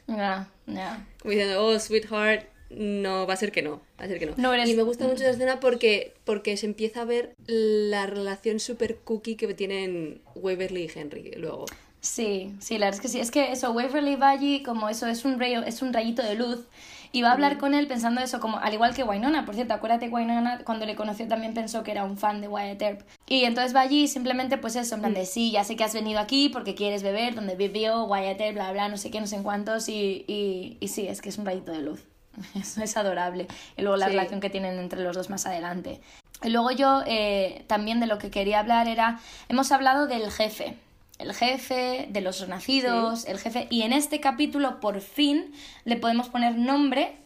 Ya, 0.07 0.49
ya. 0.67 1.07
Como 1.21 1.33
diciendo, 1.33 1.65
oh, 1.65 1.79
sweetheart, 1.79 2.47
no, 2.71 3.27
va 3.27 3.35
a 3.35 3.37
ser 3.37 3.53
que 3.53 3.63
no, 3.63 3.81
va 4.01 4.05
a 4.05 4.09
ser 4.09 4.19
que 4.19 4.27
no. 4.27 4.35
No 4.37 4.53
eres- 4.53 4.69
Y 4.69 4.75
me 4.75 4.83
gusta 4.83 5.05
mucho 5.05 5.23
esa 5.23 5.31
escena 5.31 5.61
porque, 5.61 6.15
porque 6.25 6.57
se 6.57 6.67
empieza 6.67 7.03
a 7.03 7.05
ver 7.05 7.35
la 7.47 8.07
relación 8.07 8.61
super 8.61 8.97
cookie 8.97 9.37
que 9.37 9.53
tienen 9.55 10.21
Waverly 10.35 10.85
y 10.85 10.99
Henry 10.99 11.33
luego. 11.37 11.67
Sí, 12.01 12.53
sí, 12.61 12.79
la 12.79 12.87
verdad 12.87 12.99
es 12.99 13.03
que 13.03 13.09
sí. 13.09 13.21
Es 13.21 13.31
que 13.31 13.53
eso, 13.53 13.73
Waverly 13.73 14.17
va 14.17 14.31
allí 14.31 14.63
como 14.63 14.89
eso, 14.89 15.07
es 15.07 15.25
un, 15.25 15.41
rayo, 15.41 15.63
es 15.65 15.83
un 15.83 15.93
rayito 15.93 16.23
de 16.23 16.35
luz. 16.37 16.61
Y 17.13 17.23
va 17.23 17.31
a 17.31 17.33
hablar 17.33 17.59
con 17.59 17.75
él 17.75 17.87
pensando 17.87 18.21
eso, 18.21 18.41
como 18.41 18.59
al 18.59 18.73
igual 18.75 18.95
que 18.95 19.03
Wynonna. 19.05 19.45
Por 19.47 19.55
cierto, 19.55 19.75
acuérdate, 19.75 20.09
Wynonna 20.09 20.59
cuando 20.65 20.87
le 20.87 20.95
conoció 20.97 21.27
también 21.29 21.55
pensó 21.55 21.83
que 21.83 21.91
era 21.93 22.05
un 22.05 22.17
fan 22.19 22.41
de 22.41 22.49
Wyatt 22.49 22.83
Earp. 22.83 23.01
Y 23.27 23.45
entonces 23.45 23.75
va 23.75 23.81
allí 23.81 24.09
simplemente 24.09 24.59
pues 24.59 24.77
eso, 24.77 24.95
en 24.97 25.01
plan 25.03 25.15
de 25.15 25.27
sí, 25.27 25.51
ya 25.53 25.65
sé 25.65 25.77
que 25.77 25.85
has 25.85 25.95
venido 25.95 26.21
aquí 26.21 26.49
porque 26.49 26.75
quieres 26.75 27.03
beber, 27.03 27.35
donde 27.35 27.57
vivió 27.57 28.05
Wyatt 28.05 28.41
Earp, 28.41 28.55
bla, 28.55 28.73
bla, 28.73 28.89
no 28.89 28.97
sé 28.97 29.11
qué, 29.11 29.21
no 29.21 29.27
sé 29.27 29.37
en 29.37 29.43
cuántos. 29.43 29.89
Y, 29.89 30.25
y, 30.29 30.77
y 30.81 30.89
sí, 30.89 31.07
es 31.09 31.21
que 31.23 31.29
es 31.31 31.39
un 31.39 31.47
rayito 31.47 31.73
de 31.73 31.83
luz. 31.83 32.03
Eso 32.55 32.83
es 32.83 32.97
adorable. 32.97 33.47
Y 33.77 33.83
luego 33.83 33.97
la 33.97 34.07
Sí. 34.07 34.13
relación 34.13 34.41
que 34.41 34.51
tienen 34.51 34.79
entre 34.79 35.03
los 35.03 35.17
dos 35.17 35.31
más 35.31 35.47
adelante. 35.47 36.01
Y 36.43 36.51
luego 36.51 36.71
yo 36.71 37.03
eh, 37.07 37.65
también 37.67 37.99
de 37.99 38.07
lo 38.07 38.19
que 38.19 38.31
quería 38.31 38.61
hablar 38.61 38.89
era, 38.89 39.21
hemos 39.49 39.73
hablado 39.73 40.07
del 40.07 40.31
jefe, 40.31 40.77
el 41.19 41.33
jefe, 41.35 42.09
de 42.11 42.21
los 42.21 42.41
renacidos, 42.41 43.27
el 43.27 43.39
jefe, 43.39 43.67
y 43.71 43.83
en 43.83 43.93
este 43.93 44.21
capítulo 44.21 44.81
por 44.81 45.01
fin 45.01 45.53
le 45.85 45.97
podemos 45.97 46.29
poner 46.29 46.57
nombre. 46.57 47.17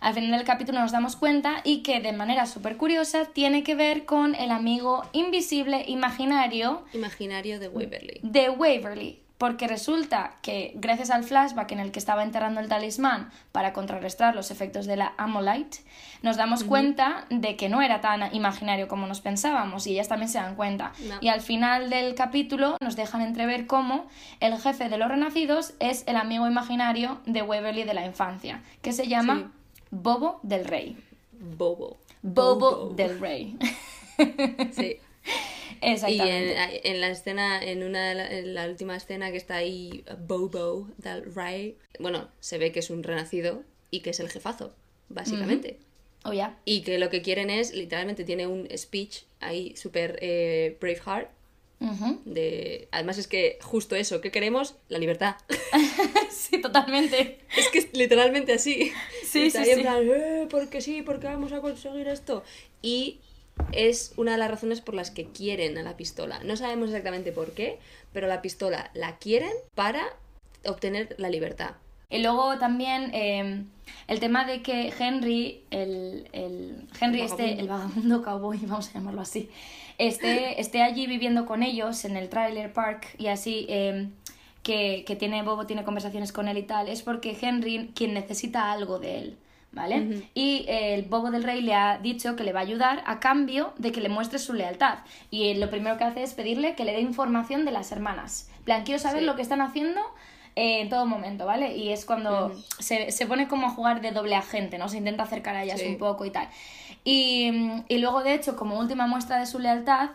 Al 0.00 0.14
final 0.14 0.30
del 0.30 0.44
capítulo 0.44 0.80
nos 0.80 0.92
damos 0.92 1.16
cuenta 1.16 1.62
y 1.64 1.82
que 1.82 2.00
de 2.00 2.12
manera 2.12 2.46
súper 2.46 2.76
curiosa 2.76 3.26
tiene 3.32 3.62
que 3.62 3.74
ver 3.74 4.04
con 4.04 4.34
el 4.34 4.50
amigo 4.50 5.04
invisible 5.12 5.84
imaginario 5.86 6.84
Imaginario 6.92 7.58
de 7.58 7.68
Waverly. 7.68 8.20
de 8.22 8.50
Waverly. 8.50 9.25
Porque 9.38 9.68
resulta 9.68 10.32
que 10.40 10.72
gracias 10.76 11.10
al 11.10 11.22
flashback 11.22 11.72
en 11.72 11.80
el 11.80 11.92
que 11.92 11.98
estaba 11.98 12.22
enterrando 12.22 12.60
el 12.60 12.68
talismán 12.68 13.30
para 13.52 13.72
contrarrestar 13.72 14.34
los 14.34 14.50
efectos 14.50 14.86
de 14.86 14.96
la 14.96 15.12
Amolite, 15.18 15.78
nos 16.22 16.36
damos 16.36 16.64
cuenta 16.64 17.26
de 17.28 17.56
que 17.56 17.68
no 17.68 17.82
era 17.82 18.00
tan 18.00 18.34
imaginario 18.34 18.88
como 18.88 19.06
nos 19.06 19.20
pensábamos 19.20 19.86
y 19.86 19.92
ellas 19.92 20.08
también 20.08 20.30
se 20.30 20.38
dan 20.38 20.54
cuenta. 20.54 20.92
No. 21.06 21.16
Y 21.20 21.28
al 21.28 21.42
final 21.42 21.90
del 21.90 22.14
capítulo 22.14 22.76
nos 22.80 22.96
dejan 22.96 23.20
entrever 23.20 23.66
cómo 23.66 24.06
el 24.40 24.58
jefe 24.58 24.88
de 24.88 24.96
los 24.96 25.08
renacidos 25.08 25.74
es 25.80 26.04
el 26.06 26.16
amigo 26.16 26.46
imaginario 26.46 27.20
de 27.26 27.42
Waverly 27.42 27.84
de 27.84 27.94
la 27.94 28.06
infancia, 28.06 28.62
que 28.80 28.92
se 28.92 29.06
llama 29.06 29.52
Bobo 29.90 30.40
del 30.42 30.64
Rey. 30.64 30.96
Bobo. 31.32 31.98
Bobo, 32.22 32.90
del 32.94 33.20
Rey. 33.20 33.56
Sí. 34.72 34.96
Y 35.82 35.92
Exactamente. 35.92 36.52
en, 36.88 36.94
en 36.94 37.00
la 37.00 37.08
escena, 37.10 37.62
en 37.62 37.82
una 37.82 38.08
de 38.08 38.14
la, 38.14 38.30
en 38.30 38.54
la 38.54 38.66
última 38.68 38.96
escena 38.96 39.30
que 39.30 39.36
está 39.36 39.56
ahí 39.56 40.04
Bobo 40.26 40.88
del 40.98 41.34
Rey, 41.34 41.76
bueno, 41.98 42.28
se 42.40 42.58
ve 42.58 42.72
que 42.72 42.80
es 42.80 42.90
un 42.90 43.02
renacido 43.02 43.62
y 43.90 44.00
que 44.00 44.10
es 44.10 44.20
el 44.20 44.28
jefazo, 44.28 44.74
básicamente. 45.08 45.78
Oh, 46.24 46.32
ya. 46.32 46.58
Y 46.64 46.82
que 46.82 46.98
lo 46.98 47.08
que 47.10 47.22
quieren 47.22 47.50
es, 47.50 47.72
literalmente, 47.72 48.24
tiene 48.24 48.46
un 48.48 48.68
speech 48.76 49.22
ahí 49.40 49.76
súper 49.76 50.18
eh, 50.20 50.76
Braveheart. 50.80 51.30
De... 52.24 52.88
Además 52.90 53.18
es 53.18 53.26
que 53.28 53.58
justo 53.62 53.96
eso, 53.96 54.20
¿qué 54.22 54.30
queremos? 54.30 54.74
La 54.88 54.98
libertad. 54.98 55.36
Sí, 56.30 56.60
totalmente. 56.60 57.38
es 57.56 57.68
que 57.70 57.78
es 57.78 57.88
literalmente 57.92 58.52
así. 58.52 58.92
Sí, 59.24 59.46
Está 59.46 59.64
sí, 59.64 59.70
ahí 59.70 59.70
en 59.70 59.76
sí. 59.78 59.82
plan, 59.82 60.08
"Eh, 60.08 60.46
porque 60.48 60.80
sí, 60.80 61.02
porque 61.02 61.26
vamos 61.26 61.52
a 61.52 61.60
conseguir 61.60 62.06
esto. 62.08 62.44
Y 62.82 63.18
es 63.72 64.12
una 64.16 64.32
de 64.32 64.38
las 64.38 64.50
razones 64.50 64.80
por 64.80 64.94
las 64.94 65.10
que 65.10 65.26
quieren 65.26 65.78
a 65.78 65.82
la 65.82 65.96
pistola. 65.96 66.40
No 66.44 66.56
sabemos 66.56 66.88
exactamente 66.88 67.32
por 67.32 67.52
qué, 67.52 67.78
pero 68.12 68.26
la 68.26 68.42
pistola 68.42 68.90
la 68.94 69.16
quieren 69.18 69.52
para 69.74 70.02
obtener 70.64 71.14
la 71.18 71.30
libertad. 71.30 71.72
Y 72.08 72.22
luego 72.22 72.58
también 72.58 73.10
eh, 73.14 73.64
el 74.06 74.20
tema 74.20 74.44
de 74.44 74.62
que 74.62 74.92
Henry, 74.98 75.64
el, 75.70 76.28
el 76.32 76.88
Henry 77.00 77.20
El 77.20 77.26
este, 77.26 77.42
vagabundo. 77.42 77.60
el 77.62 77.68
vagabundo 77.68 78.22
cowboy, 78.22 78.58
vamos 78.66 78.88
a 78.90 78.92
llamarlo 78.92 79.20
así, 79.20 79.50
esté, 79.98 80.60
esté 80.60 80.82
allí 80.82 81.06
viviendo 81.06 81.46
con 81.46 81.62
ellos 81.62 82.04
en 82.04 82.16
el 82.16 82.28
trailer 82.28 82.72
park 82.72 83.08
y 83.18 83.26
así 83.26 83.66
eh, 83.68 84.08
que, 84.62 85.04
que 85.06 85.16
tiene 85.16 85.42
Bobo 85.42 85.66
tiene 85.66 85.84
conversaciones 85.84 86.32
con 86.32 86.48
él 86.48 86.58
y 86.58 86.62
tal, 86.62 86.88
es 86.88 87.02
porque 87.02 87.36
Henry 87.40 87.90
quien 87.94 88.14
necesita 88.14 88.70
algo 88.70 88.98
de 88.98 89.18
él. 89.18 89.36
¿Vale? 89.76 90.22
Y 90.34 90.64
eh, 90.68 90.94
el 90.94 91.02
bobo 91.02 91.30
del 91.30 91.42
rey 91.44 91.60
le 91.60 91.74
ha 91.74 91.98
dicho 91.98 92.34
que 92.34 92.44
le 92.44 92.52
va 92.54 92.60
a 92.60 92.62
ayudar 92.62 93.02
a 93.06 93.20
cambio 93.20 93.74
de 93.76 93.92
que 93.92 94.00
le 94.00 94.08
muestre 94.08 94.38
su 94.38 94.54
lealtad. 94.54 95.00
Y 95.30 95.48
eh, 95.50 95.54
lo 95.54 95.68
primero 95.68 95.98
que 95.98 96.04
hace 96.04 96.22
es 96.22 96.32
pedirle 96.32 96.74
que 96.74 96.84
le 96.86 96.92
dé 96.92 97.00
información 97.00 97.66
de 97.66 97.72
las 97.72 97.92
hermanas. 97.92 98.48
En 98.58 98.64
plan, 98.64 98.84
quiero 98.84 98.98
saber 98.98 99.20
Sí. 99.20 99.26
lo 99.26 99.36
que 99.36 99.42
están 99.42 99.60
haciendo 99.60 100.00
eh, 100.56 100.80
en 100.80 100.88
todo 100.88 101.04
momento, 101.04 101.44
¿vale? 101.44 101.76
Y 101.76 101.90
es 101.92 102.06
cuando 102.06 102.54
se, 102.78 103.10
se 103.10 103.26
pone 103.26 103.46
como 103.48 103.66
a 103.66 103.70
jugar 103.70 104.00
de 104.00 104.12
doble 104.12 104.34
agente, 104.34 104.78
¿no? 104.78 104.88
Se 104.88 104.96
intenta 104.96 105.24
acercar 105.24 105.54
a 105.54 105.62
ellas 105.64 105.78
Sí. 105.78 105.86
un 105.88 105.98
poco 105.98 106.24
y 106.24 106.30
tal. 106.30 106.48
Y, 107.04 107.50
mm, 107.52 107.84
y 107.88 107.98
luego, 107.98 108.22
de 108.22 108.32
hecho, 108.32 108.56
como 108.56 108.78
última 108.78 109.06
muestra 109.06 109.38
de 109.38 109.44
su 109.44 109.58
lealtad, 109.58 110.08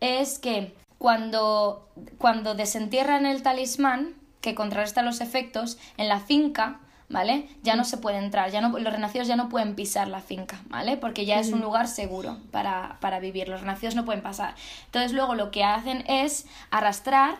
es 0.00 0.40
que 0.40 0.74
cuando, 0.98 1.88
cuando 2.18 2.56
desentierran 2.56 3.26
el 3.26 3.42
talismán, 3.44 4.14
que 4.40 4.56
contrarresta 4.56 5.02
los 5.02 5.20
efectos, 5.20 5.78
en 5.96 6.08
la 6.08 6.18
finca, 6.18 6.80
¿vale? 7.08 7.48
Ya 7.62 7.76
no 7.76 7.84
se 7.84 7.98
puede 7.98 8.18
entrar, 8.18 8.50
ya 8.50 8.60
no, 8.60 8.78
los 8.78 8.92
renacidos 8.92 9.28
ya 9.28 9.36
no 9.36 9.48
pueden 9.48 9.74
pisar 9.74 10.08
la 10.08 10.20
finca, 10.20 10.60
¿vale? 10.68 10.96
Porque 10.96 11.24
ya 11.26 11.38
es 11.38 11.52
un 11.52 11.60
lugar 11.60 11.88
seguro 11.88 12.38
para, 12.50 12.98
para 13.00 13.20
vivir, 13.20 13.48
los 13.48 13.60
renacidos 13.60 13.94
no 13.94 14.04
pueden 14.04 14.22
pasar. 14.22 14.54
Entonces 14.86 15.12
luego 15.12 15.34
lo 15.34 15.50
que 15.50 15.64
hacen 15.64 16.04
es 16.08 16.46
arrastrar 16.70 17.36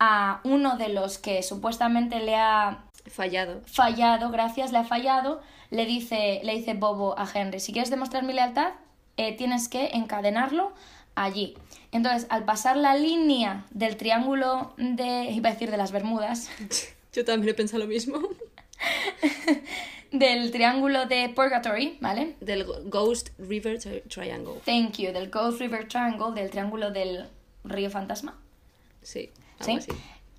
a 0.00 0.40
uno 0.44 0.76
de 0.76 0.88
los 0.88 1.18
que 1.18 1.42
supuestamente 1.42 2.20
le 2.20 2.36
ha 2.36 2.84
Fallado. 3.06 3.62
fallado, 3.66 4.30
gracias, 4.30 4.70
le 4.70 4.78
ha 4.78 4.84
fallado, 4.84 5.40
le 5.70 5.86
dice, 5.86 6.40
le 6.44 6.54
dice 6.54 6.74
Bobo 6.74 7.18
a 7.18 7.26
Henry, 7.32 7.58
si 7.58 7.72
quieres 7.72 7.90
demostrar 7.90 8.22
mi 8.22 8.32
lealtad, 8.34 8.72
eh, 9.16 9.34
tienes 9.36 9.68
que 9.68 9.90
encadenarlo 9.94 10.72
allí. 11.14 11.56
Entonces, 11.90 12.26
al 12.30 12.44
pasar 12.44 12.76
la 12.76 12.94
línea 12.94 13.64
del 13.70 13.96
triángulo 13.96 14.74
de, 14.76 15.30
iba 15.30 15.48
a 15.48 15.52
decir 15.52 15.70
de 15.70 15.78
las 15.78 15.90
Bermudas, 15.90 16.50
Yo 17.14 17.24
también 17.24 17.50
he 17.50 17.54
pensado 17.54 17.82
lo 17.82 17.88
mismo. 17.88 18.20
del 20.12 20.50
triángulo 20.50 21.06
de 21.06 21.28
Purgatory, 21.30 21.98
¿vale? 22.00 22.36
Del 22.40 22.64
Ghost 22.64 23.30
River 23.38 23.78
Tri- 23.78 24.02
Triangle. 24.08 24.54
Thank 24.64 24.98
you, 24.98 25.12
del 25.12 25.30
Ghost 25.30 25.60
River 25.60 25.86
Triangle, 25.88 26.32
del 26.34 26.50
triángulo 26.50 26.90
del 26.90 27.26
río 27.64 27.90
fantasma. 27.90 28.36
Sí, 29.02 29.30
¿Sí? 29.60 29.72
así. 29.72 29.90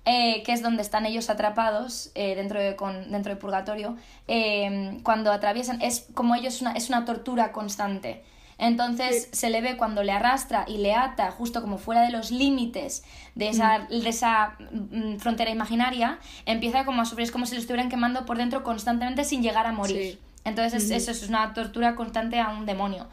eh, 0.04 0.42
que 0.44 0.52
es 0.52 0.62
donde 0.62 0.82
están 0.82 1.06
ellos 1.06 1.30
atrapados 1.30 2.10
eh, 2.14 2.34
dentro, 2.34 2.60
de, 2.60 2.76
con, 2.76 3.10
dentro 3.10 3.32
de 3.34 3.40
purgatorio, 3.40 3.96
eh, 4.28 4.98
cuando 5.02 5.32
atraviesan, 5.32 5.80
es 5.82 6.06
como 6.14 6.34
ellos 6.34 6.60
una, 6.60 6.72
es 6.72 6.88
una 6.88 7.04
tortura 7.04 7.52
constante. 7.52 8.22
Entonces 8.62 9.28
se 9.32 9.48
le 9.50 9.60
ve 9.62 9.76
cuando 9.76 10.02
le 10.02 10.12
arrastra 10.12 10.64
y 10.68 10.76
le 10.78 10.94
ata 10.94 11.30
justo 11.30 11.62
como 11.62 11.78
fuera 11.78 12.02
de 12.02 12.10
los 12.10 12.30
límites 12.30 13.02
de 13.34 13.48
esa, 13.48 13.86
de 13.88 14.08
esa 14.08 14.56
mm, 14.70 15.16
frontera 15.16 15.50
imaginaria, 15.50 16.18
empieza 16.46 16.84
como 16.84 17.00
a 17.02 17.04
sufrir, 17.06 17.24
es 17.24 17.32
como 17.32 17.46
si 17.46 17.54
lo 17.54 17.60
estuvieran 17.60 17.88
quemando 17.88 18.26
por 18.26 18.36
dentro 18.36 18.62
constantemente 18.62 19.24
sin 19.24 19.42
llegar 19.42 19.66
a 19.66 19.72
morir. 19.72 20.12
Sí. 20.12 20.18
Entonces 20.44 20.84
es- 20.84 20.90
eso 20.90 21.10
es 21.10 21.28
una 21.28 21.52
tortura 21.54 21.94
constante 21.96 22.38
a 22.38 22.50
un 22.50 22.66
demonio. 22.66 23.06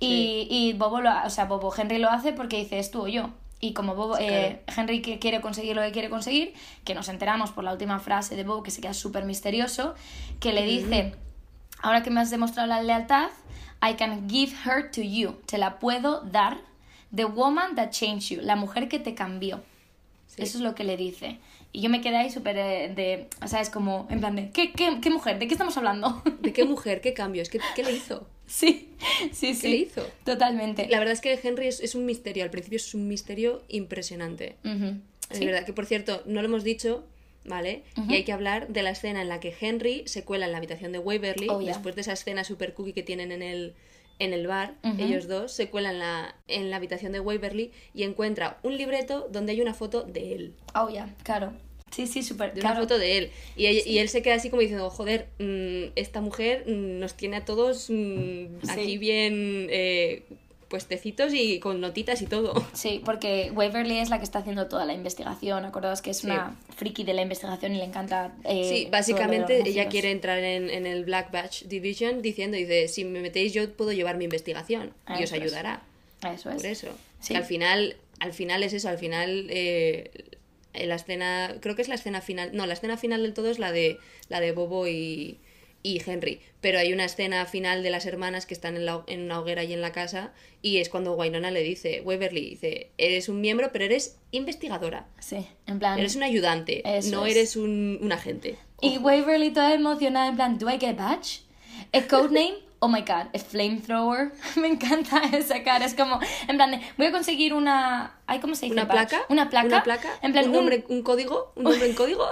Y, 0.00 0.46
y 0.50 0.72
Bobo, 0.72 1.00
lo, 1.00 1.10
o 1.24 1.30
sea, 1.30 1.44
Bobo 1.44 1.72
Henry 1.76 1.98
lo 1.98 2.10
hace 2.10 2.32
porque 2.32 2.56
dice 2.56 2.78
es 2.78 2.90
tú 2.90 3.02
o 3.02 3.08
yo. 3.08 3.30
Y 3.60 3.74
como 3.74 3.94
Bobo, 3.94 4.16
Sí, 4.16 4.24
eh, 4.26 4.62
Henry 4.74 5.02
que 5.02 5.18
quiere 5.18 5.40
conseguir 5.42 5.76
lo 5.76 5.82
que 5.82 5.92
quiere 5.92 6.08
conseguir, 6.08 6.54
que 6.84 6.94
nos 6.94 7.08
enteramos 7.10 7.50
por 7.52 7.62
la 7.64 7.72
última 7.72 7.98
frase 8.00 8.34
de 8.34 8.42
Bobo 8.44 8.62
que 8.62 8.70
se 8.70 8.80
queda 8.80 8.94
súper 8.94 9.24
misterioso, 9.24 9.94
que 10.40 10.52
le 10.54 10.64
dice, 10.64 11.14
ahora 11.82 12.02
que 12.02 12.10
me 12.10 12.20
has 12.20 12.30
demostrado 12.30 12.66
la 12.66 12.82
lealtad, 12.82 13.28
I 13.82 13.94
can 13.94 14.28
give 14.28 14.52
her 14.66 14.90
to 14.90 15.02
you. 15.02 15.36
Te 15.46 15.58
la 15.58 15.78
puedo 15.78 16.20
dar. 16.22 16.58
The 17.14 17.24
woman 17.24 17.74
that 17.76 17.90
changed 17.90 18.30
you. 18.30 18.40
La 18.42 18.56
mujer 18.56 18.88
que 18.88 18.98
te 18.98 19.14
cambió. 19.14 19.62
Sí. 20.26 20.42
Eso 20.42 20.58
es 20.58 20.62
lo 20.64 20.74
que 20.74 20.84
le 20.84 20.96
dice. 20.96 21.38
Y 21.72 21.82
yo 21.82 21.90
me 21.90 22.00
quedé 22.00 22.16
ahí 22.16 22.30
súper 22.30 22.56
eh, 22.58 22.92
de, 22.94 23.28
o 23.42 23.48
sea, 23.48 23.60
es 23.60 23.70
como, 23.70 24.06
en 24.10 24.20
plan 24.20 24.34
de, 24.36 24.50
¿qué, 24.50 24.72
qué, 24.72 24.98
qué 25.00 25.10
mujer? 25.10 25.38
¿De 25.38 25.46
qué 25.46 25.54
estamos 25.54 25.76
hablando? 25.76 26.22
¿De 26.40 26.52
qué 26.52 26.64
mujer? 26.64 27.00
¿Qué 27.00 27.14
cambios? 27.14 27.48
¿Qué, 27.48 27.60
qué 27.76 27.82
le 27.84 27.92
hizo? 27.92 28.26
sí, 28.46 28.88
sí, 29.32 29.54
sí. 29.54 29.60
¿Qué 29.60 29.68
le 29.68 29.76
hizo? 29.76 30.06
Totalmente. 30.24 30.88
La 30.88 30.98
verdad 30.98 31.12
es 31.12 31.20
que 31.20 31.38
Henry 31.42 31.68
es, 31.68 31.80
es 31.80 31.94
un 31.94 32.04
misterio. 32.06 32.42
Al 32.44 32.50
principio 32.50 32.76
es 32.76 32.92
un 32.94 33.06
misterio 33.08 33.62
impresionante. 33.68 34.56
Ujú. 34.64 34.96
Es 35.30 35.38
Sí. 35.38 35.46
verdad 35.46 35.64
que, 35.64 35.72
por 35.72 35.86
cierto, 35.86 36.22
no 36.26 36.42
lo 36.42 36.48
hemos 36.48 36.64
dicho, 36.64 37.04
¿vale? 37.44 37.82
Y 38.08 38.14
hay 38.14 38.24
que 38.24 38.32
hablar 38.32 38.68
de 38.68 38.82
la 38.82 38.90
escena 38.90 39.22
en 39.22 39.28
la 39.28 39.40
que 39.40 39.54
Henry 39.58 40.02
se 40.06 40.24
cuela 40.24 40.46
en 40.46 40.52
la 40.52 40.58
habitación 40.58 40.92
de 40.92 40.98
Waverly, 40.98 41.48
Oh, 41.48 41.60
yeah. 41.60 41.72
después 41.72 41.94
de 41.94 42.02
esa 42.02 42.12
escena 42.12 42.44
super 42.44 42.74
cookie 42.74 42.92
que 42.92 43.02
tienen 43.02 43.32
en 43.32 43.42
el, 43.42 43.74
en 44.18 44.32
el 44.34 44.46
bar, 44.46 44.74
ellos 44.98 45.26
dos 45.28 45.52
se 45.52 45.70
cuelan 45.70 45.94
en 45.94 45.98
la, 46.00 46.34
en 46.48 46.70
la 46.70 46.76
habitación 46.76 47.12
de 47.12 47.20
Waverly 47.20 47.72
y 47.94 48.02
encuentra 48.02 48.58
un 48.62 48.76
libreto 48.76 49.28
donde 49.32 49.52
hay 49.52 49.60
una 49.60 49.74
foto 49.74 50.02
de 50.02 50.34
él. 50.34 50.54
Oh, 50.74 50.90
ya, 50.90 51.14
claro. 51.22 51.52
Sí, 51.90 52.06
sí, 52.06 52.22
súper. 52.22 52.52
Claro. 52.52 52.68
una 52.76 52.80
foto 52.82 52.98
de 52.98 53.18
él. 53.18 53.30
Y, 53.56 53.98
él 53.98 54.08
se 54.08 54.22
queda 54.22 54.34
así 54.36 54.48
como 54.48 54.60
diciendo, 54.62 54.88
joder, 54.90 55.26
mm, 55.40 55.92
esta 55.96 56.20
mujer 56.20 56.64
mm, 56.68 57.00
nos 57.00 57.14
tiene 57.14 57.38
a 57.38 57.44
todos 57.44 57.90
mm, 57.90 58.60
Sí. 58.62 58.70
aquí 58.70 58.98
bien 58.98 59.66
eh, 59.70 60.22
puestecitos 60.70 61.34
y 61.34 61.58
con 61.60 61.80
notitas 61.82 62.22
y 62.22 62.26
todo. 62.26 62.54
Sí, 62.72 63.02
porque 63.04 63.50
Waverly 63.54 63.98
es 63.98 64.08
la 64.08 64.16
que 64.18 64.24
está 64.24 64.38
haciendo 64.38 64.68
toda 64.68 64.86
la 64.86 64.94
investigación. 64.94 65.64
Acordaos 65.66 66.00
que 66.00 66.10
es 66.12 66.18
Sí. 66.18 66.26
una 66.28 66.56
friki 66.76 67.04
de 67.04 67.12
la 67.12 67.22
investigación 67.22 67.74
y 67.74 67.78
le 67.78 67.84
encanta. 67.84 68.32
eh, 68.44 68.66
Sí, 68.68 68.88
básicamente 68.90 69.68
ella 69.68 69.88
quiere 69.88 70.10
entrar 70.12 70.38
en, 70.38 70.70
en 70.70 70.86
el 70.86 71.04
Black 71.04 71.30
Batch 71.32 71.64
Division 71.64 72.22
diciendo, 72.22 72.56
dice, 72.56 72.88
si 72.88 73.04
me 73.04 73.20
metéis 73.20 73.52
yo 73.52 73.68
puedo 73.72 73.92
llevar 73.92 74.16
mi 74.16 74.24
investigación 74.24 74.94
y 75.08 75.24
os 75.24 75.32
es. 75.32 75.32
ayudará. 75.32 75.82
Eso 76.22 76.50
es. 76.50 76.56
Por 76.56 76.66
eso. 76.66 76.88
Sí. 77.20 77.34
Que 77.34 77.38
al 77.38 77.44
final, 77.44 77.96
al 78.20 78.32
final 78.32 78.62
es 78.62 78.72
eso, 78.72 78.88
al 78.88 78.98
final 78.98 79.46
eh, 79.50 80.10
la 80.74 80.94
escena, 80.94 81.56
creo 81.60 81.74
que 81.74 81.82
es 81.82 81.88
la 81.88 81.96
escena 81.96 82.20
final, 82.20 82.50
no, 82.54 82.64
la 82.66 82.74
escena 82.74 82.96
final 82.96 83.22
del 83.22 83.34
todo 83.34 83.50
es 83.50 83.58
la 83.58 83.72
de 83.72 83.98
la 84.28 84.40
de 84.40 84.52
Bobo 84.52 84.86
y, 84.86 85.38
y 85.82 86.02
Henry, 86.04 86.40
pero 86.60 86.78
hay 86.78 86.92
una 86.92 87.06
escena 87.06 87.46
final 87.46 87.82
de 87.82 87.90
las 87.90 88.04
hermanas 88.06 88.44
que 88.46 88.52
están 88.54 88.76
en, 88.76 88.84
la, 88.86 89.02
en 89.06 89.20
una 89.22 89.40
hoguera 89.40 89.64
y 89.64 89.72
en 89.72 89.80
la 89.80 89.92
casa 89.92 90.32
y 90.60 90.76
es 90.78 90.88
cuando 90.90 91.14
Wynonna 91.14 91.50
le 91.50 91.62
dice, 91.62 92.02
Waverly, 92.02 92.50
dice, 92.50 92.90
eres 92.98 93.28
un 93.28 93.40
miembro 93.40 93.70
pero 93.72 93.84
eres 93.86 94.18
investigadora, 94.30 95.06
Sí, 95.20 95.46
en 95.66 95.78
plan. 95.78 95.98
eres 95.98 96.16
un 96.16 96.22
ayudante, 96.22 96.82
no 97.10 97.24
es. 97.26 97.36
eres 97.36 97.56
un, 97.56 97.98
un 98.02 98.12
agente. 98.12 98.56
Y 98.82 98.98
Waverly 98.98 99.50
toda 99.52 99.72
emocionada, 99.74 100.28
en 100.28 100.36
plan, 100.36 100.58
¿do 100.58 100.68
I 100.70 100.78
get 100.78 100.90
a 100.98 101.16
badge? 101.16 101.40
¿A 101.92 102.00
codename? 102.06 102.54
Oh 102.82 102.88
my 102.88 103.02
god, 103.02 103.26
a 103.34 103.38
flamethrower. 103.38 104.32
Me 104.56 104.68
encanta 104.68 105.20
esa 105.36 105.62
cara. 105.62 105.84
Es 105.84 105.94
como, 105.94 106.18
en 106.48 106.56
plan, 106.56 106.70
de, 106.70 106.80
voy 106.96 107.08
a 107.08 107.12
conseguir 107.12 107.52
una. 107.52 108.14
Ay, 108.26 108.40
¿Cómo 108.40 108.54
se 108.54 108.66
dice? 108.66 108.72
¿Una 108.72 108.88
placa? 108.88 109.20
Una 109.28 109.50
placa. 109.50 109.66
¿Una 109.66 109.82
placa? 109.82 110.08
En 110.22 110.32
plan, 110.32 110.46
¿Un, 110.46 110.52
nombre, 110.52 110.84
un 110.88 111.02
código? 111.02 111.52
¿Un 111.56 111.64
nombre 111.64 111.86
en 111.86 111.94
código? 111.94 112.26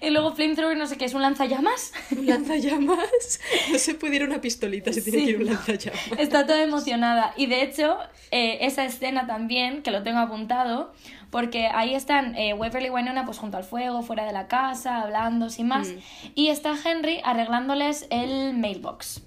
Y 0.00 0.10
luego 0.10 0.34
flamethrower, 0.34 0.76
no 0.76 0.88
sé 0.88 0.96
qué, 0.96 1.04
es 1.04 1.14
un 1.14 1.22
lanzallamas. 1.22 1.92
¿Un 2.10 2.26
lanzallamas? 2.26 3.40
No 3.70 3.78
se 3.78 3.94
puede 3.94 4.16
ir 4.16 4.24
una 4.24 4.40
pistolita, 4.40 4.92
se 4.92 5.02
tiene 5.02 5.24
que 5.24 5.30
ir 5.30 5.36
un 5.38 5.46
lanzallamas. 5.46 6.00
Está 6.18 6.46
toda 6.46 6.62
emocionada. 6.62 7.32
Y 7.36 7.46
de 7.46 7.62
hecho, 7.62 7.96
eh, 8.32 8.58
esa 8.62 8.84
escena 8.84 9.28
también, 9.28 9.82
que 9.82 9.92
lo 9.92 10.02
tengo 10.02 10.18
apuntado, 10.18 10.92
porque 11.30 11.68
ahí 11.68 11.94
están 11.94 12.34
eh, 12.34 12.54
Waverly 12.54 12.88
y 12.88 12.90
Winona 12.90 13.24
pues 13.24 13.38
junto 13.38 13.56
al 13.56 13.64
fuego, 13.64 14.02
fuera 14.02 14.24
de 14.24 14.32
la 14.32 14.48
casa, 14.48 15.02
hablando, 15.02 15.48
sin 15.48 15.68
más. 15.68 15.88
Mm. 15.88 15.98
Y 16.34 16.48
está 16.48 16.74
Henry 16.84 17.20
arreglándoles 17.24 18.06
el 18.10 18.54
mailbox. 18.54 19.25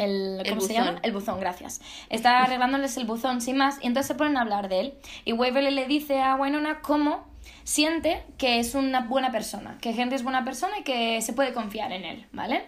El, 0.00 0.40
El 0.40 0.48
¿Cómo 0.48 0.62
se 0.62 0.72
llama? 0.72 0.98
El 1.02 1.12
buzón, 1.12 1.38
gracias. 1.40 1.82
Está 2.08 2.42
arreglándoles 2.42 2.96
el 2.96 3.04
buzón 3.04 3.42
sin 3.42 3.58
más 3.58 3.78
y 3.82 3.86
entonces 3.86 4.08
se 4.08 4.14
ponen 4.14 4.38
a 4.38 4.40
hablar 4.40 4.70
de 4.70 4.80
él. 4.80 4.94
Y 5.26 5.32
Waverly 5.32 5.70
le 5.70 5.86
dice 5.86 6.22
a 6.22 6.36
Winona 6.36 6.80
cómo 6.80 7.28
siente 7.64 8.22
que 8.38 8.58
es 8.58 8.74
una 8.74 9.02
buena 9.02 9.30
persona, 9.30 9.76
que 9.80 9.90
Henry 9.90 10.16
es 10.16 10.22
buena 10.22 10.42
persona 10.42 10.78
y 10.78 10.84
que 10.84 11.20
se 11.20 11.34
puede 11.34 11.52
confiar 11.52 11.92
en 11.92 12.04
él, 12.04 12.26
¿vale? 12.32 12.64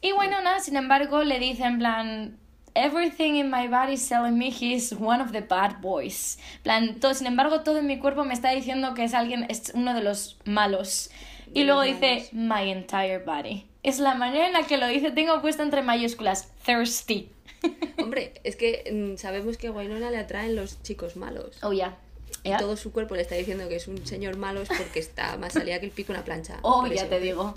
Y 0.00 0.12
Winona, 0.12 0.58
sin 0.58 0.76
embargo, 0.76 1.22
le 1.22 1.38
dice 1.38 1.62
en 1.62 1.78
plan, 1.78 2.38
everything 2.74 3.34
in 3.34 3.50
my 3.50 3.68
body 3.68 3.92
is 3.92 4.08
telling 4.08 4.36
me 4.36 4.48
he's 4.48 4.92
one 4.92 5.22
of 5.22 5.30
the 5.30 5.42
bad 5.42 5.80
boys. 5.80 6.38
Plan, 6.64 6.98
todo, 6.98 7.14
sin 7.14 7.28
embargo, 7.28 7.60
todo 7.60 7.78
en 7.78 7.86
mi 7.86 8.00
cuerpo 8.00 8.24
me 8.24 8.34
está 8.34 8.50
diciendo 8.50 8.94
que 8.94 9.04
es 9.04 9.14
alguien, 9.14 9.46
es 9.48 9.70
uno 9.74 9.94
de 9.94 10.02
los 10.02 10.38
malos. 10.44 11.10
Y 11.54 11.62
luego 11.62 11.82
dice, 11.82 12.28
my 12.32 12.68
entire 12.68 13.18
body. 13.18 13.64
Es 13.84 14.00
la 14.00 14.14
manera 14.14 14.46
en 14.46 14.54
la 14.54 14.62
que 14.64 14.76
lo 14.76 14.88
dice, 14.88 15.12
tengo 15.12 15.40
puesto 15.40 15.62
entre 15.62 15.82
mayúsculas, 15.82 16.50
thirsty. 16.64 17.30
Hombre, 17.98 18.34
es 18.44 18.56
que 18.56 18.90
mm, 19.14 19.18
sabemos 19.18 19.56
que 19.56 19.68
a 19.68 19.72
le 19.82 20.16
atraen 20.16 20.56
los 20.56 20.82
chicos 20.82 21.16
malos. 21.16 21.58
Oh, 21.62 21.72
ya. 21.72 21.96
Y 22.42 22.54
todo 22.58 22.76
su 22.76 22.92
cuerpo 22.92 23.14
le 23.14 23.22
está 23.22 23.36
diciendo 23.36 23.68
que 23.70 23.76
es 23.76 23.88
un 23.88 24.06
señor 24.06 24.36
malo 24.36 24.60
es 24.60 24.68
porque 24.68 24.98
está 24.98 25.38
más 25.38 25.54
salida 25.54 25.80
que 25.80 25.86
el 25.86 25.92
pico 25.92 26.12
una 26.12 26.24
plancha. 26.24 26.58
Oh, 26.60 26.86
ya 26.86 26.94
eso. 26.94 27.06
te 27.06 27.18
digo. 27.20 27.54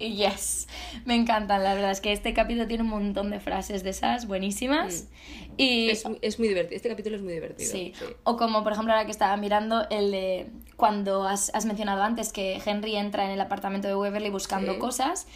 Y 0.00 0.14
yes, 0.16 0.66
me 1.04 1.14
encantan, 1.14 1.62
la 1.62 1.74
verdad 1.74 1.92
es 1.92 2.00
que 2.00 2.12
este 2.12 2.34
capítulo 2.34 2.66
tiene 2.66 2.82
un 2.82 2.88
montón 2.90 3.30
de 3.30 3.38
frases 3.38 3.84
de 3.84 3.90
esas 3.90 4.26
buenísimas. 4.26 5.06
Y 5.56 5.86
Mm. 5.86 5.90
Es, 5.90 6.04
es 6.22 6.38
muy 6.40 6.48
divertido. 6.48 6.74
Este 6.76 6.88
capítulo 6.88 7.14
es 7.14 7.22
muy 7.22 7.32
divertido. 7.34 7.70
Sí. 7.70 7.92
O 8.24 8.36
como 8.36 8.64
por 8.64 8.72
ejemplo 8.72 8.92
ahora 8.92 9.04
que 9.04 9.12
estaba 9.12 9.36
mirando 9.36 9.86
el 9.90 10.10
de 10.10 10.46
cuando 10.76 11.22
has, 11.28 11.54
has 11.54 11.66
mencionado 11.66 12.02
antes 12.02 12.32
que 12.32 12.60
Henry 12.66 12.96
entra 12.96 13.24
en 13.26 13.30
el 13.30 13.40
apartamento 13.40 13.86
de 13.86 13.94
Waverly 13.94 14.30
buscando 14.30 14.72
Sí. 14.72 14.78
cosas 14.80 15.26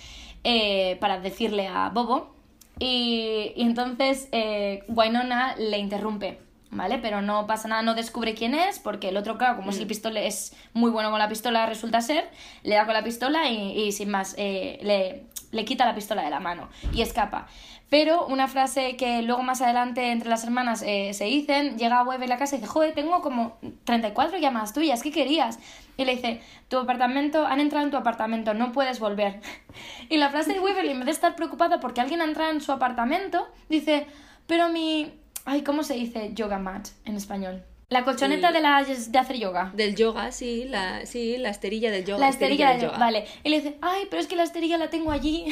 eh, 0.44 0.96
para 1.00 1.20
decirle 1.20 1.66
a 1.66 1.88
Bobo 1.90 2.34
y, 2.78 3.52
y 3.56 3.62
entonces 3.62 4.28
eh, 4.32 4.84
Wynonna 4.88 5.56
le 5.56 5.78
interrumpe. 5.78 6.40
¿Vale? 6.70 6.98
Pero 6.98 7.22
no 7.22 7.46
pasa 7.46 7.66
nada, 7.66 7.80
no 7.80 7.94
descubre 7.94 8.34
quién 8.34 8.54
es, 8.54 8.78
porque 8.78 9.08
el 9.08 9.16
otro, 9.16 9.38
claro, 9.38 9.56
como 9.56 9.70
es 9.70 9.78
el 9.78 9.86
Mm. 9.86 9.88
pistola, 9.88 10.20
es 10.20 10.54
muy 10.74 10.90
bueno 10.90 11.08
con 11.08 11.18
la 11.18 11.26
pistola, 11.26 11.64
resulta 11.64 12.02
ser, 12.02 12.28
le 12.62 12.74
da 12.74 12.84
con 12.84 12.92
la 12.92 13.02
pistola 13.02 13.48
y, 13.48 13.84
y 13.86 13.92
sin 13.92 14.10
más, 14.10 14.34
eh, 14.36 14.78
le, 14.82 15.24
le 15.50 15.64
quita 15.64 15.86
la 15.86 15.94
pistola 15.94 16.20
de 16.22 16.28
la 16.28 16.40
mano 16.40 16.68
y 16.92 17.00
escapa. 17.00 17.46
Pero 17.90 18.26
una 18.26 18.48
frase 18.48 18.96
que 18.96 19.22
luego 19.22 19.42
más 19.42 19.62
adelante 19.62 20.10
entre 20.12 20.28
las 20.28 20.44
hermanas 20.44 20.82
eh, 20.86 21.14
se 21.14 21.24
dicen, 21.24 21.78
llega 21.78 22.00
a 22.00 22.14
en 22.14 22.28
la 22.28 22.36
casa 22.36 22.56
y 22.56 22.58
dice, 22.58 22.70
joder, 22.70 22.94
tengo 22.94 23.22
como 23.22 23.56
34 23.84 24.38
llamadas 24.38 24.74
tuyas, 24.74 25.02
¿qué 25.02 25.10
querías? 25.10 25.58
Y 25.96 26.04
le 26.04 26.16
dice, 26.16 26.42
tu 26.68 26.76
apartamento, 26.76 27.46
han 27.46 27.60
entrado 27.60 27.86
en 27.86 27.90
tu 27.90 27.96
apartamento, 27.96 28.52
no 28.52 28.72
puedes 28.72 29.00
volver. 29.00 29.40
Y 30.10 30.16
la 30.16 30.30
frase 30.30 30.52
de 30.52 30.60
Waverly, 30.60 30.90
en 30.90 30.98
vez 30.98 31.06
de 31.06 31.12
estar 31.12 31.36
preocupada 31.36 31.80
porque 31.80 32.00
alguien 32.00 32.20
ha 32.20 32.24
entrado 32.24 32.50
en 32.50 32.60
su 32.60 32.72
apartamento, 32.72 33.48
dice, 33.68 34.06
pero 34.46 34.68
mi... 34.68 35.12
Ay, 35.44 35.62
¿cómo 35.62 35.82
se 35.82 35.94
dice 35.94 36.32
yoga 36.34 36.58
mat 36.58 36.88
en 37.04 37.16
español? 37.16 37.62
La 37.90 38.04
colchoneta 38.04 38.52
de, 38.52 38.60
la, 38.60 38.84
de 38.84 39.18
hacer 39.18 39.36
yoga. 39.38 39.72
Del 39.74 39.96
yoga, 39.96 40.30
sí, 40.30 40.64
la, 40.64 41.06
sí, 41.06 41.38
la 41.38 41.48
esterilla 41.48 41.90
del 41.90 42.04
yoga. 42.04 42.20
La 42.20 42.28
esterilla 42.28 42.72
del 42.72 42.82
yoga. 42.82 42.98
Vale. 42.98 43.24
Y 43.42 43.48
le 43.48 43.60
dice, 43.60 43.78
ay, 43.80 44.02
pero 44.10 44.20
es 44.20 44.28
que 44.28 44.36
la 44.36 44.42
esterilla 44.42 44.76
la 44.76 44.90
tengo 44.90 45.10
allí. 45.10 45.46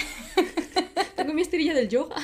Tengo 1.16 1.32
mi 1.32 1.41
esterilla 1.41 1.72
del 1.72 1.89
yoga. 1.89 2.16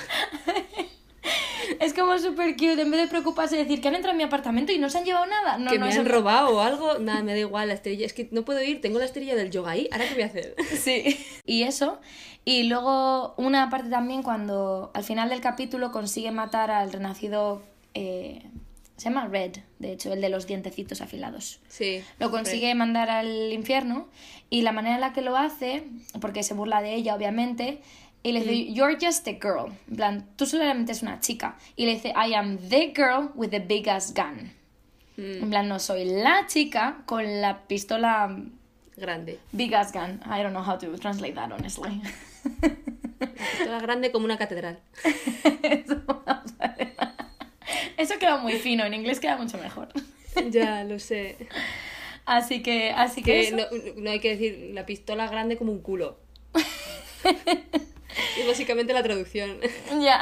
es 1.81 1.95
como 1.95 2.19
súper 2.19 2.57
cute. 2.57 2.83
En 2.83 2.91
vez 2.91 3.01
de 3.01 3.07
preocuparse 3.07 3.57
de 3.57 3.63
decir 3.63 3.81
que 3.81 3.89
han 3.89 3.95
entrado 3.95 4.13
en 4.13 4.19
mi 4.19 4.23
apartamento 4.23 4.71
y 4.71 4.79
no 4.79 4.91
se 4.91 4.99
han 4.99 5.07
llevado 5.07 5.25
nada. 5.25 5.57
No, 5.57 5.71
que 5.71 5.79
no, 5.79 5.87
me 5.87 5.95
han 5.95 6.05
robado 6.05 6.51
o 6.59 6.61
algo. 6.61 6.99
Nada, 6.99 7.23
me 7.23 7.33
da 7.33 7.39
igual 7.39 7.69
la 7.69 7.75
esterilla. 7.75 8.05
Es 8.05 8.13
que 8.13 8.29
no 8.33 8.45
puedo 8.45 8.63
ir, 8.63 8.83
tengo 8.83 8.99
la 8.99 9.07
esterilla 9.07 9.35
del 9.35 9.51
yoga 9.51 9.71
ahí. 9.71 9.89
¿Ahora 9.93 10.07
qué 10.07 10.13
voy 10.13 10.25
a 10.25 10.27
hacer? 10.27 10.55
Sí. 10.77 11.25
Y 11.47 11.63
eso. 11.63 12.01
Y 12.45 12.65
luego 12.65 13.33
una 13.39 13.71
parte 13.71 13.89
también 13.89 14.23
cuando 14.23 14.91
al 14.93 15.05
final 15.05 15.31
del 15.31 15.41
capítulo 15.41 15.91
consigue 15.91 16.33
matar 16.33 16.71
al 16.71 16.93
renacido... 16.93 17.63
eh, 17.95 18.43
se 19.03 19.09
llama 19.09 19.27
Red, 19.27 19.57
de 19.81 19.93
hecho, 19.93 20.13
el 20.13 20.21
de 20.21 20.29
los 20.29 20.47
dientecitos 20.47 21.01
afilados. 21.01 21.59
Sí. 21.67 22.05
Lo 22.21 22.31
consigue 22.31 22.73
mandar 22.77 23.11
al 23.11 23.53
infierno 23.53 24.09
y 24.49 24.63
la 24.63 24.71
manera 24.71 24.95
en 24.95 25.01
la 25.01 25.13
que 25.13 25.23
lo 25.23 25.37
hace, 25.37 25.85
porque 26.21 26.45
se 26.45 26.55
burla 26.55 26.81
de 26.83 26.95
ella, 26.95 27.17
obviamente, 27.17 27.83
y 28.23 28.31
le 28.31 28.41
dice, 28.45 28.73
You're 28.73 28.97
just 29.01 29.27
a 29.27 29.33
girl. 29.33 29.73
En 29.91 29.97
plan, 29.97 30.29
tú 30.37 30.47
solamente 30.47 30.93
eres 30.93 31.03
una 31.03 31.19
chica. 31.19 31.57
Y 31.75 31.87
le 31.87 31.95
dice, 31.95 32.11
I 32.11 32.35
am 32.35 32.59
the 32.69 32.93
girl 32.95 33.31
with 33.35 33.51
the 33.51 33.59
biggest 33.59 34.17
gun. 34.17 34.53
En 35.17 35.51
plan, 35.51 35.67
no 35.69 35.81
soy 35.81 36.05
la 36.05 36.47
chica 36.47 37.03
con 37.05 37.41
la 37.41 37.67
pistola 37.67 38.37
Grande. 38.97 39.41
big 39.51 39.75
as 39.75 39.93
gun. 39.93 40.21
I 40.25 40.43
don't 40.43 40.53
know 40.53 40.63
how 40.63 40.79
to 40.79 40.97
translate 40.99 41.35
that, 41.35 41.51
honestly. 41.51 42.01
Toda 43.65 43.81
grande 43.81 44.13
como 44.13 44.25
una 44.27 44.39
catedral. 44.39 44.79
Eso, 45.63 46.03
vamos 46.07 46.53
a 46.61 46.69
ver. 46.69 46.95
Eso 47.97 48.15
queda 48.19 48.39
muy 48.39 48.55
fino, 48.55 48.85
en 48.85 48.95
inglés 48.95 49.21
queda 49.21 49.37
mucho 49.37 49.59
mejor. 49.59 49.89
ya, 50.51 50.85
lo 50.85 50.99
sé. 50.99 51.37
Así 52.25 52.63
que, 52.63 52.91
así 52.93 53.23
que, 53.23 53.51
no, 53.53 53.65
no 54.03 54.11
hay 54.11 54.21
que 54.21 54.31
decir 54.31 54.71
la 54.75 54.87
pistola 54.87 55.27
grande 55.29 55.57
como 55.57 55.73
un 55.73 55.81
culo. 55.83 56.19
es 57.25 58.47
básicamente 58.47 58.93
la 58.93 59.03
traducción. 59.03 59.59
Ya. 60.01 60.21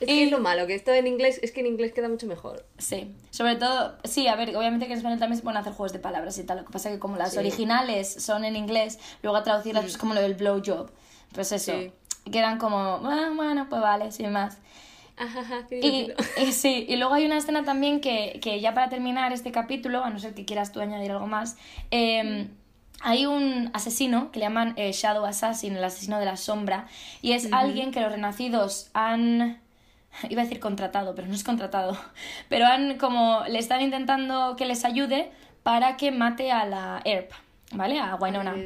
Es 0.00 0.06
que 0.06 0.24
es 0.24 0.30
lo 0.30 0.40
malo, 0.40 0.66
que 0.66 0.74
esto 0.74 0.92
en 0.94 1.06
inglés, 1.06 1.38
es 1.42 1.52
que 1.52 1.60
en 1.60 1.66
inglés 1.66 1.92
queda 1.92 2.08
mucho 2.08 2.26
mejor. 2.26 2.64
Sí, 2.78 3.14
sobre 3.30 3.56
todo, 3.56 3.98
sí, 4.04 4.28
a 4.28 4.34
ver, 4.34 4.56
obviamente 4.56 4.86
que 4.86 4.92
en 4.92 4.98
español 4.98 5.18
también 5.18 5.36
se 5.36 5.42
pueden 5.42 5.58
hacer 5.58 5.74
juegos 5.74 5.92
de 5.92 5.98
palabras 5.98 6.38
y 6.38 6.44
tal, 6.44 6.56
lo 6.58 6.64
que 6.64 6.72
pasa 6.72 6.88
es 6.88 6.94
que 6.94 6.98
como 6.98 7.16
las 7.16 7.32
Sí. 7.32 7.38
originales 7.38 8.10
son 8.10 8.46
en 8.46 8.56
inglés, 8.56 8.98
luego 9.22 9.36
a 9.36 9.42
traducirlas 9.42 9.82
pues 9.84 9.98
como 9.98 10.14
lo 10.14 10.22
del 10.22 10.34
blowjob, 10.36 10.90
pues 11.34 11.52
eso, 11.52 11.72
Sí. 11.78 11.92
quedan 12.32 12.56
como, 12.58 12.78
"Ah, 13.04 13.30
bueno, 13.36 13.66
pues 13.68 13.82
vale, 13.82 14.10
sin 14.10 14.32
más. 14.32 14.56
Qué 15.68 16.14
Y, 16.42 16.52
sí, 16.52 16.86
y 16.88 16.96
luego 16.96 17.14
hay 17.14 17.26
una 17.26 17.36
escena 17.36 17.64
también 17.64 18.00
que, 18.00 18.40
que 18.42 18.60
ya 18.60 18.74
para 18.74 18.88
terminar 18.88 19.32
este 19.32 19.52
capítulo, 19.52 20.04
a 20.04 20.10
no 20.10 20.18
ser 20.18 20.34
que 20.34 20.44
quieras 20.44 20.72
tú 20.72 20.80
añadir 20.80 21.12
algo 21.12 21.26
más, 21.26 21.56
eh, 21.90 22.48
hay 23.02 23.26
un 23.26 23.70
asesino 23.72 24.30
que 24.30 24.38
le 24.38 24.46
llaman 24.46 24.74
eh, 24.76 24.92
Shadow 24.92 25.24
Assassin, 25.24 25.74
el 25.74 25.84
asesino 25.84 26.18
de 26.18 26.26
la 26.26 26.36
sombra, 26.36 26.86
y 27.22 27.32
es 27.32 27.52
alguien 27.52 27.92
que 27.92 28.00
los 28.00 28.12
renacidos 28.12 28.90
han... 28.92 29.60
Iba 30.28 30.42
a 30.42 30.44
decir 30.44 30.60
contratado, 30.60 31.14
pero 31.14 31.28
no 31.28 31.34
es 31.34 31.44
contratado. 31.44 31.96
Pero 32.48 32.66
han 32.66 32.98
como... 32.98 33.44
Le 33.48 33.60
están 33.60 33.80
intentando 33.80 34.56
que 34.56 34.66
les 34.66 34.84
ayude 34.84 35.30
para 35.62 35.96
que 35.96 36.10
mate 36.10 36.50
a 36.50 36.66
la 36.66 37.00
Earp, 37.04 37.30
¿vale? 37.72 38.00
A 38.00 38.16
Winona. 38.16 38.56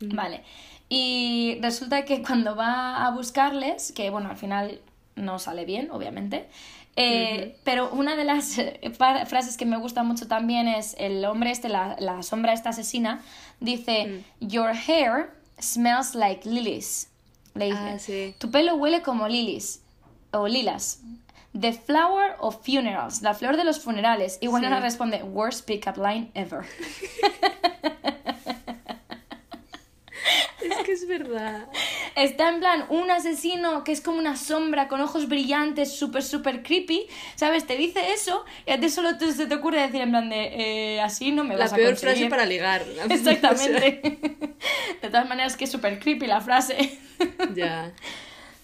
Vale. 0.00 0.42
Y 0.88 1.58
resulta 1.62 2.04
que 2.04 2.20
cuando 2.22 2.56
va 2.56 3.06
a 3.06 3.10
buscarles, 3.10 3.92
que 3.92 4.10
bueno, 4.10 4.30
al 4.30 4.36
final 4.36 4.80
no 5.18 5.38
sale 5.38 5.64
bien, 5.64 5.90
obviamente, 5.90 6.48
eh, 6.96 7.56
pero 7.64 7.90
una 7.90 8.16
de 8.16 8.24
las 8.24 8.58
eh, 8.58 8.80
frases 9.26 9.56
que 9.56 9.64
me 9.66 9.76
gusta 9.76 10.02
mucho 10.02 10.26
también 10.26 10.66
es 10.66 10.96
el 10.98 11.24
hombre 11.26 11.50
este, 11.50 11.68
la, 11.68 11.96
la 12.00 12.22
sombra 12.22 12.52
esta 12.52 12.70
asesina, 12.70 13.20
dice, 13.60 14.24
Your 14.40 14.70
hair 14.70 15.30
smells 15.60 16.14
like 16.14 16.48
lilies. 16.48 17.08
Le 17.54 17.66
dice, 17.66 17.78
Ah, 17.78 17.98
sí. 17.98 18.34
tu 18.38 18.50
pelo 18.50 18.74
huele 18.76 19.02
como 19.02 19.28
lilies 19.28 19.80
o 20.32 20.46
lilas. 20.48 21.00
The 21.58 21.72
flower 21.72 22.36
of 22.40 22.64
funerals, 22.64 23.22
la 23.22 23.34
flor 23.34 23.56
de 23.56 23.64
los 23.64 23.80
funerales. 23.80 24.38
Y 24.40 24.48
Winona 24.48 24.76
Sí. 24.78 24.82
responde, 24.82 25.22
worst 25.22 25.66
pickup 25.66 25.96
line 25.96 26.30
ever. 26.34 26.64
Es 30.98 31.06
verdad. 31.06 31.68
Está 32.16 32.48
en 32.48 32.58
plan 32.58 32.86
un 32.88 33.10
asesino 33.10 33.84
que 33.84 33.92
es 33.92 34.00
como 34.00 34.18
una 34.18 34.36
sombra 34.36 34.88
con 34.88 35.00
ojos 35.00 35.28
brillantes, 35.28 35.92
súper, 35.96 36.22
súper 36.24 36.62
creepy, 36.64 37.06
¿sabes? 37.36 37.66
Te 37.66 37.76
dice 37.76 38.12
eso 38.12 38.44
y 38.66 38.72
a 38.72 38.80
ti 38.80 38.88
solo 38.88 39.16
te, 39.16 39.32
se 39.32 39.46
te 39.46 39.54
ocurre 39.54 39.80
decir 39.82 40.00
en 40.00 40.10
plan 40.10 40.28
de 40.28 40.94
eh, 40.96 41.00
así 41.00 41.30
no 41.30 41.44
me 41.44 41.54
La 41.54 41.64
vas 41.64 41.72
a 41.72 41.76
peor 41.76 41.90
conseguir. 41.90 42.16
frase 42.16 42.30
para 42.30 42.46
ligar. 42.46 42.84
Exactamente. 43.10 44.00
De 45.02 45.08
todas 45.08 45.28
maneras 45.28 45.56
que 45.56 45.64
es 45.64 45.70
súper 45.70 46.00
creepy 46.00 46.26
la 46.26 46.40
frase. 46.40 46.98
Ya. 47.54 47.92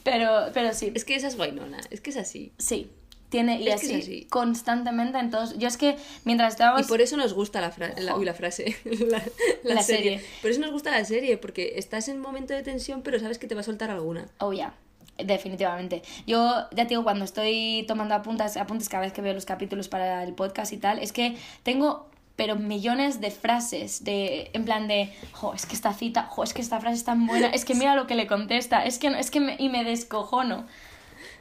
Pero, 0.03 0.51
pero 0.53 0.75
sí, 0.75 0.91
Es 0.95 1.05
que 1.05 1.15
esa 1.15 1.29
es 1.29 1.37
Guainona, 1.37 1.79
es 1.91 2.01
que 2.01 2.11
es 2.11 2.17
así. 2.17 2.53
sí. 2.59 2.91
Tiene, 3.35 3.61
y 3.61 3.69
Es 3.69 3.75
así, 3.83 4.27
constantemente 4.31 5.19
en 5.19 5.31
todos. 5.31 5.59
Yo 5.59 5.69
es 5.69 5.77
que 5.77 5.97
mientras 6.25 6.53
estábamos. 6.55 6.83
Y 6.83 6.85
por 6.89 7.01
eso 7.01 7.17
nos 7.17 7.35
gusta 7.35 7.61
la, 7.61 7.71
fra- 7.71 7.93
la, 7.99 8.17
uy, 8.17 8.25
la 8.25 8.35
frase, 8.35 8.77
la, 8.85 9.23
la 9.65 9.75
La 9.75 9.83
serie. 9.83 10.19
serie. 10.19 10.25
Por 10.41 10.51
eso 10.51 10.61
nos 10.61 10.71
gusta 10.71 10.91
la 10.91 11.05
serie, 11.05 11.37
porque 11.37 11.75
estás 11.77 12.09
en 12.09 12.17
un 12.17 12.23
momento 12.23 12.55
de 12.55 12.63
tensión, 12.63 13.03
pero 13.03 13.19
sabes 13.19 13.39
que 13.39 13.47
te 13.47 13.55
va 13.55 13.63
a 13.63 13.65
soltar 13.65 13.91
alguna. 13.91 14.27
Oh, 14.39 14.53
ya. 14.53 14.75
Definitivamente. 15.19 16.03
Yo, 16.27 16.55
ya 16.73 16.85
te 16.85 16.91
digo, 16.91 17.05
cuando 17.05 17.25
estoy 17.25 17.85
tomando 17.87 18.15
apuntes, 18.15 18.57
apuntes 18.57 18.89
cada 18.89 19.03
vez 19.05 19.13
que 19.13 19.23
veo 19.23 19.33
los 19.33 19.45
capítulos 19.47 19.89
para 19.89 20.23
el 20.25 20.35
podcast 20.35 20.73
y 20.73 20.77
tal, 20.79 20.99
es 20.99 21.13
que 21.13 21.37
tengo 21.63 22.09
pero 22.37 22.57
millones 22.57 23.21
de 23.21 23.31
frases 23.31 24.03
de 24.03 24.51
en 24.55 24.65
plan 24.65 24.89
de 24.89 25.13
jo, 25.31 25.55
es 25.55 25.67
que 25.67 25.75
esta 25.77 25.93
cita, 25.95 26.25
jo, 26.25 26.43
es 26.43 26.53
que 26.53 26.63
esta 26.63 26.81
frase 26.81 26.97
es 26.97 27.05
tan 27.05 27.29
buena, 27.29 27.47
es 27.51 27.65
que 27.65 27.77
mira 27.77 27.95
lo 27.95 28.09
que 28.09 28.17
le 28.17 28.27
contesta, 28.27 28.85
es 28.85 28.99
que 28.99 29.09
no- 29.11 29.17
es 29.19 29.31
que 29.31 29.39
me, 29.39 29.55
y 29.57 29.69
me 29.69 29.85
descojono. 29.85 30.67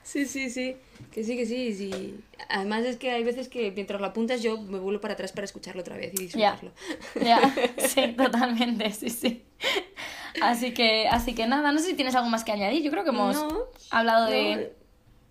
Sí, 0.04 0.26
sí, 0.28 0.52
sí. 0.52 0.76
Que 1.12 1.24
sí, 1.24 1.38
que 1.38 1.46
sí, 1.46 1.74
sí. 1.76 2.16
Además 2.50 2.84
es 2.86 2.98
que 2.98 3.12
hay 3.12 3.24
veces 3.24 3.48
que 3.48 3.72
mientras 3.72 4.02
lo 4.02 4.08
apuntas 4.08 4.42
yo 4.42 4.60
me 4.60 4.80
vuelvo 4.80 5.00
para 5.02 5.14
atrás 5.14 5.32
para 5.32 5.46
escucharlo 5.46 5.82
otra 5.82 5.96
vez 5.98 6.14
y 6.14 6.28
Ya. 6.28 6.54
disfrutarlo. 6.54 6.72
Ya, 7.24 7.56
sí, 7.78 8.14
totalmente, 8.18 8.92
sí, 8.92 9.10
sí. 9.10 9.44
Así 10.42 10.74
que, 10.74 11.08
así 11.08 11.36
que 11.36 11.46
nada, 11.48 11.72
no 11.72 11.80
sé 11.80 11.88
si 11.88 11.94
tienes 11.94 12.16
algo 12.16 12.30
más 12.30 12.44
que 12.44 12.52
añadir. 12.52 12.82
Yo 12.84 12.92
creo 12.92 13.04
que 13.04 13.12
hemos 13.12 13.36
No, 13.36 13.60
hablado 13.92 14.26
No, 14.26 14.32
de. 14.32 14.74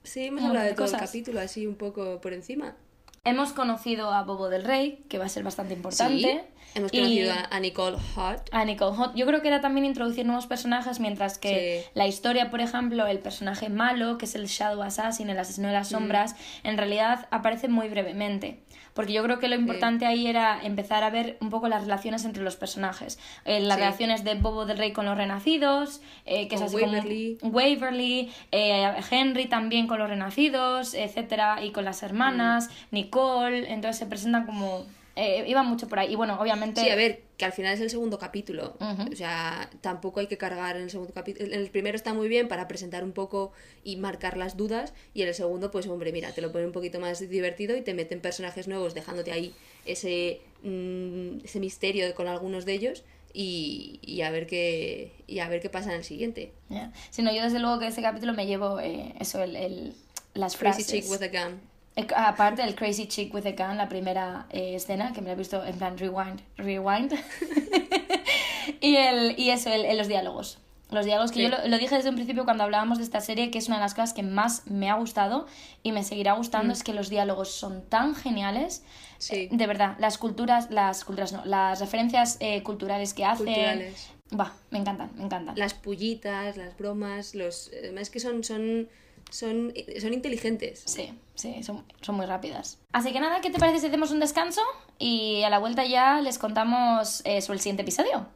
Sí, 0.05 0.27
hemos 0.27 0.45
hablado 0.45 0.67
de 0.67 0.75
todo 0.75 0.87
el 0.87 0.93
capítulo 0.97 1.41
así 1.41 1.67
un 1.67 1.75
poco 1.77 2.21
por 2.21 2.33
encima. 2.33 2.77
Hemos 3.25 3.53
conocido 3.53 4.13
a 4.13 4.25
Bobo 4.25 4.49
del 4.49 4.65
Rey, 4.65 5.05
que 5.09 5.17
va 5.17 5.27
a 5.27 5.29
ser 5.29 5.45
bastante 5.45 5.75
importante. 5.75 6.23
Sí. 6.23 6.41
Hemos 6.75 6.91
conocido 6.91 7.33
a, 7.33 7.57
a 7.57 7.61
Nicole 7.61 7.97
Hart. 8.17 8.49
a 8.51 8.65
Nicole 8.65 8.97
Hot. 8.97 9.15
Yo 9.15 9.27
creo 9.27 9.41
que 9.43 9.47
era 9.47 9.61
también 9.61 9.87
introducir 9.87 10.27
nuevos 10.27 10.49
personajes, 10.49 10.99
mientras 10.99 11.39
que 11.39 11.85
Sí. 11.85 11.91
la 11.95 12.09
historia, 12.09 12.51
por 12.51 12.61
ejemplo, 12.61 13.07
el 13.07 13.21
personaje 13.21 13.69
malo, 13.69 14.19
que 14.19 14.25
es 14.25 14.35
el 14.35 14.47
Shadow 14.47 14.83
Assassin, 14.83 15.31
el 15.31 15.39
asesino 15.39 15.69
de 15.69 15.75
las 15.75 15.89
Mm. 15.93 15.95
sombras, 15.99 16.35
en 16.65 16.77
realidad 16.77 17.29
aparece 17.31 17.69
muy 17.69 17.89
brevemente. 17.89 18.59
Porque 18.95 19.13
yo 19.13 19.23
creo 19.23 19.39
que 19.39 19.49
lo 19.49 19.55
importante 19.55 20.05
ahí 20.07 20.27
era 20.27 20.61
empezar 20.63 21.03
a 21.05 21.11
ver 21.11 21.39
un 21.41 21.49
poco 21.51 21.69
las 21.69 21.83
relaciones 21.83 22.25
entre 22.25 22.43
los 22.43 22.57
personajes. 22.57 23.19
Eh, 23.45 23.61
las 23.61 23.77
Sí. 23.79 23.83
relaciones 23.85 24.25
de 24.25 24.35
Bobo 24.35 24.67
del 24.67 24.77
Rey 24.79 24.93
con 24.93 25.07
los 25.07 25.17
renacidos, 25.17 26.01
eh, 26.27 26.49
que 26.49 26.57
es 26.57 26.63
así 26.63 26.77
Waverly. 26.77 27.39
como 27.41 27.53
Waverly, 27.55 28.31
eh, 28.51 28.93
Henry 29.11 29.47
también 29.47 29.87
con 29.87 29.99
los 29.99 30.09
renacidos, 30.11 30.95
etcétera, 30.95 31.65
y 31.65 31.71
con 31.71 31.85
las 31.85 32.03
hermanas, 32.03 32.69
Mm. 32.69 32.95
Nicole, 32.95 33.73
entonces 33.73 33.99
se 33.99 34.07
presentan 34.07 34.45
como... 34.47 34.85
Eh, 35.15 35.45
iba 35.47 35.63
mucho 35.63 35.89
por 35.89 35.99
ahí. 35.99 36.13
Y 36.13 36.17
bueno, 36.17 36.39
obviamente... 36.41 36.81
Sí, 36.81 36.89
a 36.89 36.95
ver, 36.97 37.23
que 37.37 37.45
al 37.45 37.53
final 37.53 37.75
es 37.75 37.81
el 37.81 37.91
segundo 37.91 38.19
capítulo. 38.19 38.77
O 38.81 39.15
sea, 39.15 39.69
tampoco 39.83 40.21
hay 40.21 40.27
que 40.27 40.39
cargar 40.39 40.77
en 40.77 40.83
el 40.85 40.91
segundo 40.91 41.13
capítulo. 41.13 41.47
En 41.47 41.53
el 41.61 41.69
primero 41.71 41.97
está 41.97 42.15
muy 42.15 42.29
bien 42.29 42.49
para 42.49 42.67
presentar 42.69 43.05
un 43.05 43.13
poco 43.13 43.53
y 43.85 43.97
marcar 43.97 44.37
las 44.39 44.57
dudas. 44.57 44.95
Y 45.13 45.23
en 45.23 45.29
el 45.29 45.35
segundo, 45.35 45.71
pues 45.71 45.87
hombre, 45.87 46.13
mira, 46.13 46.33
te 46.33 46.41
lo 46.41 46.51
pone 46.51 46.65
un 46.65 46.73
poquito 46.73 46.99
más 46.99 47.19
divertido 47.29 47.77
y 47.77 47.83
te 47.83 47.93
meten 47.95 48.21
personajes 48.21 48.69
nuevos, 48.69 48.95
dejándote 48.95 49.33
ahí 49.33 49.55
ese, 49.85 50.41
mm, 50.63 51.45
ese 51.45 51.61
misterio 51.61 52.15
con 52.15 52.27
algunos 52.29 52.65
de 52.65 52.73
ellos. 52.73 53.05
Y, 53.35 53.99
y 54.03 54.21
a 54.23 54.31
ver 54.31 54.47
qué 54.47 55.13
y 55.27 55.39
a 55.39 55.49
ver 55.49 55.61
qué 55.63 55.71
pasa 55.71 55.91
en 55.91 55.97
el 55.97 56.05
siguiente. 56.05 56.53
Ya. 56.69 56.93
Si 57.11 57.23
no, 57.23 57.35
yo 57.35 57.43
desde 57.43 57.59
luego 57.61 57.79
que 57.79 57.87
este 57.87 58.03
capítulo 58.03 58.35
me 58.35 58.47
llevo 58.47 58.79
eh, 58.79 59.15
eso, 59.21 59.43
el, 59.43 59.57
el- 59.57 59.95
las 60.35 60.57
Crazy 60.57 60.83
frases. 60.85 60.87
chick 61.05 61.11
with 61.11 61.23
a 61.23 61.29
gun. 61.29 61.61
Eh, 61.97 62.07
Aparte 62.17 62.63
del 62.63 62.75
Crazy 62.75 63.07
Chick 63.07 63.35
with 63.35 63.47
a 63.47 63.53
Gun, 63.53 63.77
la 63.77 63.89
primera 63.89 64.47
eh, 64.51 64.75
escena, 64.77 65.13
que 65.13 65.21
me 65.21 65.27
la 65.29 65.33
he 65.35 65.37
visto 65.37 65.65
en 65.65 65.77
plan 65.77 65.99
rewind, 65.99 66.41
rewind. 66.57 67.13
y, 68.81 68.97
el, 68.97 69.39
y 69.39 69.51
eso, 69.51 69.71
el, 69.71 69.85
el- 69.85 69.99
los 69.99 70.09
diálogos. 70.09 70.59
Los 70.91 71.07
diálogos 71.07 71.31
que 71.33 71.37
Sí. 71.37 71.43
yo 71.45 71.49
lo, 71.49 71.67
lo 71.69 71.79
dije 71.79 71.95
desde 71.95 72.11
un 72.11 72.17
principio 72.17 72.45
cuando 72.45 72.65
hablábamos 72.65 72.99
de 72.99 73.05
esta 73.05 73.21
serie, 73.23 73.51
que 73.51 73.59
es 73.59 73.69
una 73.69 73.77
de 73.77 73.83
las 73.83 73.95
cosas 73.95 74.13
que 74.13 74.23
más 74.23 74.67
me 74.67 74.91
ha 74.91 74.95
gustado 74.95 75.47
y 75.83 75.93
me 75.93 76.05
seguirá 76.05 76.35
gustando, 76.35 76.73
es 76.75 76.83
que 76.83 76.93
los 76.93 77.09
diálogos 77.09 77.51
son 77.51 77.83
tan 77.89 78.15
geniales. 78.15 78.85
Sí. 79.19 79.35
Eh, 79.37 79.49
de 79.51 79.67
verdad, 79.67 79.97
las 79.99 80.19
culturas, 80.19 80.71
las 80.71 81.05
culturas 81.05 81.33
no, 81.33 81.45
las 81.47 81.81
referencias 81.81 82.37
eh, 82.41 82.63
culturales 82.63 83.15
que 83.15 83.25
hacen. 83.25 83.47
Culturales. 83.47 84.11
Va, 84.39 84.53
me 84.71 84.79
encantan, 84.81 85.11
me 85.17 85.25
encantan. 85.25 85.57
Las 85.59 85.73
pullitas, 85.75 86.57
las 86.59 86.77
bromas, 86.77 87.35
los. 87.35 87.71
Además 87.79 88.11
que 88.11 88.21
son, 88.21 88.45
son, 88.45 88.89
son, 89.33 89.73
son 90.01 90.13
inteligentes. 90.13 90.83
Sí, 90.85 91.13
sí, 91.35 91.63
son, 91.63 91.85
son 92.01 92.15
muy 92.17 92.27
rápidas. 92.27 92.79
Así 92.93 93.13
que 93.13 93.21
nada, 93.21 93.41
¿qué 93.41 93.51
te 93.51 93.59
parece 93.59 93.81
si 93.81 93.87
hacemos 93.87 94.11
un 94.11 94.21
descanso? 94.21 94.61
Y 94.99 95.43
a 95.43 95.51
la 95.51 95.59
vuelta 95.59 95.85
ya 95.87 96.21
les 96.21 96.39
contamos 96.39 97.23
eh, 97.25 97.41
sobre 97.41 97.57
el 97.57 97.61
siguiente 97.61 97.83
episodio. 97.83 98.27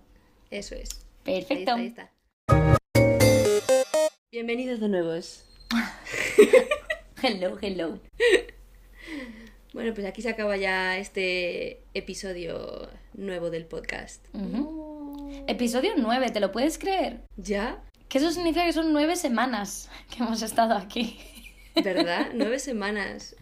Eso 0.51 0.75
es. 0.75 1.05
Perfecto. 1.23 1.75
Ahí 1.75 1.87
está, 1.87 2.11
ahí 2.49 2.67
está. 2.67 2.79
Bienvenidos 4.33 4.81
de 4.81 4.89
nuevos. 4.89 5.45
Hello, 7.23 7.57
hello. 7.61 7.99
Bueno, 9.73 9.93
pues 9.95 10.07
aquí 10.07 10.23
se 10.23 10.29
acaba 10.29 10.57
ya 10.57 10.97
este 10.99 11.83
episodio 11.95 12.89
nuevo 13.15 13.51
del 13.51 13.67
podcast. 13.67 14.25
Episodio 15.47 15.93
9, 15.97 16.31
¿te 16.31 16.41
lo 16.41 16.53
puedes 16.53 16.79
creer? 16.79 17.23
¿Ya? 17.37 17.83
Que 18.09 18.19
eso 18.19 18.31
significa 18.31 18.65
que 18.65 18.73
son 18.73 18.93
nueve 18.93 19.17
semanas 19.17 19.91
que 20.11 20.23
hemos 20.23 20.43
estado 20.43 20.75
aquí. 20.77 21.19
¿Verdad? 21.83 22.29
Nueve 22.35 22.59
semanas. 22.59 23.37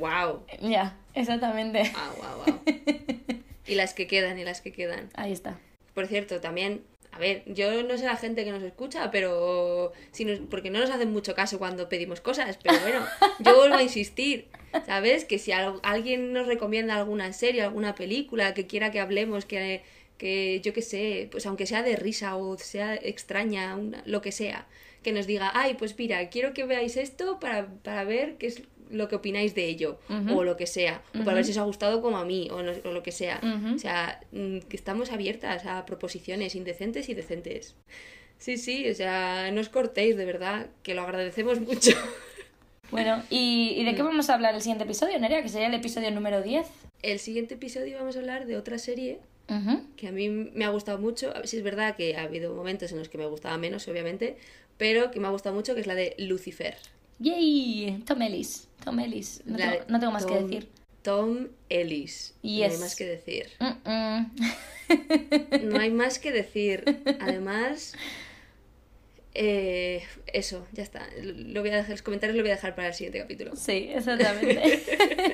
¡Wow! 0.00 0.44
ya, 0.62 0.96
exactamente. 1.14 1.92
¡Wow, 1.92 2.16
wow, 2.16 2.44
wow! 2.46 2.60
Y 3.66 3.74
las 3.74 3.92
que 3.92 4.06
quedan, 4.06 4.38
y 4.38 4.44
las 4.44 4.62
que 4.62 4.72
quedan. 4.72 5.10
Ahí 5.14 5.32
está. 5.32 5.58
Por 5.94 6.06
cierto, 6.06 6.40
también, 6.40 6.82
a 7.12 7.18
ver, 7.18 7.42
yo 7.46 7.82
no 7.82 7.98
sé 7.98 8.06
la 8.06 8.16
gente 8.16 8.44
que 8.44 8.52
nos 8.52 8.62
escucha, 8.62 9.10
pero. 9.10 9.92
Si 10.12 10.24
nos, 10.24 10.38
porque 10.50 10.70
no 10.70 10.78
nos 10.80 10.88
hacen 10.90 11.12
mucho 11.12 11.34
caso 11.34 11.58
cuando 11.58 11.90
pedimos 11.90 12.22
cosas, 12.22 12.58
pero 12.62 12.78
bueno, 12.80 13.04
yo 13.40 13.54
vuelvo 13.54 13.76
a 13.76 13.82
insistir. 13.82 14.48
¿Sabes? 14.86 15.24
Que 15.26 15.38
si 15.38 15.52
al- 15.52 15.78
alguien 15.82 16.32
nos 16.32 16.46
recomienda 16.46 16.96
alguna 16.96 17.32
serie, 17.34 17.62
alguna 17.62 17.94
película 17.94 18.54
que 18.54 18.66
quiera 18.66 18.90
que 18.90 18.98
hablemos, 19.00 19.44
que, 19.44 19.84
que 20.18 20.60
yo 20.62 20.72
qué 20.72 20.82
sé, 20.82 21.28
pues 21.30 21.44
aunque 21.46 21.66
sea 21.66 21.82
de 21.82 21.96
risa 21.96 22.36
o 22.36 22.56
sea 22.58 22.94
extraña, 22.94 23.76
una- 23.76 24.02
lo 24.06 24.20
que 24.22 24.32
sea, 24.32 24.66
que 25.02 25.12
nos 25.12 25.26
diga, 25.26 25.50
ay, 25.54 25.74
pues 25.74 25.98
mira, 25.98 26.28
quiero 26.30 26.52
que 26.54 26.64
veáis 26.64 26.96
esto 26.96 27.38
para, 27.40 27.66
para 27.82 28.04
ver 28.04 28.36
qué 28.36 28.46
es 28.46 28.62
lo 28.90 29.08
que 29.08 29.16
opináis 29.16 29.54
de 29.54 29.64
ello, 29.66 29.98
o 30.34 30.44
lo 30.44 30.56
que 30.56 30.66
sea, 30.66 31.02
o 31.14 31.24
para 31.24 31.34
ver 31.36 31.44
si 31.44 31.50
os 31.52 31.58
ha 31.58 31.62
gustado 31.64 32.00
como 32.00 32.16
a 32.18 32.24
mí, 32.24 32.48
o, 32.50 32.62
no- 32.62 32.72
o 32.84 32.92
lo 32.92 33.02
que 33.02 33.12
sea. 33.12 33.40
O 33.74 33.78
sea, 33.78 34.20
mm, 34.32 34.58
que 34.60 34.76
estamos 34.76 35.10
abiertas 35.10 35.66
a 35.66 35.84
proposiciones 35.84 36.54
indecentes 36.54 37.08
y 37.08 37.14
decentes. 37.14 37.74
Sí, 38.38 38.56
sí, 38.56 38.88
o 38.90 38.94
sea, 38.94 39.50
no 39.52 39.60
os 39.60 39.68
cortéis, 39.68 40.16
de 40.16 40.24
verdad, 40.26 40.66
que 40.82 40.94
lo 40.94 41.02
agradecemos 41.02 41.60
mucho. 41.60 41.90
Bueno, 42.90 43.22
¿y, 43.30 43.74
y 43.76 43.84
de 43.84 43.94
qué 43.96 44.02
vamos 44.02 44.30
a 44.30 44.34
hablar 44.34 44.54
el 44.54 44.60
siguiente 44.60 44.84
episodio, 44.84 45.18
Nerea? 45.18 45.42
Que 45.42 45.48
sería 45.48 45.66
el 45.66 45.74
episodio 45.74 46.10
número 46.12 46.42
10. 46.42 46.66
El 47.02 47.18
siguiente 47.18 47.54
episodio 47.54 47.98
vamos 47.98 48.14
a 48.14 48.20
hablar 48.20 48.46
de 48.46 48.56
otra 48.56 48.78
serie 48.78 49.18
Que 49.96 50.08
a 50.08 50.12
mí 50.12 50.28
me 50.28 50.64
ha 50.64 50.70
gustado 50.70 50.98
mucho. 50.98 51.30
A 51.30 51.38
ver 51.38 51.48
si 51.48 51.56
es 51.58 51.62
verdad 51.62 51.96
que 51.96 52.16
ha 52.16 52.22
habido 52.22 52.54
momentos 52.54 52.90
en 52.92 52.98
los 52.98 53.08
que 53.08 53.18
me 53.18 53.26
gustaba 53.26 53.58
menos, 53.58 53.86
obviamente, 53.88 54.36
pero 54.78 55.10
que 55.10 55.20
me 55.20 55.26
ha 55.28 55.30
gustado 55.30 55.54
mucho, 55.54 55.74
que 55.74 55.80
es 55.82 55.86
la 55.86 55.94
de 55.94 56.14
Lucifer. 56.18 56.76
¡Yay! 57.18 58.02
Tom 58.06 58.22
Ellis. 58.22 58.68
Tom 58.84 58.98
Ellis. 58.98 59.42
No, 59.44 59.56
tengo, 59.56 59.76
no 59.88 60.00
tengo 60.00 60.12
más 60.12 60.26
que 60.26 60.34
decir. 60.40 60.68
Tom 61.02 61.48
Ellis. 61.68 62.34
No 62.42 62.50
hay 62.50 62.56
Yes. 62.70 62.80
más 62.80 62.96
que 62.96 63.04
decir. 63.04 63.46
Mm, 63.60 63.90
mm. 63.90 65.68
No 65.70 65.78
hay 65.78 65.90
más 66.02 66.18
que 66.18 66.32
decir. 66.32 66.82
Además, 67.20 67.94
eh, 69.34 70.02
eso, 70.32 70.66
ya 70.72 70.82
está. 70.82 71.06
Lo 71.22 71.60
voy 71.60 71.70
a 71.70 71.76
dejar, 71.76 71.90
los 71.90 72.02
comentarios 72.02 72.36
lo 72.36 72.42
voy 72.42 72.50
a 72.50 72.54
dejar 72.54 72.74
para 72.74 72.88
el 72.88 72.94
siguiente 72.94 73.18
capítulo. 73.18 73.54
Sí, 73.56 73.90
exactamente. 73.94 74.82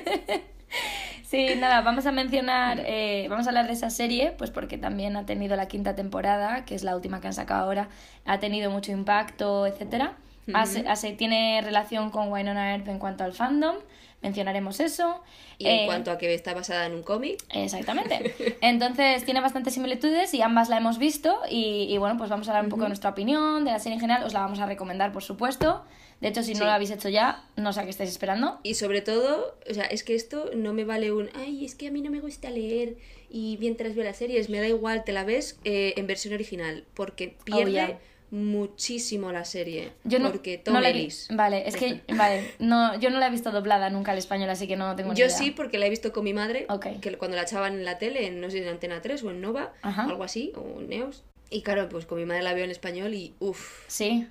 sí, 1.31 1.55
nada, 1.57 1.81
vamos 1.81 2.05
a 2.05 2.11
mencionar, 2.11 2.83
eh, 2.85 3.25
vamos 3.29 3.47
a 3.47 3.49
hablar 3.49 3.67
de 3.67 3.73
esa 3.73 3.89
serie, 3.89 4.33
pues 4.37 4.51
porque 4.51 4.77
también 4.77 5.15
ha 5.15 5.25
tenido 5.25 5.55
la 5.55 5.67
quinta 5.67 5.95
temporada, 5.95 6.65
que 6.65 6.75
es 6.75 6.83
la 6.83 6.95
última 6.95 7.19
que 7.21 7.27
han 7.27 7.33
sacado 7.33 7.63
ahora, 7.63 7.87
ha 8.25 8.39
tenido 8.39 8.69
mucho 8.69 8.91
impacto, 8.91 9.65
etcétera. 9.65 10.13
Hace- 10.53 10.87
hace- 10.87 11.13
tiene 11.13 11.61
relación 11.63 12.09
con 12.09 12.31
Winona 12.31 12.71
Earp 12.73 12.87
en 12.89 12.99
cuanto 12.99 13.23
al 13.23 13.31
fandom, 13.33 13.75
mencionaremos 14.21 14.79
eso. 14.79 15.21
Y 15.57 15.67
en 15.67 15.79
Eh, 15.79 15.85
cuanto 15.85 16.11
a 16.11 16.17
que 16.17 16.33
está 16.33 16.53
basada 16.53 16.85
en 16.87 16.93
un 16.95 17.03
cómic, 17.03 17.41
Exactamente. 17.51 18.33
Entonces 18.61 19.23
tiene 19.23 19.39
bastantes 19.39 19.73
similitudes 19.75 20.33
y 20.33 20.41
ambas 20.41 20.67
la 20.69 20.77
hemos 20.77 20.97
visto 20.97 21.39
y, 21.49 21.87
y 21.89 21.97
bueno, 21.97 22.17
pues 22.17 22.29
vamos 22.29 22.47
a 22.47 22.51
hablar 22.51 22.65
un 22.65 22.69
poco 22.69 22.83
de 22.83 22.89
nuestra 22.89 23.11
opinión 23.11 23.63
de 23.65 23.71
la 23.71 23.79
serie 23.79 23.95
en 23.95 24.01
general, 24.01 24.23
os 24.23 24.33
la 24.33 24.41
vamos 24.41 24.59
a 24.59 24.65
recomendar 24.65 25.11
por 25.11 25.23
supuesto. 25.23 25.83
De 26.21 26.27
hecho, 26.29 26.43
si 26.43 26.53
Sí. 26.53 26.59
no 26.59 26.65
lo 26.65 26.71
habéis 26.71 26.91
hecho 26.91 27.09
ya, 27.09 27.43
no 27.57 27.73
sé 27.73 27.79
a 27.81 27.83
qué 27.83 27.89
estáis 27.89 28.11
esperando. 28.11 28.59
Y 28.63 28.75
sobre 28.75 29.01
todo, 29.01 29.57
o 29.69 29.73
sea, 29.73 29.85
es 29.85 30.03
que 30.03 30.13
esto 30.15 30.51
no 30.55 30.71
me 30.73 30.85
vale 30.85 31.11
un, 31.11 31.29
ay, 31.33 31.65
es 31.65 31.75
que 31.75 31.87
a 31.87 31.91
mí 31.91 32.01
no 32.01 32.11
me 32.11 32.19
gusta 32.19 32.49
leer 32.51 32.95
y 33.29 33.57
mientras 33.59 33.95
veo 33.95 34.03
las 34.03 34.17
series 34.17 34.49
me 34.49 34.59
da 34.59 34.67
igual, 34.67 35.03
te 35.03 35.11
la 35.13 35.23
ves 35.23 35.59
eh, 35.63 35.93
en 35.97 36.05
versión 36.07 36.33
original, 36.35 36.85
porque 36.93 37.35
pierde 37.43 37.63
Oh, 37.63 37.87
ya. 37.87 37.99
muchísimo 38.29 39.31
la 39.31 39.45
serie. 39.45 39.91
Yo 40.03 40.19
no, 40.19 40.29
porque 40.31 40.57
Tom 40.57 40.75
no 40.75 40.81
la 40.81 40.89
he. 40.89 41.07
Vale, 41.31 41.67
es 41.67 41.75
que 41.75 42.01
vale, 42.15 42.51
no, 42.59 42.99
yo 42.99 43.09
no 43.09 43.19
la 43.19 43.27
he 43.27 43.31
visto 43.31 43.51
doblada 43.51 43.89
nunca 43.89 44.11
al 44.11 44.17
español, 44.17 44.49
así 44.49 44.67
que 44.67 44.75
no 44.75 44.95
tengo 44.95 45.13
ni 45.13 45.19
Yo 45.19 45.25
idea. 45.25 45.35
sí, 45.37 45.51
porque 45.51 45.77
la 45.79 45.87
he 45.87 45.89
visto 45.89 46.11
con 46.13 46.23
mi 46.23 46.33
madre, 46.33 46.65
Ok. 46.69 46.85
que 47.01 47.17
cuando 47.17 47.35
la 47.37 47.43
echaban 47.43 47.73
en 47.73 47.85
la 47.85 47.97
tele, 47.97 48.27
en, 48.27 48.39
no 48.41 48.49
sé, 48.49 48.59
en 48.59 48.67
Antena 48.67 49.01
3 49.01 49.23
o 49.23 49.31
en 49.31 49.41
Nova, 49.41 49.73
Ajá. 49.81 50.05
o 50.05 50.09
algo 50.09 50.23
así, 50.23 50.53
o 50.55 50.79
en 50.81 50.89
Neos. 50.89 51.23
Y 51.49 51.61
claro, 51.63 51.89
pues 51.89 52.05
con 52.05 52.17
mi 52.19 52.25
madre 52.25 52.43
la 52.43 52.53
veo 52.53 52.63
en 52.63 52.71
español 52.71 53.13
y 53.13 53.33
uff. 53.39 53.85
Sí, 53.87 54.27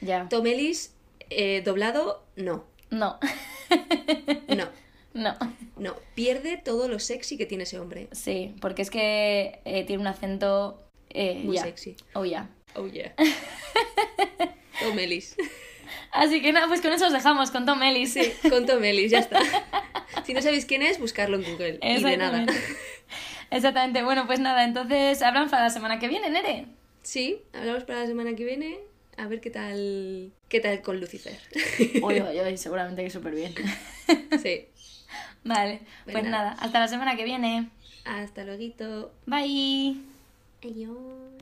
ya. 0.00 0.26
Tom 0.28 0.46
Ellis, 0.46 0.94
eh, 1.30 1.62
doblado, 1.64 2.24
no. 2.36 2.64
No, 2.90 3.18
No, 4.48 4.68
no. 5.14 5.36
no. 5.76 5.94
Pierde 6.14 6.56
todo 6.56 6.88
lo 6.88 6.98
sexy 6.98 7.36
que 7.36 7.46
tiene 7.46 7.64
ese 7.64 7.78
hombre. 7.78 8.08
Sí, 8.12 8.54
porque 8.60 8.82
es 8.82 8.90
que 8.90 9.60
eh, 9.64 9.84
tiene 9.84 10.00
un 10.00 10.06
acento... 10.06 10.82
eh, 11.10 11.42
Muy 11.44 11.58
sexy. 11.58 11.96
Oh, 12.14 12.24
ya. 12.24 12.48
Oh 12.74 12.86
yeah. 12.86 13.14
Tom 14.80 14.98
Ellis. 14.98 15.36
Así 16.12 16.40
que 16.40 16.52
nada, 16.52 16.68
pues 16.68 16.80
con 16.80 16.92
eso 16.92 17.06
os 17.06 17.12
dejamos, 17.12 17.50
con 17.50 17.66
Tom 17.66 17.82
Ellis. 17.82 18.12
Sí, 18.12 18.32
con 18.48 18.66
Tom 18.66 18.82
Ellis, 18.84 19.10
ya 19.10 19.18
está. 19.20 19.40
Si 20.24 20.34
no 20.34 20.42
sabéis 20.42 20.64
quién 20.66 20.82
es, 20.82 20.98
buscarlo 20.98 21.36
en 21.36 21.44
Google. 21.44 21.78
Y 21.82 22.02
de 22.02 22.16
nada. 22.16 22.44
Exactamente. 23.50 24.02
Bueno, 24.02 24.26
pues 24.26 24.40
nada, 24.40 24.64
entonces 24.64 25.22
habrán 25.22 25.48
para 25.48 25.64
la 25.64 25.70
semana 25.70 25.98
que 25.98 26.08
viene, 26.08 26.28
Nere. 26.28 26.66
Sí, 27.02 27.40
hablamos 27.54 27.84
para 27.84 28.00
la 28.00 28.06
semana 28.06 28.34
que 28.34 28.44
viene. 28.44 28.78
A 29.18 29.26
ver 29.26 29.40
qué 29.40 29.50
tal. 29.50 30.32
qué 30.48 30.60
tal 30.60 30.80
con 30.80 31.00
Lucifer. 31.00 31.36
Uy, 32.02 32.20
uy, 32.20 32.56
seguramente 32.56 33.02
que 33.04 33.10
súper 33.10 33.34
bien. 33.34 33.54
Sí. 34.42 34.66
Vale, 35.44 35.80
Pues 36.04 36.12
pues 36.14 36.24
nada. 36.24 36.50
nada, 36.50 36.52
hasta 36.60 36.80
la 36.80 36.88
semana 36.88 37.16
que 37.16 37.24
viene. 37.24 37.68
Hasta 38.04 38.44
luego. 38.44 39.10
Bye. 39.26 39.96
Adiós. 40.62 41.37